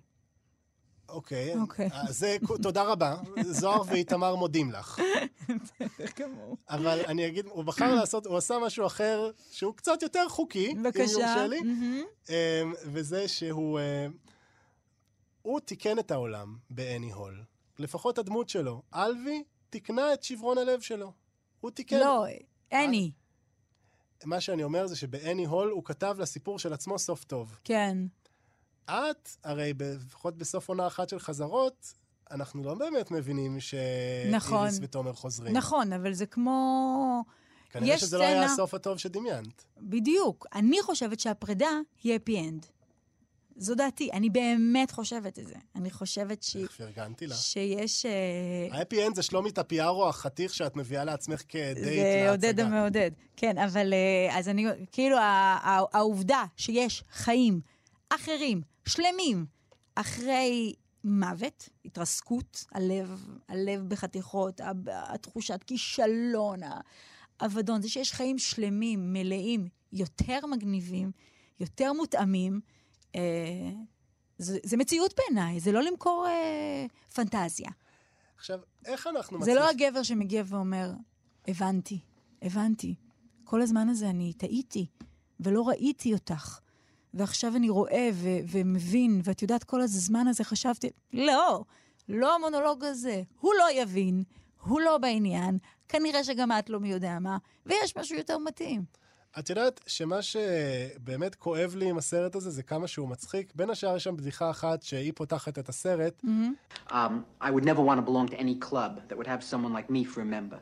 אוקיי. 1.09 1.55
אוקיי. 1.57 1.89
אז 1.93 2.19
זה, 2.19 2.38
תודה 2.61 2.83
רבה. 2.83 3.15
זוהר 3.41 3.81
ואיתמר 3.88 4.35
מודים 4.35 4.71
לך. 4.71 4.99
אבל 6.69 7.01
אני 7.07 7.27
אגיד, 7.27 7.45
הוא 7.45 7.63
בחר 7.63 7.95
לעשות, 7.95 8.25
הוא 8.25 8.37
עשה 8.37 8.59
משהו 8.65 8.85
אחר, 8.85 9.31
שהוא 9.51 9.73
קצת 9.73 10.01
יותר 10.01 10.29
חוקי, 10.29 10.71
אם 10.71 10.83
בבקשה. 10.83 11.11
יורשה 11.11 11.47
לי. 11.47 11.59
מהמם. 11.59 12.03
אמ, 12.29 12.35
וזה 12.83 13.27
שהוא... 13.27 13.79
אה, 13.79 14.07
הוא 15.41 15.59
תיקן 15.59 15.99
את 15.99 16.11
העולם 16.11 16.57
באני 16.69 17.11
הול. 17.11 17.43
לפחות 17.79 18.17
הדמות 18.17 18.49
שלו. 18.49 18.81
אלבי 18.95 19.43
תיקנה 19.69 20.13
את 20.13 20.23
שברון 20.23 20.57
הלב 20.57 20.81
שלו. 20.81 21.11
הוא 21.59 21.71
תיקן. 21.71 21.99
לא, 21.99 22.25
אני. 22.71 23.11
מה 24.25 24.41
שאני 24.41 24.63
אומר 24.63 24.87
זה 24.87 24.95
שבאני 24.95 25.45
הול 25.45 25.69
הוא 25.69 25.83
כתב 25.85 26.15
לסיפור 26.19 26.59
של 26.59 26.73
עצמו 26.73 26.99
סוף 26.99 27.23
טוב. 27.23 27.59
כן. 27.63 27.97
את, 28.85 29.29
הרי 29.43 29.73
לפחות 29.79 30.37
בסוף 30.37 30.69
עונה 30.69 30.87
אחת 30.87 31.09
של 31.09 31.19
חזרות, 31.19 31.93
אנחנו 32.32 32.63
לא 32.63 32.73
באמת 32.73 33.11
מבינים 33.11 33.57
נכון. 34.32 34.57
שאיריס 34.59 34.80
ותומר 34.82 35.13
חוזרים. 35.13 35.53
נכון, 35.57 35.93
אבל 35.93 36.13
זה 36.13 36.25
כמו... 36.25 37.23
כנראה 37.69 37.93
יש 37.95 38.01
שזה 38.01 38.17
לא 38.17 38.23
היה 38.23 38.41
סצנה- 38.41 38.53
הסוף 38.53 38.73
הטוב 38.73 38.97
שדמיינת. 38.97 39.65
בדיוק. 39.82 40.47
אני 40.55 40.82
חושבת 40.82 41.19
שהפרידה 41.19 41.69
היא 42.03 42.15
happy 42.15 42.39
end. 42.39 42.65
זו 43.59 43.75
דעתי. 43.75 44.09
אני 44.13 44.30
באמת 44.30 44.91
חושבת 44.91 45.39
את 45.39 45.47
זה. 45.47 45.53
אני 45.75 45.91
חושבת 45.91 46.43
ש... 46.43 46.55
איך 46.55 46.71
פרגנתי 46.71 47.28
לך. 47.28 47.38
שיש... 47.38 48.05
אה, 48.05 48.78
ה 48.78 48.82
happy 48.82 49.07
end 49.07 49.15
זה 49.15 49.23
שלומי 49.23 49.51
טפיארו 49.51 50.09
החתיך 50.09 50.53
שאת 50.53 50.75
מביאה 50.75 51.03
לעצמך 51.03 51.41
כדייט 51.49 51.75
זה 51.78 52.28
עודד 52.32 52.45
להצגה. 52.45 52.65
המעודד. 52.65 53.11
כן, 53.38 53.57
אבל 53.57 53.93
אה, 53.93 54.38
אז 54.39 54.49
אני... 54.49 54.65
כאילו, 54.91 55.17
העובדה 55.93 56.43
שיש 56.55 57.03
חיים 57.11 57.61
אחרים, 58.09 58.61
שלמים, 58.88 59.45
אחרי 59.95 60.73
מוות, 61.10 61.70
התרסקות, 61.86 62.66
הלב, 62.72 63.28
הלב 63.47 63.89
בחתיכות, 63.89 64.62
התחושת 64.88 65.64
כישלון, 65.64 66.60
האבדון, 67.39 67.82
זה 67.82 67.89
שיש 67.89 68.14
חיים 68.14 68.38
שלמים, 68.38 69.14
מלאים, 69.14 69.68
יותר 69.93 70.45
מגניבים, 70.45 71.12
יותר 71.60 71.93
מותאמים, 71.93 72.60
אה, 73.16 73.22
זה, 74.38 74.60
זה 74.64 74.78
מציאות 74.78 75.14
בעיניי, 75.18 75.60
זה 75.60 75.72
לא 75.72 75.84
למכור 75.84 76.26
אה, 76.28 76.86
פנטזיה. 77.14 77.70
עכשיו, 78.38 78.60
איך 78.86 79.08
אנחנו 79.08 79.43
זה 79.43 79.53
לא 79.53 79.62
מצליחים... 79.62 79.88
הגבר 79.88 80.03
שמגיע 80.03 80.43
ואומר, 80.45 80.91
הבנתי, 81.47 81.99
הבנתי. 82.41 82.95
כל 83.43 83.62
הזמן 83.62 83.89
הזה 83.89 84.10
אני 84.10 84.34
טעיתי, 84.34 84.86
ולא 85.39 85.68
ראיתי 85.68 86.14
אותך. 86.14 86.60
ועכשיו 87.14 87.55
אני 87.55 87.70
רואה 87.70 88.10
ו- 88.14 88.39
ומבין, 88.51 89.22
ואת 89.24 89.41
יודעת, 89.41 89.64
כל 89.64 89.82
הזמן 89.82 90.28
הזה 90.28 90.43
חשבתי, 90.43 90.89
לא, 91.14 91.64
לא 92.10 92.36
המונולוג 92.36 92.84
הזה. 92.84 93.22
הוא 93.39 93.53
לא 93.60 93.82
יבין, 93.82 94.24
הוא 94.64 94.82
לא 94.82 94.97
בעניין, 94.97 95.58
כנראה 95.89 96.24
שגם 96.24 96.51
את 96.51 96.70
לא 96.70 96.80
מי 96.80 96.89
יודע 96.89 97.20
מה, 97.20 97.38
ויש 97.66 97.97
משהו 97.97 98.18
יותר 98.18 98.38
מתאים. 98.38 98.84
את 99.39 99.49
יודעת 99.49 99.80
שמה 99.88 100.22
שבאמת 100.22 101.36
כואב 101.36 101.76
לי 101.76 101.89
עם 101.89 101.97
הסרט 101.97 102.36
הזה 102.36 102.49
זה 102.49 102.64
כמה 102.64 102.88
שהוא 102.88 103.10
מצחיק. 103.10 103.53
בין 103.55 103.70
השאר 103.70 103.95
יש 103.95 104.03
שם 104.03 104.18
בדיחה 104.18 104.49
אחת 104.49 104.84
שהיא 104.84 105.14
פותחת 105.16 105.60
את 105.60 105.70
הסרט, 105.70 106.24
Um, 106.89 106.93
I 107.41 107.45
would 107.51 107.64
never 107.66 107.82
want 107.82 107.99
to 107.99 108.05
belong 108.12 108.28
to 108.34 108.39
any 108.39 108.70
club 108.70 108.91
that 109.10 109.18
would 109.18 109.28
have 109.28 109.43
someone 109.51 109.74
like 109.74 109.89
me 109.91 110.16
for 110.16 110.20
a 110.20 110.26
member. 110.26 110.58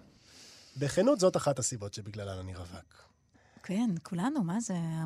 בכנות 0.78 1.20
זאת 1.20 1.38
אחת 1.38 1.60
הסיבות 1.60 1.94
שבגללן 1.94 2.40
אני 2.40 2.56
רווק. 2.56 3.06
כן, 3.68 3.90
כולנו, 4.04 4.44
מה 4.44 4.60
זה? 4.60 4.74
אה, 4.74 5.06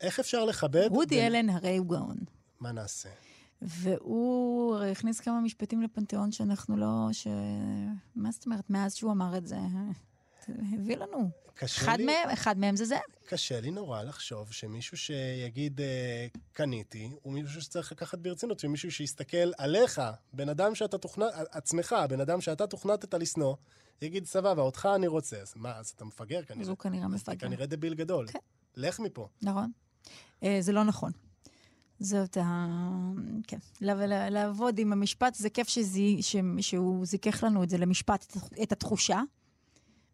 איך 0.00 0.20
אפשר 0.20 0.44
לכבד... 0.44 0.86
רודי 0.90 1.16
בין- 1.16 1.34
אלן 1.34 1.50
הרי 1.50 1.76
הוא 1.76 1.86
גאון. 1.86 2.16
מה 2.60 2.72
נעשה? 2.72 3.08
והוא 3.62 4.76
הכניס 4.78 5.20
כמה 5.20 5.40
משפטים 5.40 5.82
לפנתיאון 5.82 6.32
שאנחנו 6.32 6.76
לא... 6.76 7.08
ש... 7.12 7.26
מה 8.16 8.30
זאת 8.30 8.46
אומרת? 8.46 8.70
מאז 8.70 8.94
שהוא 8.94 9.12
אמר 9.12 9.36
את 9.36 9.46
זה, 9.46 9.58
הביא 10.48 10.96
לנו. 10.96 11.30
קשה 11.58 11.82
אחד 11.82 11.98
לי, 11.98 12.04
מהם, 12.06 12.30
אחד 12.32 12.58
מהם 12.58 12.76
זה 12.76 12.84
זה. 12.84 12.98
קשה 13.26 13.60
לי 13.60 13.70
נורא 13.70 14.02
לחשוב 14.02 14.52
שמישהו 14.52 14.96
שיגיד 14.96 15.80
אה, 15.80 16.26
קניתי, 16.52 17.10
הוא 17.22 17.32
מישהו 17.32 17.62
שצריך 17.62 17.92
לקחת 17.92 18.18
ברצינות, 18.18 18.60
שמישהו 18.60 18.92
שיסתכל 18.92 19.50
עליך, 19.58 20.02
בן 20.32 20.48
אדם 20.48 20.74
שאתה 20.74 20.98
תוכנת, 20.98 21.26
עצמך, 21.50 21.96
בן 22.08 22.20
אדם 22.20 22.40
שאתה 22.40 22.66
תוכנתת 22.66 23.14
לשנוא, 23.14 23.54
יגיד, 24.02 24.26
סבבה, 24.26 24.62
אותך 24.62 24.88
אני 24.94 25.06
רוצה. 25.06 25.36
אז 25.40 25.52
מה, 25.56 25.76
אז 25.76 25.88
אתה 25.96 26.04
מפגר 26.04 26.42
כנראה. 26.42 26.62
אז 26.62 26.68
הוא 26.68 26.76
כנראה 26.78 27.08
מפגר. 27.08 27.32
אתה 27.32 27.46
כנראה 27.46 27.66
דביל 27.66 27.94
גדול. 27.94 28.26
כן. 28.28 28.38
לך 28.76 29.00
מפה. 29.00 29.28
נכון. 29.42 29.70
אה, 30.42 30.56
זה 30.60 30.72
לא 30.72 30.84
נכון. 30.84 31.12
זאת 32.00 32.36
ה... 32.36 32.66
כן. 33.46 33.58
לעב- 33.80 33.98
לעבוד 34.30 34.78
עם 34.78 34.92
המשפט, 34.92 35.34
זה 35.34 35.50
כיף 35.50 35.68
שזי, 35.68 36.18
ש... 36.22 36.36
שהוא 36.60 37.06
זיכך 37.06 37.44
לנו 37.44 37.62
את 37.62 37.70
זה 37.70 37.78
למשפט, 37.78 38.36
את 38.62 38.72
התחושה, 38.72 39.20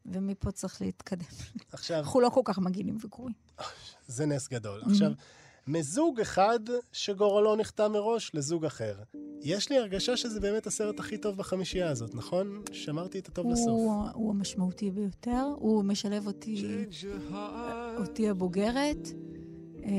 ומפה 0.06 0.50
צריך 0.50 0.82
להתקדם. 0.82 1.24
עכשיו, 1.72 1.98
אנחנו 1.98 2.20
לא 2.20 2.28
כל 2.28 2.40
כך 2.44 2.58
מגעילים 2.58 2.96
וקוראים. 3.04 3.34
זה 4.06 4.26
נס 4.26 4.48
גדול. 4.48 4.82
Mm-hmm. 4.82 4.90
עכשיו, 4.90 5.10
מזוג 5.66 6.20
אחד 6.20 6.60
שגורלו 6.92 7.56
נחתם 7.56 7.92
מראש 7.92 8.30
לזוג 8.34 8.64
אחר. 8.64 8.94
יש 9.42 9.70
לי 9.70 9.78
הרגשה 9.78 10.16
שזה 10.16 10.40
באמת 10.40 10.66
הסרט 10.66 11.00
הכי 11.00 11.18
טוב 11.18 11.36
בחמישייה 11.36 11.90
הזאת, 11.90 12.14
נכון? 12.14 12.62
שמרתי 12.72 13.18
את 13.18 13.28
הטוב 13.28 13.46
לסוף. 13.50 13.68
הוא, 14.14 14.30
המשמעותי 14.30 14.90
ביותר, 14.90 15.54
הוא 15.56 15.84
משלב 15.84 16.26
אותי, 16.26 16.84
אותי 17.98 18.28
הבוגרת, 18.30 19.08
אה, 19.84 19.90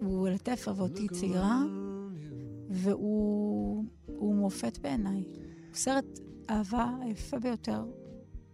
הוא 0.00 0.28
לתפר 0.28 0.72
ואותי 0.76 1.08
צעירה, 1.08 1.62
והוא 2.70 3.84
הוא 4.06 4.34
מופת 4.34 4.78
בעיניי. 4.78 5.22
הוא 5.68 5.74
סרט 5.74 6.20
אהבה 6.50 6.88
היפה 7.02 7.38
ביותר 7.38 7.84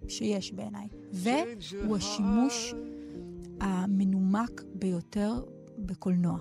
שיש 0.08 0.52
בעיניי. 0.52 0.88
והוא 1.12 1.96
השימוש 1.96 2.74
המנומק 3.60 4.62
ביותר 4.74 5.32
בקולנוע. 5.78 6.38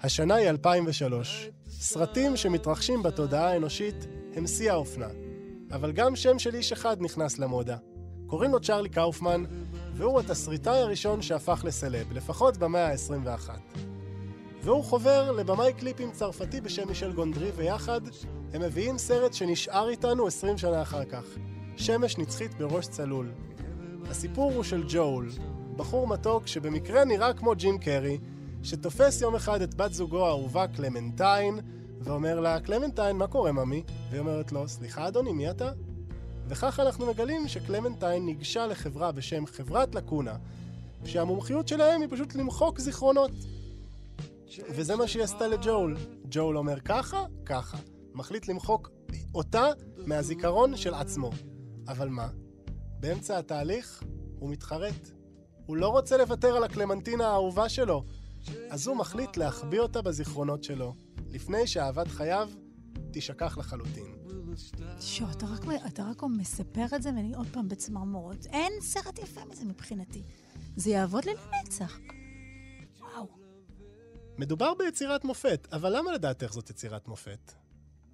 השנה 0.00 0.34
היא 0.34 0.50
2003. 0.50 1.50
סרטים 1.68 2.36
שמתרחשים 2.36 3.02
בתודעה 3.02 3.50
האנושית 3.52 4.06
הם 4.34 4.46
שיא 4.46 4.72
האופנה. 4.72 5.08
אבל 5.70 5.92
גם 5.92 6.16
שם 6.16 6.38
של 6.38 6.54
איש 6.54 6.72
אחד 6.72 6.96
נכנס 7.00 7.38
למודה. 7.38 7.76
קוראים 8.26 8.50
לו 8.50 8.60
צ'רלי 8.60 8.88
קאופמן, 8.88 9.44
והוא 9.96 10.20
התסריטאי 10.20 10.78
הראשון 10.78 11.22
שהפך 11.22 11.64
לסלב, 11.64 12.12
לפחות 12.12 12.56
במאה 12.56 12.88
ה-21. 12.88 13.50
והוא 14.62 14.84
חובר 14.84 15.32
לבמאי 15.32 15.72
קליפים 15.72 16.10
צרפתי 16.12 16.60
בשם 16.60 16.88
מישל 16.88 17.12
גונדרי, 17.12 17.50
ויחד 17.56 18.00
הם 18.52 18.62
מביאים 18.62 18.98
סרט 18.98 19.34
שנשאר 19.34 19.88
איתנו 19.88 20.26
20 20.26 20.58
שנה 20.58 20.82
אחר 20.82 21.04
כך. 21.04 21.24
שמש 21.76 22.18
נצחית 22.18 22.54
בראש 22.54 22.86
צלול. 22.86 23.32
הסיפור 24.10 24.52
הוא 24.52 24.62
של 24.62 24.84
ג'ול, 24.88 25.30
בחור 25.76 26.06
מתוק 26.06 26.46
שבמקרה 26.46 27.04
נראה 27.04 27.32
כמו 27.32 27.54
ג'ים 27.54 27.78
קרי, 27.78 28.18
שתופס 28.62 29.20
יום 29.20 29.34
אחד 29.34 29.62
את 29.62 29.74
בת 29.74 29.92
זוגו 29.92 30.26
האהובה 30.26 30.66
קלמנטיין, 30.66 31.60
ואומר 32.00 32.40
לה, 32.40 32.60
קלמנטיין, 32.60 33.16
מה 33.16 33.26
קורה, 33.26 33.52
ממי? 33.52 33.82
והיא 34.10 34.20
אומרת 34.20 34.52
לו, 34.52 34.68
סליחה 34.68 35.08
אדוני, 35.08 35.32
מי 35.32 35.50
אתה? 35.50 35.70
וכך 36.48 36.80
אנחנו 36.80 37.06
מגלים 37.06 37.48
שקלמנטיין 37.48 38.26
ניגשה 38.26 38.66
לחברה 38.66 39.12
בשם 39.12 39.46
חברת 39.46 39.94
לקונה, 39.94 40.36
שהמומחיות 41.04 41.68
שלהם 41.68 42.00
היא 42.00 42.08
פשוט 42.10 42.34
למחוק 42.34 42.80
זיכרונות. 42.80 43.30
וזה 44.70 44.96
מה 44.96 45.08
שהיא 45.08 45.22
עשתה 45.22 45.48
לג'ול. 45.48 45.96
ג'ול 46.30 46.58
אומר 46.58 46.80
ככה, 46.80 47.24
ככה. 47.46 47.78
מחליט 48.14 48.48
למחוק 48.48 48.90
אותה 49.34 49.66
מהזיכרון 50.06 50.76
של 50.76 50.94
עצמו. 50.94 51.30
אבל 51.88 52.08
מה? 52.08 52.28
באמצע 53.00 53.38
התהליך 53.38 54.02
הוא 54.38 54.50
מתחרט. 54.50 55.10
הוא 55.66 55.76
לא 55.76 55.88
רוצה 55.88 56.16
לוותר 56.16 56.56
על 56.56 56.64
הקלמנטינה 56.64 57.26
האהובה 57.26 57.68
שלו, 57.68 58.04
אז 58.70 58.86
הוא 58.86 58.96
מחליט 58.96 59.36
להחביא 59.36 59.80
אותה 59.80 60.02
בזיכרונות 60.02 60.64
שלו, 60.64 60.94
לפני 61.30 61.66
שאהבת 61.66 62.08
חייו 62.08 62.50
תישכח 63.10 63.58
לחלוטין. 63.58 64.23
שו, 65.00 65.24
אתה 65.30 65.46
רק, 65.46 65.60
אתה 65.86 66.02
רק 66.10 66.22
מספר 66.22 66.86
את 66.96 67.02
זה 67.02 67.08
ואני 67.08 67.34
עוד 67.34 67.46
פעם 67.52 67.68
בצמרמורת. 67.68 68.46
אין 68.46 68.72
סרט 68.80 69.18
יפה 69.18 69.44
מזה 69.44 69.64
מבחינתי. 69.64 70.22
זה 70.76 70.90
יעבוד 70.90 71.24
לי 71.24 71.32
לנצח. 71.34 71.98
וואו. 73.00 73.28
מדובר 74.38 74.74
ביצירת 74.74 75.24
מופת, 75.24 75.68
אבל 75.72 75.96
למה 75.98 76.12
לדעתך 76.12 76.52
זאת 76.52 76.70
יצירת 76.70 77.08
מופת? 77.08 77.52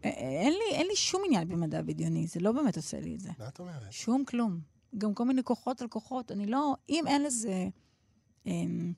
א- 0.02 0.06
אין 0.06 0.52
לי, 0.52 0.76
אין 0.76 0.86
לי 0.86 0.96
שום 0.96 1.22
עניין 1.26 1.48
במדע 1.48 1.82
בדיוני, 1.82 2.26
זה 2.26 2.40
לא 2.40 2.52
באמת 2.52 2.76
עושה 2.76 3.00
לי 3.00 3.14
את 3.14 3.20
זה. 3.20 3.30
מה 3.38 3.48
את 3.48 3.58
אומרת? 3.60 3.92
שום 3.92 4.24
כלום. 4.24 4.60
גם 4.98 5.14
כל 5.14 5.24
מיני 5.24 5.42
כוחות 5.44 5.82
על 5.82 5.88
כוחות. 5.88 6.32
אני 6.32 6.46
לא, 6.46 6.74
אם 6.88 7.04
אין 7.06 7.22
לזה... 7.22 7.68
אמ, 8.46 8.92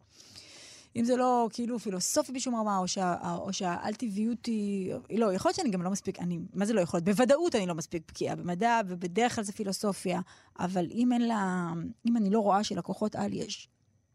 אם 0.96 1.04
זה 1.04 1.16
לא 1.16 1.48
כאילו 1.52 1.78
פילוסופי 1.78 2.32
בשום 2.32 2.54
רמה, 2.54 2.78
או, 2.78 2.88
שה, 2.88 3.34
או 3.34 3.52
שהאל-טבעיות 3.52 4.46
היא... 4.46 4.94
לא, 5.10 5.32
יכול 5.32 5.48
להיות 5.48 5.56
שאני 5.56 5.70
גם 5.70 5.82
לא 5.82 5.90
מספיק, 5.90 6.18
אני, 6.18 6.38
מה 6.54 6.66
זה 6.66 6.72
לא 6.72 6.80
יכול 6.80 6.98
להיות? 6.98 7.04
בוודאות 7.04 7.54
אני 7.54 7.66
לא 7.66 7.74
מספיק 7.74 8.02
בקיאה 8.08 8.36
במדע, 8.36 8.80
ובדרך 8.88 9.34
כלל 9.34 9.44
זה 9.44 9.52
פילוסופיה, 9.52 10.20
אבל 10.58 10.86
אם 10.90 11.12
אין 11.12 11.22
לה... 11.22 11.72
אם 12.08 12.16
אני 12.16 12.30
לא 12.30 12.40
רואה 12.40 12.64
שלכוחות 12.64 13.16
על 13.16 13.32
יש 13.32 13.68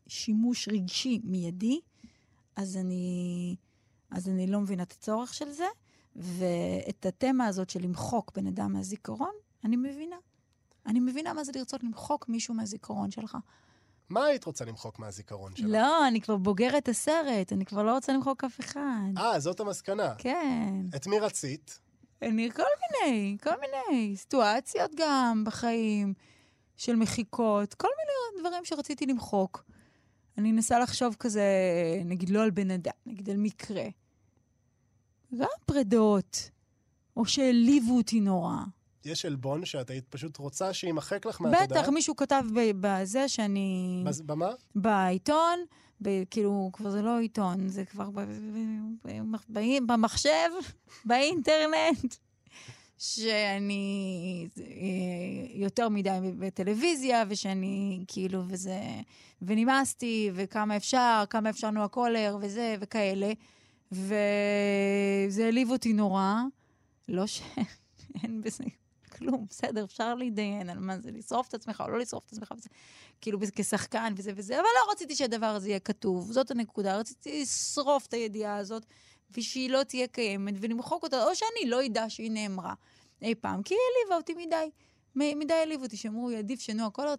שימוש 0.07 0.67
רגשי 0.67 1.19
מיידי, 1.23 1.79
אז 2.55 2.77
אני, 2.77 3.55
אז 4.11 4.29
אני 4.29 4.47
לא 4.47 4.59
מבינה 4.59 4.83
את 4.83 4.91
הצורך 4.91 5.33
של 5.33 5.51
זה, 5.51 5.67
ואת 6.15 7.05
התמה 7.05 7.45
הזאת 7.45 7.69
של 7.69 7.81
למחוק 7.81 8.31
בן 8.35 8.47
אדם 8.47 8.73
מהזיכרון, 8.73 9.31
אני 9.63 9.75
מבינה. 9.75 10.15
אני 10.85 10.99
מבינה 10.99 11.33
מה 11.33 11.43
זה 11.43 11.51
לרצות 11.55 11.83
למחוק 11.83 12.29
מישהו 12.29 12.53
מהזיכרון 12.53 13.11
שלך. 13.11 13.37
מה 14.09 14.25
היית 14.25 14.45
רוצה 14.45 14.65
למחוק 14.65 14.99
מהזיכרון 14.99 15.55
שלך? 15.55 15.67
לא, 15.69 16.07
אני 16.07 16.21
כבר 16.21 16.37
בוגרת 16.37 16.87
הסרט, 16.89 17.53
אני 17.53 17.65
כבר 17.65 17.83
לא 17.83 17.91
רוצה 17.91 18.13
למחוק 18.13 18.43
אף 18.43 18.59
אחד. 18.59 19.09
אה, 19.17 19.39
זאת 19.39 19.59
המסקנה. 19.59 20.15
כן. 20.17 20.85
את 20.95 21.07
מי 21.07 21.19
רצית? 21.19 21.79
אני, 22.21 22.51
כל 22.51 22.63
מיני, 22.81 23.37
כל 23.43 23.53
מיני 23.59 24.17
סיטואציות 24.17 24.91
גם 24.97 25.43
בחיים 25.45 26.13
של 26.77 26.95
מחיקות, 26.95 27.73
כל 27.73 27.87
מיני 27.87 28.41
דברים 28.41 28.65
שרציתי 28.65 29.05
למחוק. 29.05 29.63
אני 30.37 30.51
מנסה 30.51 30.79
לחשוב 30.79 31.15
כזה, 31.19 31.43
נגיד 32.05 32.29
לא 32.29 32.43
על 32.43 32.49
בן 32.49 32.71
אדם, 32.71 32.91
נגיד 33.05 33.29
על 33.29 33.37
מקרה. 33.37 33.83
גם 35.37 35.47
פרדות, 35.65 36.49
או 37.17 37.25
שהעליבו 37.25 37.97
אותי 37.97 38.19
נורא. 38.19 38.57
יש 39.07 39.25
עלבון 39.25 39.65
שאת 39.65 39.89
היית 39.89 40.05
פשוט 40.09 40.37
רוצה 40.37 40.73
שימחק 40.73 41.25
לך 41.25 41.41
מהתודעה? 41.41 41.81
בטח, 41.81 41.89
מישהו 41.89 42.15
כתב 42.15 42.43
בזה 42.81 43.27
שאני... 43.29 44.03
בז- 44.09 44.21
במה? 44.25 44.49
בעיתון, 44.75 45.59
ב- 46.01 46.23
כאילו, 46.29 46.69
כבר 46.73 46.89
זה 46.89 47.01
לא 47.01 47.19
עיתון, 47.19 47.69
זה 47.69 47.85
כבר 47.85 48.09
ב- 48.09 48.19
ב- 48.21 49.07
ב- 49.07 49.35
ב- 49.59 49.87
במחשב, 49.91 50.49
באינטרנט, 51.05 52.15
שאני 52.97 54.47
אה, 54.59 54.63
יותר 55.53 55.89
מדי 55.89 56.09
בטלוויזיה, 56.39 57.23
ושאני, 57.29 58.03
כאילו, 58.07 58.43
וזה... 58.47 58.79
ונמאסתי, 59.41 60.29
וכמה 60.33 60.77
אפשר, 60.77 61.23
כמה 61.29 61.49
אפשר 61.49 61.69
נועה 61.71 61.87
קולר, 61.87 62.37
וזה, 62.41 62.75
וכאלה. 62.79 63.31
וזה 63.91 65.45
העליב 65.45 65.71
אותי 65.71 65.93
נורא. 65.93 66.33
לא 67.07 67.27
שאין 67.27 67.61
בזה 68.43 68.63
כלום, 69.17 69.45
בסדר, 69.49 69.83
אפשר 69.83 70.15
להתדיין 70.15 70.69
על 70.69 70.79
מה 70.79 70.99
זה, 70.99 71.11
לשרוף 71.11 71.47
את 71.47 71.53
עצמך 71.53 71.83
או 71.85 71.91
לא 71.91 71.99
לשרוף 71.99 72.25
את 72.25 72.31
עצמך, 72.31 72.53
וזה, 72.57 72.69
כאילו 73.21 73.39
כשחקן 73.55 74.13
וזה 74.17 74.31
וזה, 74.35 74.55
אבל 74.55 74.63
לא 74.63 74.91
רציתי 74.91 75.15
שהדבר 75.15 75.45
הזה 75.45 75.69
יהיה 75.69 75.79
כתוב, 75.79 76.31
זאת 76.31 76.51
הנקודה, 76.51 76.97
רציתי 76.97 77.41
לשרוף 77.41 78.05
את 78.05 78.13
הידיעה 78.13 78.57
הזאת, 78.57 78.85
ושהיא 79.31 79.69
לא 79.69 79.83
תהיה 79.83 80.07
קיימת, 80.07 80.53
ולמחוק 80.59 81.03
אותה, 81.03 81.23
או 81.23 81.35
שאני 81.35 81.69
לא 81.69 81.85
אדע 81.85 82.09
שהיא 82.09 82.31
נאמרה 82.31 82.73
אי 83.21 83.35
פעם, 83.35 83.63
כי 83.63 83.73
היא 83.73 83.79
העליבה 83.99 84.15
אותי 84.15 84.45
מדי. 84.45 84.69
מ- 85.15 85.39
מדי 85.39 85.53
העליב 85.53 85.81
אותי, 85.81 85.97
שאמרו, 85.97 86.29
עדיף 86.29 86.59
שנועה 86.59 86.89
קולר 86.89 87.13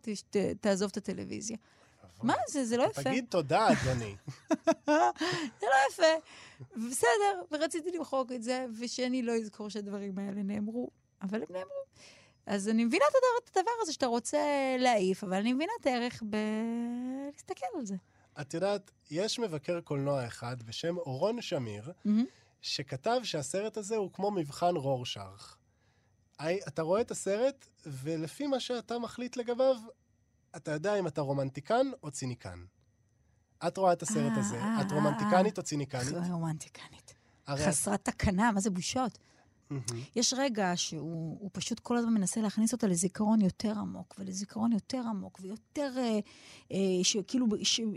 תעזוב 0.60 0.90
את 0.90 0.96
הטלוויזיה. 0.96 1.56
מה 2.22 2.34
זה? 2.48 2.64
זה 2.64 2.76
לא 2.76 2.82
יפה. 2.82 3.02
תגיד 3.02 3.24
תודה, 3.28 3.68
אדוני. 3.72 4.16
זה 5.60 5.66
לא 5.66 5.76
יפה. 5.90 6.02
בסדר, 6.76 7.42
ורציתי 7.52 7.90
למחוק 7.90 8.32
את 8.32 8.42
זה, 8.42 8.66
ושאני 8.78 9.22
לא 9.22 9.32
אזכור 9.36 9.68
שהדברים 9.68 10.18
האלה 10.18 10.42
נאמרו, 10.42 10.90
אבל 11.22 11.42
הם 11.42 11.46
נאמרו. 11.50 11.82
אז 12.46 12.68
אני 12.68 12.84
מבינה 12.84 13.04
את 13.44 13.56
הדבר, 13.56 13.70
הזה 13.82 13.92
שאתה 13.92 14.06
רוצה 14.06 14.38
להעיף, 14.78 15.24
אבל 15.24 15.34
אני 15.34 15.52
מבינה 15.52 15.72
את 15.80 15.86
הערך 15.86 16.22
בלהסתכל 16.22 17.66
על 17.78 17.86
זה. 17.86 17.96
את 18.40 18.54
יודעת, 18.54 18.90
יש 19.10 19.38
מבקר 19.38 19.80
קולנוע 19.80 20.26
אחד 20.26 20.62
בשם 20.62 20.96
אורון 20.96 21.42
שמיר, 21.42 21.92
שכתב 22.62 23.20
שהסרט 23.22 23.76
הזה 23.76 23.96
הוא 23.96 24.12
כמו 24.12 24.30
מבחן 24.30 24.76
רורשאך. 24.76 25.56
היי, 26.38 26.60
אתה 26.68 26.82
רואה 26.82 27.00
את 27.00 27.10
הסרט, 27.10 27.68
ולפי 27.86 28.46
מה 28.46 28.60
שאתה 28.60 28.98
מחליט 28.98 29.36
לגביו, 29.36 29.76
אתה 30.56 30.70
יודע 30.70 30.98
אם 30.98 31.06
אתה 31.06 31.20
רומנטיקן 31.20 31.86
או 32.02 32.10
ציניקן. 32.10 32.64
את 33.66 33.76
רואה 33.76 33.92
את 33.92 34.02
הסרט 34.02 34.32
אה, 34.32 34.38
הזה, 34.40 34.56
אה, 34.56 34.80
את 34.80 34.92
אה, 34.92 34.96
רומנטיקנית 34.96 35.58
או 35.58 35.62
ציניקנית? 35.62 36.14
רומנטיקנית. 36.30 37.14
חסרת 37.48 38.04
תקנה, 38.04 38.52
מה 38.52 38.60
זה 38.60 38.70
בושות? 38.70 39.18
מהמם. 39.70 40.02
יש 40.16 40.34
רגע 40.36 40.72
שהוא 40.76 41.36
הוא 41.40 41.50
פשוט 41.52 41.80
כל 41.80 41.96
הזמן 41.96 42.14
מנסה 42.14 42.40
להכניס 42.40 42.72
אותה 42.72 42.86
לזיכרון 42.86 43.40
יותר 43.40 43.78
עמוק, 43.78 44.14
ולזיכרון 44.18 44.72
יותר 44.72 45.02
עמוק, 45.10 45.38
ויותר, 45.42 45.92
אה, 45.96 46.18
אה, 46.72 46.78
שכאילו, 47.02 47.46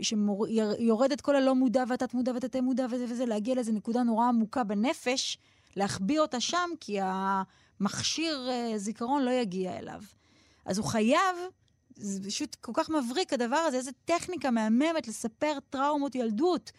שיורד 0.02 1.12
את 1.12 1.20
כל 1.20 1.36
הלא 1.36 1.54
מודע 1.54 1.84
והתת 1.88 2.14
מודע 2.14 2.32
והתת 2.32 2.56
מודע 2.56 2.86
וזה 2.90 3.04
וזה, 3.08 3.26
להגיע 3.26 3.54
לאיזו 3.54 3.72
נקודה 3.72 4.02
נורא 4.02 4.28
עמוקה 4.28 4.64
בנפש, 4.64 5.38
להחביא 5.76 6.20
אותה 6.20 6.40
שם, 6.40 6.70
כי 6.80 6.98
המכשיר 7.00 8.48
אה, 8.50 8.78
זיכרון 8.78 9.22
לא 9.22 9.30
יגיע 9.30 9.78
אליו. 9.78 10.02
אז 10.64 10.78
הוא 10.78 10.86
חייב, 10.86 11.36
זה 11.96 12.28
פשוט 12.28 12.54
כל 12.54 12.72
כך 12.74 12.90
מבריק 12.90 13.32
הדבר 13.32 13.56
הזה, 13.56 13.76
איזו 13.76 13.90
טכניקה 14.04 14.50
מהממת 14.50 15.08
לספר 15.08 15.58
טראומות 15.70 16.14
ילדות. 16.14 16.72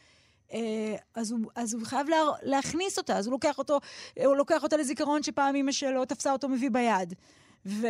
אה, 0.53 0.95
אז 1.15 1.31
הוא, 1.31 1.39
אז 1.55 1.73
הוא 1.73 1.85
חייב 1.85 2.09
לה, 2.09 2.17
להכניס 2.41 2.97
אותה, 2.97 3.17
אז 3.17 3.27
הוא 3.27 3.31
לוקח, 3.31 3.57
אותו, 3.57 3.79
הוא 4.25 4.35
לוקח 4.35 4.63
אותה 4.63 4.77
לזיכרון 4.77 5.23
שפעם 5.23 5.55
אמא 5.55 5.71
שלו 5.71 6.05
תפסה 6.05 6.31
אותו 6.31 6.49
מביא 6.49 6.69
ביד. 6.71 7.13
ו, 7.65 7.87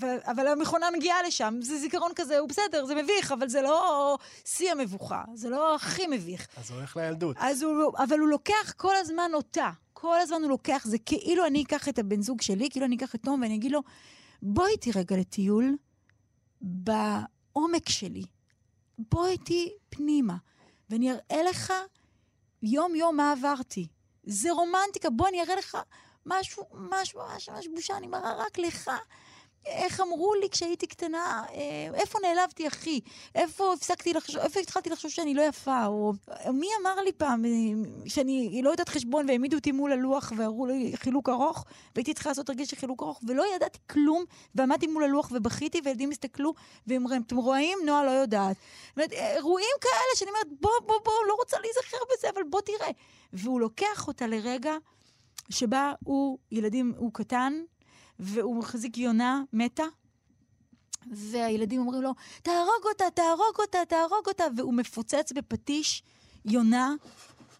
ו, 0.00 0.06
אבל 0.24 0.46
המכונה 0.46 0.86
מגיעה 0.96 1.22
לשם, 1.22 1.54
זה 1.62 1.78
זיכרון 1.78 2.12
כזה, 2.16 2.38
הוא 2.38 2.48
בסדר, 2.48 2.84
זה 2.84 2.94
מביך, 2.94 3.32
אבל 3.32 3.48
זה 3.48 3.62
לא 3.62 4.18
שיא 4.44 4.72
המבוכה, 4.72 5.24
זה 5.34 5.48
לא 5.48 5.74
הכי 5.74 6.06
מביך. 6.06 6.48
אז 6.56 6.70
הוא 6.70 6.78
הולך 6.78 6.96
לילדות. 6.96 7.36
אז 7.40 7.62
הוא, 7.62 7.92
אבל 7.98 8.18
הוא 8.18 8.28
לוקח 8.28 8.72
כל 8.76 8.96
הזמן 8.96 9.30
אותה, 9.34 9.70
כל 9.92 10.20
הזמן 10.20 10.42
הוא 10.42 10.50
לוקח, 10.50 10.82
זה 10.86 10.98
כאילו 10.98 11.46
אני 11.46 11.62
אקח 11.62 11.88
את 11.88 11.98
הבן 11.98 12.22
זוג 12.22 12.42
שלי, 12.42 12.68
כאילו 12.70 12.86
אני 12.86 12.96
אקח 12.96 13.14
את 13.14 13.22
תום 13.22 13.42
ואני 13.42 13.54
אגיד 13.54 13.72
לו, 13.72 13.80
בוא 14.42 14.66
איתי 14.66 14.90
רגע 14.94 15.16
לטיול 15.16 15.76
בעומק 16.60 17.88
שלי, 17.88 18.22
בוא 18.98 19.26
איתי 19.26 19.72
פנימה, 19.90 20.36
ואני 20.90 21.12
אראה 21.12 21.42
לך 21.50 21.72
יום-יום 22.62 23.16
מה 23.16 23.32
עברתי. 23.32 23.88
זה 24.24 24.52
רומנטיקה, 24.52 25.10
בוא 25.10 25.28
אני 25.28 25.42
אראה 25.42 25.56
לך 25.56 25.78
משהו, 26.26 26.64
משהו, 26.72 27.20
ממש 27.20 27.48
ממש 27.48 27.68
בושה, 27.74 27.96
אני 27.96 28.06
מראה 28.06 28.34
רק 28.36 28.58
לך. 28.58 28.90
איך 29.66 30.00
אמרו 30.00 30.34
לי 30.34 30.48
כשהייתי 30.50 30.86
קטנה, 30.86 31.44
אה, 31.54 31.88
איפה 31.94 32.18
נעלבתי, 32.22 32.68
אחי? 32.68 33.00
איפה 33.34 33.72
הפסקתי 33.72 34.12
לחשוב, 34.12 34.40
איפה 34.40 34.60
התחלתי 34.60 34.90
לחשוב 34.90 35.10
שאני 35.10 35.34
לא 35.34 35.42
יפה? 35.42 35.86
או 35.86 36.12
מי 36.52 36.66
אמר 36.82 37.00
לי 37.00 37.12
פעם 37.12 37.44
אה, 37.44 37.50
שאני 38.06 38.60
לא 38.62 38.70
יודעת 38.70 38.88
חשבון 38.88 39.28
והעמידו 39.28 39.56
אותי 39.56 39.72
מול 39.72 39.92
הלוח 39.92 40.32
ואמרו 40.36 40.66
לי 40.66 40.92
חילוק 40.96 41.28
ארוך, 41.28 41.64
והייתי 41.94 42.14
צריכה 42.14 42.30
לעשות 42.30 42.46
תרגיל 42.46 42.64
של 42.66 42.76
חילוק 42.76 43.02
ארוך, 43.02 43.20
ולא 43.26 43.44
ידעתי 43.56 43.78
כלום, 43.90 44.24
ועמדתי 44.54 44.86
מול 44.86 45.04
הלוח 45.04 45.30
ובכיתי, 45.34 45.80
וילדים 45.84 46.10
הסתכלו, 46.10 46.54
והם 46.86 47.02
אומרים, 47.02 47.22
אתם 47.22 47.36
רואים? 47.36 47.78
נועה 47.86 48.04
לא 48.04 48.10
יודעת. 48.10 48.56
אומרת, 48.96 49.12
אירועים 49.12 49.76
כאלה 49.80 50.16
שאני 50.16 50.30
אומרת, 50.30 50.46
בוא, 50.60 50.70
בוא, 50.86 50.98
בוא, 51.04 51.12
לא 51.28 51.34
רוצה 51.34 51.56
להיזכר 51.60 51.96
בזה, 52.12 52.30
אבל 52.30 52.42
בוא 52.42 52.60
תראה. 52.60 52.90
והוא 53.32 53.60
לוקח 53.60 54.08
אותה 54.08 54.26
לרגע 54.26 54.72
שבה 55.50 55.92
הוא, 56.04 56.38
ילדים, 56.52 56.94
הוא 56.96 57.10
קטן, 57.12 57.62
והוא 58.20 58.56
מחזיק 58.56 58.98
יונה 58.98 59.42
מתה, 59.52 59.84
והילדים 61.10 61.80
אומרים 61.80 62.02
לו, 62.02 62.14
תהרוג 62.42 62.84
אותה, 62.92 63.04
תהרוג 63.14 63.56
אותה, 63.58 63.78
תהרוג 63.88 64.26
אותה, 64.28 64.44
והוא 64.56 64.74
מפוצץ 64.74 65.32
בפטיש 65.32 66.02
יונה, 66.44 66.94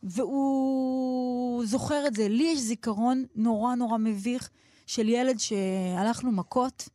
והוא 0.02 1.64
זוכר 1.66 2.06
את 2.06 2.14
זה. 2.14 2.28
לי 2.28 2.42
יש 2.42 2.58
זיכרון 2.58 3.24
נורא 3.34 3.74
נורא 3.74 3.98
מביך 3.98 4.50
של 4.86 5.08
ילד 5.08 5.38
שהלכנו 5.38 6.32
מכות, 6.32 6.88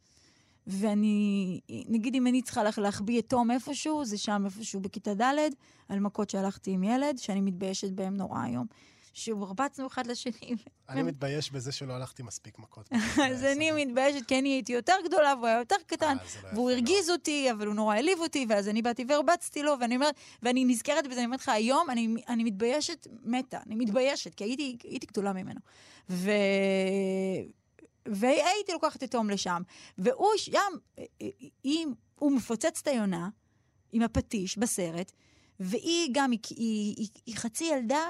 ואני, 0.68 1.60
נגיד 1.70 2.16
אם 2.16 2.28
אני 2.28 2.42
צריכה 2.42 2.64
לך 2.64 2.80
להחביא 2.80 3.22
תום 3.22 3.52
איפשהו, 3.52 4.06
זה 4.06 4.18
שם 4.18 4.42
איפשהו 4.46 4.80
בכיתה 4.80 5.14
ד', 5.14 5.50
על 5.90 6.00
מכות 6.00 6.30
שהלכתי 6.30 6.72
עם 6.72 6.84
ילד, 6.84 7.18
שאני 7.18 7.42
מתביישת 7.42 7.92
בהם 7.92 8.18
נורא 8.18 8.40
היום. 8.40 8.66
שהרבצנו 9.16 9.88
אחד 9.88 10.08
לשני. 10.08 10.56
אני 10.90 11.04
מתבייש 11.04 11.52
בזה 11.52 11.72
שלא 11.72 11.94
הלכתי 11.94 12.24
מספיק 12.24 12.60
מכות. 12.60 12.90
אז 13.32 13.44
אני 13.44 13.86
מתביישת, 13.86 14.28
כי 14.28 14.40
אני 14.40 14.50
הייתי 14.50 14.74
יותר 14.74 14.94
גדולה 15.06 15.34
והוא 15.36 15.48
היה 15.48 15.58
יותר 15.60 15.76
קטן, 15.86 16.18
אה, 16.20 16.42
לא 16.44 16.50
והוא 16.54 16.72
הרגיז 16.72 17.10
אותי, 17.10 17.52
אבל 17.52 17.68
הוא 17.68 17.76
נורא 17.76 17.96
העליב 17.96 18.20
אותי, 18.20 18.46
ואז 18.50 18.68
אני 18.68 18.82
באתי 18.82 19.06
והרבצתי 19.08 19.64
לו, 19.64 19.74
ואני 19.80 19.96
אומרת, 19.96 20.16
ואני 20.44 20.66
נזכרת 20.66 21.08
בזה, 21.08 21.18
אני 21.18 21.26
אומרת 21.26 21.40
לך, 21.40 21.50
היום 21.50 21.90
אני, 21.90 22.44
מתביישת 22.44 23.08
מתה, 23.24 23.60
אני 23.66 23.76
מתביישת, 23.76 24.36
כי 24.36 24.44
הייתי, 24.44 25.08
גדולה 25.08 25.34
ממנו. 25.34 25.60
והייתי 28.06 28.72
לוקחת 28.74 29.04
את 29.04 29.12
תום 29.12 29.30
לשם, 29.30 29.62
והוא 29.98 30.32
שם, 30.38 30.74
היא, 31.64 31.88
הוא 32.16 32.32
מפוצץ 32.32 32.80
את 32.82 32.88
היונה 32.88 33.30
עם 33.92 34.02
הפטיש 34.02 34.58
בסרט, 34.58 35.12
והיא 35.60 36.10
גם, 36.14 36.32
היא, 36.32 36.40
היא, 36.50 36.96
היא, 36.98 37.08
היא 37.26 37.36
חצי 37.36 37.64
ילדה, 37.64 38.10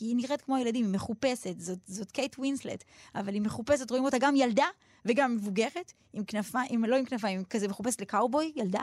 כי 0.00 0.06
היא 0.06 0.16
נראית 0.16 0.40
כמו 0.40 0.56
הילדים, 0.56 0.84
היא 0.84 0.94
מחופשת, 0.94 1.60
זאת, 1.60 1.78
זאת 1.86 2.10
קייט 2.10 2.38
ווינסלט, 2.38 2.84
אבל 3.14 3.34
היא 3.34 3.42
מחופשת, 3.42 3.90
רואים 3.90 4.04
אותה 4.04 4.16
גם 4.20 4.36
ילדה 4.36 4.64
וגם 5.04 5.34
מבוגרת, 5.36 5.92
עם 6.12 6.24
כנפיים, 6.24 6.84
לא 6.84 6.96
עם 6.96 7.04
כנפיים, 7.04 7.38
עם 7.38 7.44
כזה 7.44 7.68
מחופשת 7.68 8.00
לקאובוי, 8.00 8.52
ילדה, 8.56 8.82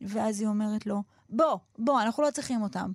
ואז 0.00 0.40
היא 0.40 0.48
אומרת 0.48 0.86
לו, 0.86 1.02
בוא, 1.28 1.58
בוא, 1.78 2.02
אנחנו 2.02 2.22
לא 2.22 2.30
צריכים 2.30 2.62
אותם. 2.62 2.92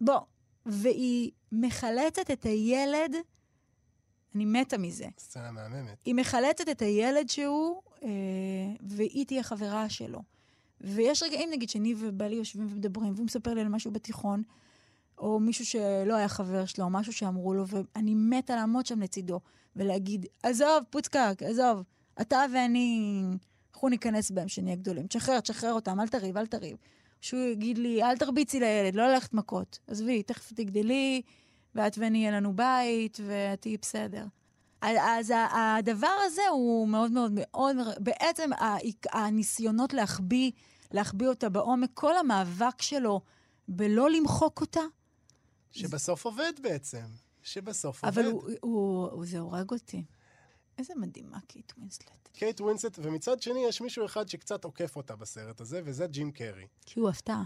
בוא. 0.00 0.20
והיא 0.66 1.30
מחלצת 1.52 2.30
את 2.30 2.44
הילד, 2.44 3.14
אני 4.34 4.44
מתה 4.44 4.78
מזה. 4.78 5.06
סצנה 5.18 5.50
מהממת. 5.50 5.98
היא 6.04 6.14
מחלצת 6.14 6.68
את 6.68 6.82
הילד 6.82 7.28
שהוא, 7.28 7.82
אה, 8.02 8.08
והיא 8.80 9.26
תהיה 9.26 9.42
חברה 9.42 9.88
שלו. 9.88 10.22
ויש 10.80 11.22
רגעים, 11.22 11.50
נגיד, 11.50 11.68
שאני 11.68 11.94
ובעלי 11.98 12.36
יושבים 12.36 12.66
ומדברים, 12.70 13.12
והוא 13.14 13.26
מספר 13.26 13.54
לי 13.54 13.60
על 13.60 13.68
משהו 13.68 13.90
בתיכון, 13.90 14.42
או 15.22 15.40
מישהו 15.40 15.66
שלא 15.66 16.14
היה 16.14 16.28
חבר 16.28 16.64
שלו, 16.64 16.84
או 16.84 16.90
משהו 16.90 17.12
שאמרו 17.12 17.54
לו, 17.54 17.64
ואני 17.66 18.14
מתה 18.14 18.56
לעמוד 18.56 18.86
שם 18.86 19.00
לצידו, 19.00 19.40
ולהגיד, 19.76 20.26
עזוב, 20.42 20.84
פוצקק, 20.90 21.42
עזוב, 21.46 21.82
אתה 22.20 22.44
ואני, 22.52 23.22
אנחנו 23.74 23.88
ניכנס 23.88 24.30
בהם 24.30 24.48
שנהיה 24.48 24.76
גדולים. 24.76 25.06
תשחרר, 25.06 25.40
תשחרר 25.40 25.72
אותם, 25.72 26.00
אל 26.00 26.08
תריב, 26.08 26.36
אל 26.36 26.46
תריב. 26.46 26.76
שהוא 27.20 27.40
יגיד 27.40 27.78
לי, 27.78 28.02
אל 28.02 28.16
תרביצי 28.16 28.60
לילד, 28.60 28.94
לא 28.94 29.12
ללכת 29.12 29.34
מכות. 29.34 29.78
עזבי, 29.86 30.22
תכף 30.22 30.52
תגדלי, 30.52 31.22
ואת 31.74 31.98
ואני 31.98 32.18
יהיה 32.18 32.30
לנו 32.30 32.56
בית, 32.56 33.20
ואת 33.26 33.60
תהיי 33.60 33.76
בסדר. 33.76 34.24
אז 34.80 35.32
הדבר 35.52 36.14
הזה 36.26 36.42
הוא 36.50 36.88
מאוד 36.88 37.10
מאוד 37.10 37.32
מאוד, 37.34 37.76
בעצם 37.98 38.50
הניסיונות 39.12 39.92
להחביא, 39.92 40.50
להחביא 40.92 41.28
אותה 41.28 41.48
בעומק, 41.48 41.90
כל 41.94 42.16
המאבק 42.16 42.82
שלו 42.82 43.20
בלא 43.68 44.10
למחוק 44.10 44.60
אותה. 44.60 44.80
שבסוף 45.72 46.24
עובד 46.24 46.52
בעצם. 46.62 47.04
שבסוף 47.42 48.04
אבל 48.04 48.26
עובד. 48.26 48.32
הוא, 48.42 48.50
הוא, 48.60 49.08
הוא, 49.10 49.26
זה 49.26 49.38
הורג 49.38 49.70
אותי. 49.70 50.04
איזה 50.78 50.94
מדהימה 50.96 51.40
קייט 51.40 51.72
ווינסלט. 51.76 52.28
קייט 52.32 52.60
ווינסט, 52.60 52.98
ומצד 53.02 53.42
שני 53.42 53.64
יש 53.68 53.80
מישהו 53.80 54.06
אחד 54.06 54.28
שקצת 54.28 54.64
עוקף 54.64 54.96
אותה 54.96 55.16
בסרט 55.16 55.60
הזה, 55.60 55.80
וזה 55.84 56.06
ג'ים 56.06 56.32
קרי. 56.32 56.66
כי 56.86 57.00
הוא 57.00 57.08
הפתעה. 57.08 57.44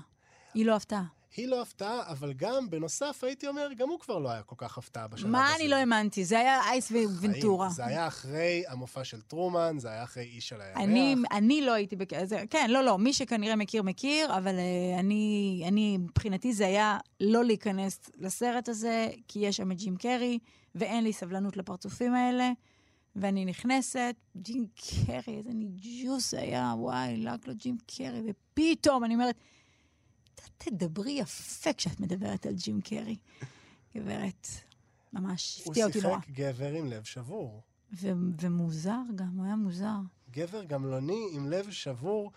היא 0.56 0.66
לא 0.66 0.76
הפתעה. 0.76 1.04
היא 1.36 1.48
לא 1.48 1.62
הפתעה, 1.62 2.02
אבל 2.08 2.32
גם, 2.32 2.70
בנוסף, 2.70 3.24
הייתי 3.24 3.48
אומר, 3.48 3.68
גם 3.76 3.88
הוא 3.88 4.00
כבר 4.00 4.18
לא 4.18 4.30
היה 4.30 4.42
כל 4.42 4.54
כך 4.58 4.78
הפתעה 4.78 5.08
בשלב 5.08 5.26
הזה. 5.26 5.32
מה 5.32 5.56
אני 5.56 5.68
לא 5.68 5.76
האמנתי? 5.76 6.24
זה 6.24 6.38
היה 6.38 6.60
אייס 6.70 6.90
וונטורה. 6.90 7.68
זה 7.68 7.86
היה 7.86 8.06
אחרי 8.06 8.64
המופע 8.68 9.04
של 9.04 9.20
טרומן, 9.20 9.76
זה 9.78 9.88
היה 9.88 10.04
אחרי 10.04 10.22
איש 10.22 10.52
על 10.52 10.60
הירח. 10.60 10.76
אני, 10.76 11.16
אני 11.32 11.60
לא 11.60 11.72
הייתי 11.72 11.96
בכ... 11.96 12.24
זה, 12.24 12.44
כן, 12.50 12.70
לא, 12.70 12.82
לא, 12.82 12.98
מי 12.98 13.12
שכנראה 13.12 13.56
מכיר, 13.56 13.82
מכיר, 13.82 14.36
אבל 14.36 14.56
uh, 14.56 15.00
אני, 15.00 15.64
אני, 15.68 15.98
מבחינתי 15.98 16.52
זה 16.52 16.66
היה 16.66 16.98
לא 17.20 17.44
להיכנס 17.44 18.00
לסרט 18.18 18.68
הזה, 18.68 19.08
כי 19.28 19.38
יש 19.38 19.56
שם 19.56 19.72
את 19.72 19.76
ג'ים 19.76 19.96
קרי, 19.96 20.38
ואין 20.74 21.04
לי 21.04 21.12
סבלנות 21.12 21.56
לפרצופים 21.56 22.14
האלה, 22.14 22.52
ואני 23.16 23.44
נכנסת, 23.44 24.14
ג'ים 24.36 24.66
קרי, 24.76 25.36
איזה 25.38 25.50
ניג'וס 25.52 26.34
היה, 26.34 26.74
וואי, 26.76 27.16
לק 27.16 27.48
לו 27.48 27.54
ג'ים 27.54 27.76
קרי, 27.86 28.22
ופתאום 28.26 29.04
אני 29.04 29.14
אומרת, 29.14 29.36
תדברי 30.58 31.12
יפה 31.12 31.72
כשאת 31.72 32.00
מדברת 32.00 32.46
על 32.46 32.54
ג'ים 32.54 32.80
קרי. 32.80 33.16
גברת, 33.96 34.46
ממש 35.12 35.62
הפתיע 35.66 35.86
אותי 35.86 36.00
נורא. 36.00 36.14
הוא 36.14 36.22
שיחק 36.22 36.36
גבר 36.36 36.72
עם 36.72 36.86
לב 36.86 37.04
שבור. 37.04 37.62
ו- 37.92 38.10
ומוזר 38.40 39.00
גם, 39.14 39.36
הוא 39.36 39.44
היה 39.44 39.56
מוזר. 39.56 39.96
גבר 40.30 40.64
גמלוני 40.64 41.28
עם 41.32 41.48
לב 41.50 41.70
שבור. 41.70 42.32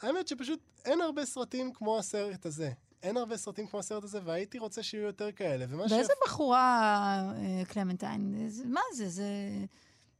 האמת 0.00 0.28
שפשוט 0.28 0.60
אין 0.84 1.00
הרבה 1.00 1.24
סרטים 1.24 1.72
כמו 1.72 1.98
הסרט 1.98 2.46
הזה. 2.46 2.72
אין 3.02 3.16
הרבה 3.16 3.36
סרטים 3.36 3.66
כמו 3.66 3.78
הסרט 3.78 4.04
הזה, 4.04 4.20
והייתי 4.24 4.58
רוצה 4.58 4.82
שיהיו 4.82 5.02
יותר 5.02 5.32
כאלה. 5.32 5.66
ואיזה 5.78 6.04
ש... 6.04 6.26
בחורה, 6.26 7.32
קלמנטיין, 7.68 8.48
זה, 8.48 8.64
מה 8.66 8.80
זה? 8.94 9.08
זה... 9.08 9.24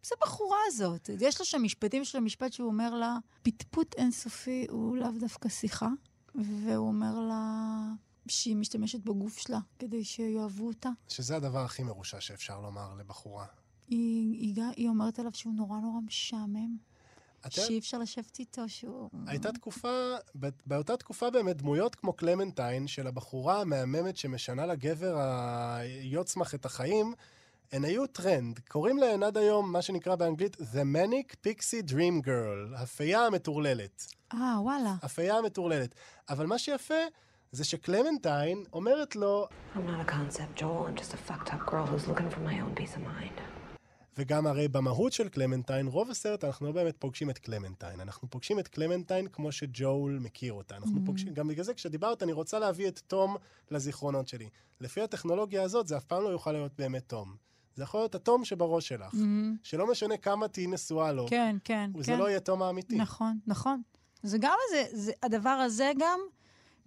איזה 0.04 0.14
בחורה 0.20 0.58
הזאת? 0.66 1.10
יש 1.20 1.40
לו 1.40 1.44
שם 1.44 1.62
משפטים 1.62 2.04
של 2.04 2.18
המשפט 2.18 2.52
שהוא 2.52 2.68
אומר 2.68 2.94
לה, 2.94 3.16
פטפוט 3.42 3.94
אינסופי 3.94 4.66
הוא 4.70 4.96
לאו 4.96 5.10
דווקא 5.20 5.48
שיחה. 5.48 5.88
והוא 6.38 6.88
אומר 6.88 7.20
לה 7.20 7.74
שהיא 8.28 8.56
משתמשת 8.56 9.00
בגוף 9.00 9.38
שלה 9.38 9.58
כדי 9.78 10.04
שיאהבו 10.04 10.66
אותה. 10.66 10.90
שזה 11.08 11.36
הדבר 11.36 11.64
הכי 11.64 11.82
מרושע 11.82 12.20
שאפשר 12.20 12.60
לומר 12.60 12.94
לבחורה. 12.98 13.46
היא, 13.88 14.32
היא, 14.32 14.64
היא 14.76 14.88
אומרת 14.88 15.18
עליו 15.18 15.32
שהוא 15.34 15.54
נורא 15.54 15.78
נורא 15.80 16.00
משעמם. 16.06 16.76
את 17.46 17.52
שאי 17.52 17.78
אפשר 17.78 17.98
לשבת 17.98 18.38
איתו, 18.38 18.68
שהוא... 18.68 19.08
הייתה 19.26 19.52
תקופה, 19.52 20.14
באותה 20.66 20.96
תקופה 20.96 21.30
באמת, 21.30 21.56
דמויות 21.56 21.94
כמו 21.94 22.12
קלמנטיין, 22.12 22.86
של 22.86 23.06
הבחורה 23.06 23.60
המהממת 23.60 24.16
שמשנה 24.16 24.66
לגבר 24.66 25.18
הצמח 25.18 26.54
את 26.54 26.64
החיים, 26.64 27.14
הן 27.72 27.84
היו 27.84 28.06
טרנד. 28.06 28.58
קוראים 28.68 28.98
להן 28.98 29.22
עד 29.22 29.36
היום, 29.36 29.72
מה 29.72 29.82
שנקרא 29.82 30.14
באנגלית, 30.16 30.56
The 30.56 30.84
Manic 30.96 31.34
Pixie 31.46 31.90
Dream 31.90 32.26
Girl, 32.26 32.76
הפייה 32.76 33.26
המטורללת. 33.26 34.06
אה, 34.34 34.38
וואלה. 34.62 34.94
הפייה 35.02 35.36
המטורללת. 35.38 35.94
אבל 36.28 36.46
מה 36.46 36.58
שיפה, 36.58 36.94
זה 37.52 37.64
שקלמנטיין 37.64 38.64
אומרת 38.72 39.16
לו, 39.16 39.46
I'm 39.74 39.78
not 39.78 40.08
a 40.08 40.12
concept, 40.12 40.60
Joel. 40.60 40.62
I'm 40.88 41.00
just 41.00 41.12
a 41.14 41.30
fucked 41.30 41.48
up 41.48 41.70
girl 41.70 41.86
who's 41.86 42.08
looking 42.08 42.30
for 42.30 42.40
my 42.40 42.54
own 42.60 42.80
peace 42.80 42.94
of 42.94 43.00
mind. 43.00 43.40
וגם 44.18 44.46
הרי 44.46 44.68
במהות 44.68 45.12
של 45.12 45.28
קלמנטיין, 45.28 45.86
רוב 45.86 46.10
הסרט 46.10 46.44
אנחנו 46.44 46.66
לא 46.66 46.72
באמת 46.72 46.94
פוגשים 46.98 47.30
את 47.30 47.38
קלמנטיין. 47.38 48.00
אנחנו 48.00 48.30
פוגשים 48.30 48.58
את 48.58 48.68
קלמנטיין 48.68 49.26
כמו 49.28 49.52
שג'ול 49.52 50.18
מכיר 50.22 50.52
אותה. 50.52 50.76
אנחנו 50.76 50.96
Mhm. 51.02 51.06
פוגשים, 51.06 51.34
גם 51.34 51.48
בגלל 51.48 51.64
זה 51.64 51.74
כשדיברת, 51.74 52.22
אני 52.22 52.32
רוצה 52.32 52.58
להביא 52.58 52.88
את 52.88 52.98
תום 53.06 53.36
לזיכרונות 53.70 54.28
שלי. 54.28 54.48
לפי 54.80 55.00
הטכנולוגיה 55.02 55.62
הזאת, 55.62 55.88
זה 55.88 55.96
אף 55.96 56.04
פעם 56.04 56.22
לא 56.22 56.28
יוכל 56.28 56.52
להיות 56.52 56.72
באמת 56.78 57.02
תום. 57.06 57.36
זה 57.78 57.84
יכול 57.84 58.00
להיות 58.00 58.14
התום 58.14 58.44
שבראש 58.44 58.88
שלך. 58.88 59.14
מהמם. 59.14 59.56
שלא 59.62 59.90
משנה 59.90 60.16
כמה 60.16 60.48
תהיי 60.48 60.66
נשואה 60.66 61.12
לו, 61.12 61.26
כן, 61.28 61.56
כן, 61.64 61.90
זה 61.98 62.12
כן. 62.12 62.18
לא 62.18 62.28
יהיה 62.28 62.40
תום 62.40 62.62
האמיתי. 62.62 62.96
נכון, 62.96 63.38
נכון. 63.46 63.82
זה 64.22 64.38
גם 64.40 64.54
איזה, 64.66 64.96
זה, 64.96 65.12
הדבר 65.22 65.50
הזה 65.50 65.92
גם 65.98 66.20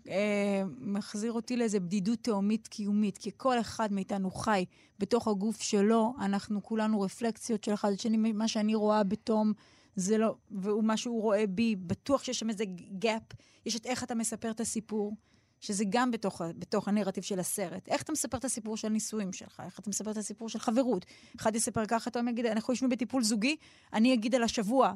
אה, 0.08 0.64
מחזיר 0.80 1.32
אותי 1.32 1.58
לאיזה 1.58 1.80
בדידות 1.80 2.20
תהומית 2.22 2.68
קיומית, 2.68 3.18
כי 3.18 3.32
כל 3.38 3.60
אחד 3.60 3.94
מאיתנו 3.94 4.32
חי 4.32 4.66
בתוך 5.00 5.28
הגוף 5.28 5.62
שלו, 5.62 6.14
אנחנו 6.20 6.64
כולנו 6.64 7.02
רפלקציות 7.02 7.64
של 7.64 7.74
אחד 7.74 7.92
לשני, 7.92 8.18
מה 8.34 8.48
שאני 8.48 8.76
רואה 8.76 9.04
בתום 9.04 9.54
זה 9.96 10.18
לא, 10.18 10.36
ומה 10.52 10.98
שהוא 10.98 11.22
רואה 11.22 11.48
בי, 11.48 11.76
בטוח 11.76 12.24
שיש 12.24 12.39
שם 12.39 12.50
איזה 12.50 12.66
גאפ, 13.00 13.24
יש 13.66 13.76
את 13.76 13.86
איך 13.86 14.04
אתה 14.04 14.16
מספר 14.16 14.52
את 14.52 14.60
הסיפור. 14.60 15.14
שזה 15.62 15.84
גם 15.89 16.12
בתוך, 16.12 16.41
בתוך 16.57 16.88
הנרטיב 16.88 17.24
של 17.24 17.39
הסרט. 17.39 17.88
איך 17.88 18.01
אתה 18.01 18.12
מספר 18.12 18.38
את 18.38 18.45
הסיפור 18.45 18.78
של 18.78 18.89
נישואים 18.89 19.34
שלך? 19.34 19.62
איך 19.66 19.80
אתה 19.80 19.89
מספר 19.89 20.12
את 20.12 20.18
הסיפור 20.18 20.49
של 20.49 20.59
חברות? 20.59 21.05
אחד 21.36 21.55
יספר 21.55 21.86
ככה, 21.86 22.09
אתה 22.09 22.20
יגיד, 22.30 22.45
אנחנו 22.45 22.74
יושבים 22.74 22.89
בטיפול 22.89 23.24
זוגי, 23.24 23.55
אני 23.93 24.14
אגיד 24.14 24.36
על 24.36 24.43
השבוע, 24.43 24.93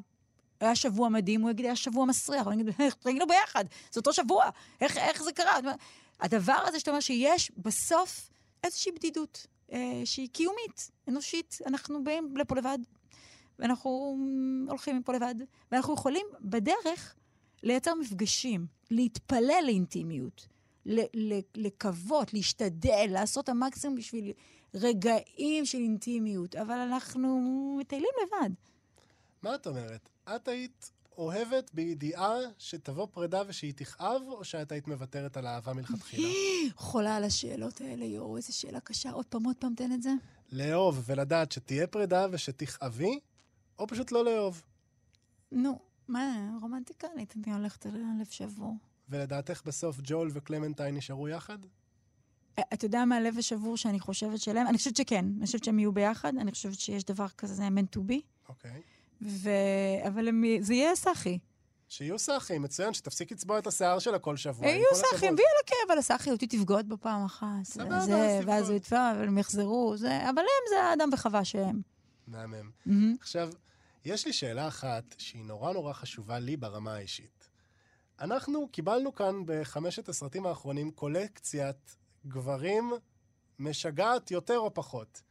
היה 0.59 0.75
שבוע 0.75 1.09
מדהים, 1.09 1.41
הוא 1.41 1.49
יגיד, 1.49 1.65
היה 1.65 1.75
שבוע 1.75 2.05
מסריח, 2.05 2.47
אני 2.47 2.61
אגיד, 2.61 2.75
היינו 3.05 3.27
ביחד, 3.27 3.65
זה 3.91 3.99
אותו 3.99 4.13
שבוע, 4.13 4.49
איך, 4.81 4.97
איך 4.97 5.23
זה 5.23 5.31
קרה? 5.31 5.59
הדבר 6.19 6.63
הזה 6.67 6.79
שאתה 6.79 6.91
אומר 6.91 6.99
שיש 6.99 7.51
בסוף 7.57 8.29
איזושהי 8.63 8.91
בדידות, 8.91 9.47
אה, 9.71 10.01
שהיא 10.05 10.29
קיומית, 10.29 10.91
אנושית, 11.07 11.57
אנחנו 11.65 12.03
באים 12.03 12.37
לפה 12.37 12.55
לבד, 12.55 12.77
ואנחנו 13.59 14.17
הולכים 14.67 14.97
מפה 14.97 15.13
לבד, 15.13 15.35
ואנחנו 15.71 15.93
יכולים 15.93 16.25
בדרך 16.41 17.15
לייצר 17.63 17.93
מפגשים, 17.95 18.67
להתפלל 18.91 19.63
לאינטימיות, 19.65 20.47
לקוות, 21.55 22.33
להשתדל, 22.33 23.07
לעשות 23.09 23.43
את 23.43 23.49
המקסימום 23.49 23.97
בשביל 23.97 24.31
רגעים 24.73 25.65
של 25.65 25.77
אינטימיות, 25.77 26.55
אבל 26.55 26.75
אנחנו 26.79 27.39
מטיילים 27.79 28.09
לבד. 28.23 28.49
מה 29.41 29.55
את 29.55 29.67
אומרת? 29.67 30.09
את 30.35 30.47
היית 30.47 30.91
אוהבת 31.17 31.71
בידיעה 31.73 32.35
שתבוא 32.57 33.07
פרידה 33.11 33.41
ושהיא 33.47 33.73
תכאב, 33.75 34.21
או 34.27 34.43
שאת 34.43 34.71
היית 34.71 34.87
מוותרת 34.87 35.37
על 35.37 35.47
האהבה 35.47 35.73
מלכתחילה? 35.73 36.27
חולה 36.75 37.15
על 37.15 37.23
השאלות 37.23 37.81
האלה, 37.81 38.05
יואו, 38.05 38.37
איזה 38.37 38.53
שאלה 38.53 38.79
קשה. 38.79 39.11
עוד 39.11 39.25
פעם, 39.25 39.43
עוד 39.43 39.55
פעם, 39.59 39.75
תן 39.75 39.91
את 39.91 40.01
זה. 40.01 40.11
לאהוב 40.51 41.03
ולדעת 41.05 41.51
שתהיה 41.51 41.87
פרידה 41.87 42.27
ושתכאבי, 42.31 43.19
או 43.79 43.87
פשוט 43.87 44.11
לא 44.11 44.25
לאהוב. 44.25 44.61
נו, 45.51 45.79
מה, 46.07 46.49
רומנטיקנית, 46.61 47.33
אני 47.35 47.53
הולכת 47.53 47.85
על 47.85 47.95
הלב 47.95 48.27
שבור. 48.29 48.73
ולדעתך 49.09 49.61
בסוף 49.65 49.99
ג'ול 50.03 50.29
וקלמנטיין 50.33 50.95
נשארו 50.95 51.27
יחד? 51.27 51.57
אתה 52.73 52.85
יודע 52.85 53.05
מה 53.05 53.15
הלב 53.15 53.37
השבור 53.37 53.77
שאני 53.77 53.99
חושבת 53.99 54.39
שלהם? 54.39 54.67
אני 54.67 54.77
חושבת 54.77 54.95
שכן, 54.95 55.25
אני 55.37 55.45
חושבת 55.45 55.63
שהם 55.63 55.79
יהיו 55.79 55.91
ביחד, 55.91 56.33
אני 56.37 56.51
חושבת 56.51 56.79
שיש 56.79 57.03
דבר 57.03 57.27
כזה, 57.27 57.53
זה 57.53 57.67
meant 57.67 57.97
to 57.97 57.99
be, 57.99 58.21
אוקיי. 58.49 58.81
ו... 59.21 59.49
אבל 60.07 60.27
הם... 60.27 60.43
זה 60.59 60.73
יהיה 60.73 60.95
סאחי. 60.95 61.39
שיהיו 61.89 62.19
סאחים, 62.19 62.61
מצוין, 62.61 62.93
שתפסיק 62.93 63.31
לצבוע 63.31 63.59
את 63.59 63.67
השיער 63.67 63.99
שלה 63.99 64.19
כל 64.19 64.37
שבוע. 64.37 64.67
יהיו 64.67 64.85
סאחים. 64.93 65.35
ויהיה 65.35 65.49
לה 65.57 65.63
כאב 65.65 65.91
על 65.91 65.97
הסאחי, 65.97 66.31
אותי 66.31 66.47
תבגוד 66.47 66.89
בפעם 66.89 67.25
אחת. 67.25 67.47
סבבה, 67.63 67.99
זה, 67.99 68.37
אז 68.39 68.45
ואז. 68.45 68.69
הוא 68.69 68.77
יתבע, 68.77 69.11
אבל 69.11 69.27
הם 69.27 69.37
יחזרו, 69.37 69.97
זה... 69.97 70.29
אבל 70.29 70.39
הם 70.39 70.69
זה 70.69 70.83
האדם 70.83 71.09
וחווה 71.13 71.45
שהם. 71.45 71.81
מהמם. 72.27 73.15
עכשיו, 73.19 73.49
יש 74.05 74.25
לי 74.25 74.33
שאלה 74.33 74.67
אחת 74.67 75.15
שהיא 75.17 75.45
נורא 75.45 75.73
נורא 75.73 75.93
חשובה 75.93 76.39
לי 76.39 76.57
ברמה 76.57 76.93
האישית. 76.93 77.49
אנחנו 78.21 78.67
קיבלנו 78.67 79.15
כאן 79.15 79.43
בחמשת 79.45 80.09
הסרטים 80.09 80.45
האחרונים 80.45 80.91
קולקציית 80.91 81.95
גברים 82.27 82.91
משגעת 83.59 84.31
יותר 84.31 84.57
או 84.57 84.73
פחות. 84.73 85.21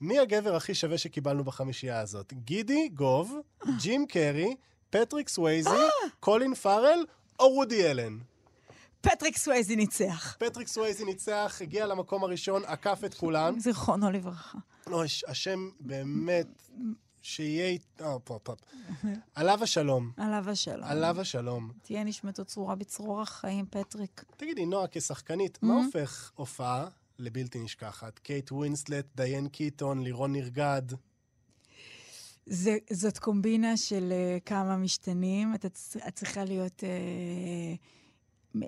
מי 0.00 0.18
הגבר 0.18 0.56
הכי 0.56 0.74
שווה 0.74 0.98
שקיבלנו 0.98 1.44
בחמישייה 1.44 2.00
הזאת? 2.00 2.32
גידי 2.32 2.88
גוב, 2.88 3.34
ג'ים 3.80 4.06
קרי, 4.06 4.56
פטריק 4.90 5.28
סווייזי, 5.28 5.70
קולין 6.20 6.54
פארל 6.54 7.04
או 7.40 7.44
וודי 7.54 7.90
אלן? 7.90 8.18
פטריק 9.00 9.36
סווייזי 9.36 9.76
ניצח. 9.76 10.36
פטריק 10.38 10.68
סווייזי 10.68 11.04
ניצח, 11.04 11.58
הגיע 11.60 11.86
למקום 11.86 12.24
הראשון, 12.24 12.62
עקף 12.64 13.00
את 13.04 13.14
כולם. 13.14 13.60
זיכרונו 13.60 14.10
לברכה. 14.10 14.58
ש- 15.06 15.24
השם 15.28 15.68
באמת, 15.80 16.46
שיהיה... 17.24 17.66
אית- 17.66 18.00
אה, 18.00 18.18
פה, 18.18 18.38
פה. 18.42 18.54
עליו 19.34 19.62
השלום. 19.62 20.10
עליו 20.16 20.50
השלום. 20.50 20.84
עליו 20.84 21.20
השלום. 21.20 21.70
תהיה 21.82 22.04
נשמתו 22.04 22.44
צרורה 22.44 22.74
בצרור 22.74 23.20
החיים, 23.22 23.66
פטריק. 23.70 24.24
תגידי, 24.36 24.66
נועה, 24.66 24.86
כשחקנית, 24.90 25.58
מה 25.62 25.84
הופך 25.84 26.30
הופעה 26.34 26.88
לבלתי 27.18 27.58
נשכחת? 27.60 28.18
קייט 28.18 28.52
ווינסלט, 28.52 29.06
דיאן 29.14 29.48
קיטון, 29.48 30.02
לירון 30.02 30.32
נרגד. 30.32 30.82
זה, 32.46 32.76
זאת 32.92 33.18
קומבינה 33.18 33.76
של 33.76 34.12
אה, 34.12 34.40
כמה 34.44 34.76
משתנים. 34.76 35.54
אתה 35.54 35.68
צ- 35.68 35.96
את 35.96 36.14
צריכה 36.16 36.44
להיות 36.44 36.82
אה, 36.82 38.56
אמ, 38.56 38.58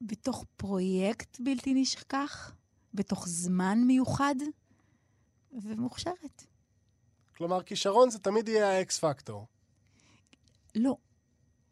בתוך 0.00 0.44
פרויקט 0.56 1.36
בלתי 1.40 1.74
נשכח, 1.74 2.52
בתוך 2.94 3.28
זמן 3.28 3.78
מיוחד, 3.86 4.34
ומוכשרת. 5.62 6.44
כלומר, 7.38 7.62
כישרון 7.62 8.10
זה 8.10 8.18
תמיד 8.18 8.48
יהיה 8.48 8.68
ה 8.68 8.83
X 8.83 8.98
factor. 8.98 9.46
לא, 10.74 10.96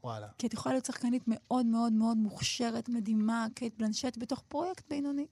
וואלה. 0.05 0.29
כי 0.39 0.47
את 0.47 0.55
יכולה 0.55 0.75
להיות 0.75 0.85
שחקנית 0.85 1.23
מאוד 1.27 1.67
מאוד 1.67 1.93
מאוד 1.93 2.17
מוכשרת, 2.17 2.89
מדהימה, 2.89 3.47
קייט 3.55 3.75
בלנשט, 3.79 4.17
בתוך 4.19 4.43
פרויקט 4.49 4.85
בינוני. 4.89 5.27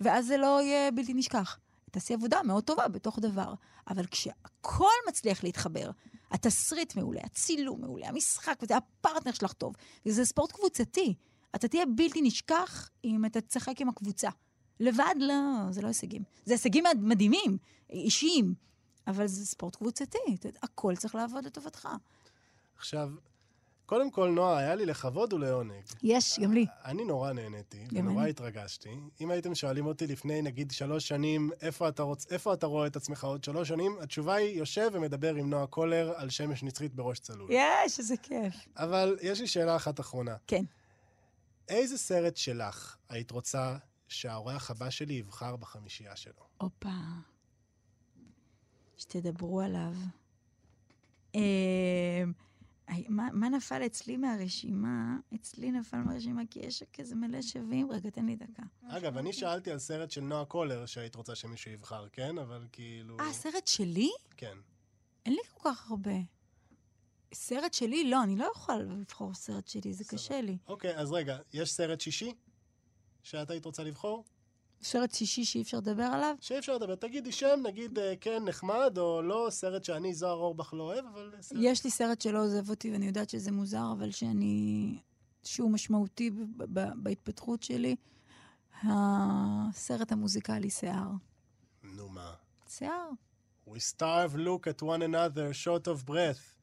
ואז 0.00 0.26
זה 0.26 0.36
לא 0.36 0.62
יהיה 0.62 0.90
בלתי 0.90 1.14
נשכח. 1.14 1.58
תעשי 1.90 2.14
עבודה 2.14 2.42
מאוד 2.42 2.64
טובה 2.64 2.88
בתוך 2.88 3.18
דבר. 3.18 3.54
אבל 3.88 4.06
כשהכל 4.06 4.94
מצליח 5.08 5.44
להתחבר, 5.44 5.90
התסריט 6.30 6.96
מעולה, 6.96 7.20
הצילום 7.24 7.80
מעולה, 7.80 8.08
המשחק, 8.08 8.58
וזה 8.62 8.76
הפרטנר 8.76 9.32
שלך 9.32 9.52
טוב, 9.52 9.74
וזה 10.06 10.24
ספורט 10.24 10.52
קבוצתי. 10.52 11.14
אתה 11.54 11.68
תהיה 11.68 11.84
בלתי 11.96 12.22
נשכח 12.22 12.90
אם 13.04 13.24
אתה 13.24 13.40
תשחק 13.40 13.80
עם 13.80 13.88
הקבוצה. 13.88 14.30
לבד, 14.80 15.14
לא, 15.18 15.34
זה 15.70 15.82
לא 15.82 15.86
הישגים. 15.86 16.22
זה 16.44 16.54
הישגים 16.54 16.84
מדהימים, 17.00 17.58
אישיים, 17.90 18.54
אבל 19.06 19.26
זה 19.26 19.46
ספורט 19.46 19.76
קבוצתי. 19.76 20.18
הכל 20.62 20.96
צריך 20.96 21.14
לעבוד 21.14 21.44
לטובתך. 21.44 21.88
עכשיו, 22.76 23.10
קודם 23.86 24.10
כל, 24.10 24.28
נועה, 24.28 24.58
היה 24.58 24.74
לי 24.74 24.86
לכבוד 24.86 25.32
ולעונג. 25.32 25.82
יש, 26.02 26.40
גם 26.40 26.52
לי. 26.52 26.66
אני 26.84 27.04
נורא 27.04 27.32
נהניתי, 27.32 27.84
ונורא 27.92 28.22
אני. 28.22 28.30
התרגשתי. 28.30 28.90
אם 29.20 29.30
הייתם 29.30 29.54
שואלים 29.54 29.86
אותי 29.86 30.06
לפני, 30.06 30.42
נגיד, 30.42 30.70
שלוש 30.70 31.08
שנים, 31.08 31.50
איפה 31.60 31.88
אתה, 31.88 32.02
רוצ... 32.02 32.32
איפה 32.32 32.52
אתה 32.54 32.66
רואה 32.66 32.86
את 32.86 32.96
עצמך 32.96 33.24
עוד 33.24 33.44
שלוש 33.44 33.68
שנים, 33.68 33.96
התשובה 34.00 34.34
היא, 34.34 34.58
יושב 34.58 34.90
ומדבר 34.92 35.34
עם 35.34 35.50
נועה 35.50 35.66
קולר 35.66 36.12
על 36.16 36.30
שמש 36.30 36.62
נצחית 36.62 36.94
בראש 36.94 37.18
צלול. 37.18 37.50
יש, 37.50 37.98
איזה 37.98 38.16
כיף. 38.16 38.54
אבל 38.76 39.16
יש 39.22 39.40
לי 39.40 39.46
שאלה 39.46 39.76
אחת 39.76 40.00
אחרונה. 40.00 40.36
כן. 40.46 40.64
איזה 41.68 41.98
סרט 41.98 42.36
שלך 42.36 42.96
היית 43.08 43.30
רוצה 43.30 43.76
שהאורח 44.08 44.70
הבא 44.70 44.90
שלי 44.90 45.14
יבחר 45.14 45.56
בחמישייה 45.56 46.16
שלו? 46.16 46.42
הופה. 46.58 46.88
שתדברו 48.96 49.60
עליו. 49.60 49.92
אה, 51.34 52.24
מה, 53.08 53.28
מה 53.32 53.48
נפל 53.48 53.86
אצלי 53.86 54.16
מהרשימה? 54.16 55.16
אצלי 55.34 55.70
נפל 55.70 55.96
מהרשימה 55.96 56.42
כי 56.50 56.60
יש 56.60 56.82
כזה 56.92 57.14
מלא 57.14 57.42
שווים. 57.42 57.90
רגע, 57.90 58.10
תן 58.10 58.26
לי 58.26 58.36
דקה. 58.36 58.62
אגב, 58.88 59.16
אני 59.16 59.32
שאלתי 59.32 59.70
על 59.70 59.78
סרט 59.78 60.10
של 60.10 60.20
נועה 60.20 60.44
קולר 60.44 60.86
שהיית 60.86 61.14
רוצה 61.14 61.34
שמישהו 61.34 61.70
יבחר, 61.70 62.08
כן? 62.12 62.38
אבל 62.38 62.66
כאילו... 62.72 63.16
אה, 63.20 63.32
סרט 63.32 63.66
שלי? 63.66 64.10
כן. 64.36 64.56
אין 65.26 65.34
לי 65.34 65.40
כל 65.54 65.70
כך 65.70 65.90
הרבה. 65.90 66.14
סרט 67.34 67.74
שלי? 67.74 68.10
לא, 68.10 68.22
אני 68.22 68.36
לא 68.36 68.52
יכולה 68.54 68.78
לבחור 68.78 69.34
סרט 69.34 69.68
שלי, 69.68 69.92
זה 69.92 70.04
קשה 70.04 70.40
לי. 70.40 70.58
אוקיי, 70.66 70.96
אז 70.96 71.12
רגע, 71.12 71.38
יש 71.52 71.72
סרט 71.72 72.00
שישי 72.00 72.34
שאת 73.22 73.50
היית 73.50 73.64
רוצה 73.64 73.84
לבחור? 73.84 74.24
סרט 74.84 75.14
שישי 75.14 75.44
שאי 75.44 75.62
אפשר 75.62 75.76
לדבר 75.76 76.02
עליו? 76.02 76.34
שאי 76.40 76.58
אפשר 76.58 76.74
לדבר. 76.74 76.94
תגידי 76.94 77.32
שם, 77.32 77.60
נגיד 77.64 77.98
אה, 77.98 78.14
כן, 78.20 78.42
נחמד, 78.44 78.98
או 78.98 79.22
לא, 79.22 79.46
סרט 79.50 79.84
שאני, 79.84 80.14
זוהר 80.14 80.36
אורבך, 80.36 80.74
לא 80.74 80.82
אוהב, 80.82 81.04
אבל... 81.06 81.32
סרט... 81.40 81.58
יש 81.62 81.84
לי 81.84 81.90
סרט 81.90 82.20
שלא 82.20 82.44
עוזב 82.44 82.70
אותי, 82.70 82.92
ואני 82.92 83.06
יודעת 83.06 83.30
שזה 83.30 83.52
מוזר, 83.52 83.92
אבל 83.92 84.10
שאני... 84.10 84.98
שהוא 85.44 85.70
משמעותי 85.70 86.30
ב- 86.30 86.36
ב- 86.56 86.92
בהתפתחות 87.02 87.62
שלי. 87.62 87.96
הסרט 88.82 90.12
המוזיקלי 90.12 90.70
שיער. 90.70 91.10
נו 91.82 92.08
מה. 92.08 92.34
שיער. 92.68 93.10
We 93.68 93.80
starve 93.96 94.36
look 94.36 94.66
at 94.66 94.82
one 94.82 95.02
another, 95.02 95.64
short 95.64 95.86
of 95.86 96.10
breath. 96.10 96.54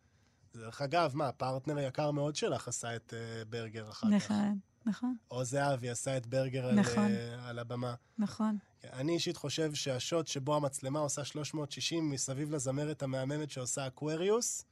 דרך 0.54 0.82
אגב, 0.82 1.12
מה, 1.16 1.32
פרטנר 1.32 1.80
יקר 1.80 2.12
מאוד 2.12 2.36
שלך 2.36 2.68
עשה 2.68 2.96
את 2.96 3.14
אה, 3.14 3.46
ברגר 3.50 3.90
אחר 3.90 4.08
כך. 4.08 4.14
נכון, 4.14 4.60
נכון, 4.86 5.16
אוז 5.32 5.44
זהבי 5.44 5.90
עשה 5.90 6.18
את 6.18 6.28
ברגר 6.28 6.66
על, 6.66 6.76
נכון. 6.76 7.08
אה, 7.08 7.42
על 7.42 7.60
הבמה. 7.60 7.94
נכון. 8.18 8.58
אני 8.94 9.14
אישית 9.14 9.38
חושב 9.38 9.74
שהשוט 9.74 10.28
שבו 10.28 10.56
המצלמה 10.56 11.00
עושה 11.00 11.26
360 11.26 12.10
מסביב 12.10 12.52
לזמרת 12.52 13.04
המהממת 13.04 13.52
שעושה 13.52 13.88
אקווריוס, 13.88 14.66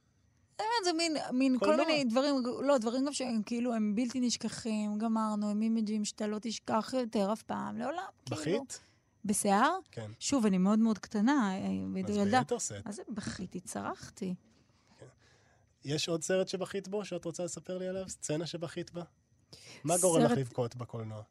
באמת, 0.59 0.83
זה 0.83 0.93
מין, 0.93 1.17
מין 1.33 1.59
כל 1.59 1.65
קולנוע. 1.65 1.85
מיני 1.85 2.03
דברים, 2.03 2.35
לא, 2.63 2.77
דברים 2.77 3.05
גם 3.05 3.13
שהם 3.13 3.41
כאילו, 3.45 3.73
הם 3.73 3.95
בלתי 3.95 4.19
נשכחים, 4.19 4.97
גמרנו, 4.97 5.49
הם 5.49 5.61
אימג'ים 5.61 6.05
שאתה 6.05 6.27
לא 6.27 6.37
תשכח 6.41 6.93
יותר 6.97 7.33
אף 7.33 7.41
פעם, 7.41 7.77
לעולם. 7.77 8.03
כאילו. 8.25 8.41
בכית? 8.41 8.79
בשיער? 9.25 9.77
כן. 9.91 10.11
שוב, 10.19 10.45
אני 10.45 10.57
מאוד 10.57 10.79
מאוד 10.79 10.97
קטנה, 10.97 11.51
אה, 11.53 12.03
אז 12.07 12.15
ילדה. 12.17 12.39
ביתר 12.39 12.59
שאת. 12.59 12.85
מה 12.85 12.91
זה 12.91 13.01
בכיתי? 13.09 13.59
צרחתי. 13.59 14.35
יש 15.85 16.09
עוד 16.09 16.23
סרט 16.23 16.47
שבכית 16.47 16.87
בו, 16.87 17.05
שאת 17.05 17.25
רוצה 17.25 17.43
לספר 17.43 17.77
לי 17.77 17.87
עליו? 17.87 18.09
סצנה 18.09 18.45
שבכית 18.45 18.91
בה? 18.91 19.03
מה 19.83 19.97
גורם 20.01 20.21
לך 20.21 20.31
לבכות 20.31 20.75
בקולנוע? 20.75 21.21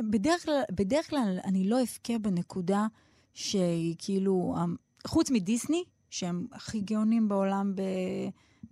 בדרך 0.00 0.44
כלל, 0.44 0.62
בדרך 0.70 1.10
כלל 1.10 1.38
אני 1.44 1.68
לא 1.68 1.82
אבכה 1.82 2.18
בנקודה 2.18 2.86
שהיא 3.34 3.94
כאילו, 3.98 4.54
אמ, 4.58 4.76
חוץ 5.06 5.30
מדיסני, 5.30 5.84
שהם 6.10 6.46
הכי 6.52 6.80
גאונים 6.80 7.28
בעולם 7.28 7.74
ב, 7.74 7.82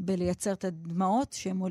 בלייצר 0.01 0.53
את 0.53 0.65
הדמעות, 0.65 1.33
שהם 1.33 1.63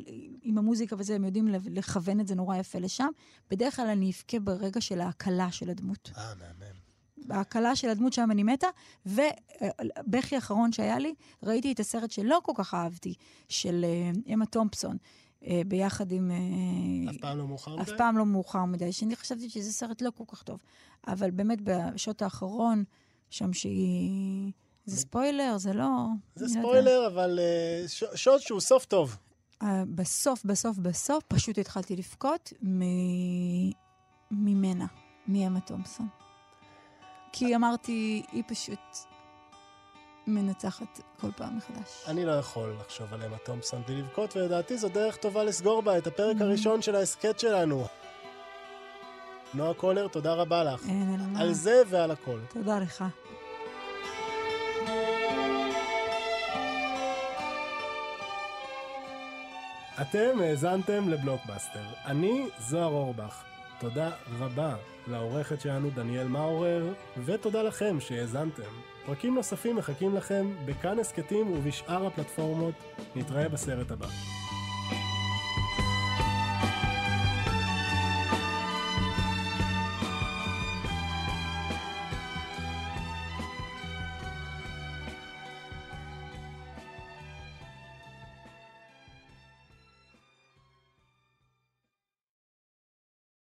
עם 0.41 0.57
המוזיקה 0.57 0.95
וזה, 0.99 1.15
הם 1.15 1.23
יודעים 1.23 1.47
לכוון 1.47 2.19
את 2.19 2.27
זה 2.27 2.35
נורא 2.35 2.57
יפה 2.57 2.79
לשם. 2.79 3.07
בדרך 3.49 3.75
כלל 3.75 3.87
אני 3.87 4.11
אבכה 4.11 4.39
ברגע 4.39 4.81
של 4.81 5.01
ההקלה 5.01 5.51
של 5.51 5.69
הדמות. 5.69 6.11
אה, 6.17 6.33
מהמם. 6.35 6.77
ההקלה 7.29 7.75
של 7.75 7.89
הדמות 7.89 8.13
שם 8.13 8.31
אני 8.31 8.43
מתה, 8.43 8.67
ובכי 9.05 10.35
האחרון 10.35 10.71
שהיה 10.71 10.99
לי, 10.99 11.13
ראיתי 11.43 11.71
את 11.71 11.79
הסרט 11.79 12.11
שלא 12.11 12.39
כל 12.43 12.51
כך 12.55 12.73
אהבתי, 12.73 13.13
של 13.49 13.85
אמה 14.33 14.45
תומפסון, 14.45 14.97
ביחד 15.67 16.11
עם... 16.11 16.31
אה, 16.31 17.11
אף 17.11 17.17
פעם 17.21 17.37
לא 17.37 17.47
מאוחר 17.47 17.75
מדי? 17.75 17.81
אף 17.81 17.97
פעם 17.97 18.17
לא 18.17 18.25
מאוחר 18.25 18.65
מדי, 18.65 18.91
שאני 18.91 19.15
חשבתי 19.15 19.49
שזה 19.49 19.73
סרט 19.73 20.01
לא 20.01 20.11
כל 20.17 20.23
כך 20.27 20.43
טוב. 20.43 20.59
אבל 21.07 21.31
באמת, 21.31 21.59
בשעות 21.63 22.21
האחרון, 22.21 22.83
שם 23.29 23.53
שהיא... 23.53 24.51
זה 24.85 24.97
ספוילר, 24.97 25.57
זה 25.57 25.73
לא... 25.73 25.89
זה 26.35 26.45
לא 26.45 26.49
ספוילר, 26.61 27.07
אבל 27.07 27.39
אה, 27.41 27.87
ש- 27.87 28.03
שוט 28.15 28.41
שהוא 28.41 28.59
סוף 28.59 28.85
טוב. 28.85 29.17
אה, 29.63 29.83
בסוף, 29.95 30.45
בסוף, 30.45 30.77
בסוף, 30.77 31.23
פשוט 31.27 31.57
התחלתי 31.57 31.95
לבכות 31.95 32.53
מ... 32.63 32.81
ממנה, 34.31 34.85
מאמה 35.27 35.59
תומפסון. 35.59 36.07
כי 37.31 37.55
אמרתי, 37.55 38.23
היא 38.31 38.43
פשוט 38.47 38.79
מנצחת 40.27 40.99
כל 41.21 41.27
פעם 41.37 41.57
מחדש. 41.57 42.03
אני 42.07 42.25
לא 42.25 42.31
יכול 42.31 42.75
לחשוב 42.79 43.13
על 43.13 43.23
אמה 43.23 43.37
תומפסון 43.37 43.81
בלי 43.87 44.01
לבכות, 44.01 44.35
ולדעתי 44.35 44.77
זו 44.77 44.89
דרך 44.89 45.15
טובה 45.15 45.43
לסגור 45.43 45.81
בה 45.81 45.97
את 45.97 46.07
הפרק. 46.07 46.35
הראשון 46.39 46.81
של 46.81 46.95
ההסכת 46.95 47.39
שלנו. 47.39 47.87
נועה 49.53 49.73
קולר, 49.73 50.07
תודה 50.07 50.33
רבה 50.33 50.63
לך. 50.63 50.85
אין 50.89 51.33
מה. 51.33 51.39
על 51.39 51.53
זה 51.53 51.81
ועל 51.89 52.11
הכל. 52.11 52.39
תודה 52.49 52.79
לך. 52.79 53.03
אתם 60.01 60.39
האזנתם 60.41 61.09
לבלוקבאסטר. 61.09 61.83
אני 62.05 62.49
זוהר 62.59 62.91
אורבך. 62.91 63.43
תודה 63.79 64.09
רבה 64.39 64.75
לעורכת 65.07 65.61
שלנו 65.61 65.89
דניאל 65.89 66.27
מאורר, 66.27 66.93
ותודה 67.25 67.63
לכם 67.63 67.99
שהאזנתם. 67.99 68.61
פרקים 69.07 69.35
נוספים 69.35 69.75
מחכים 69.75 70.15
לכם 70.15 70.47
בכאן 70.65 70.99
הסכתים 70.99 71.51
ובשאר 71.51 72.07
הפלטפורמות. 72.07 72.73
נתראה 73.15 73.49
בסרט 73.49 73.91
הבא. 73.91 74.07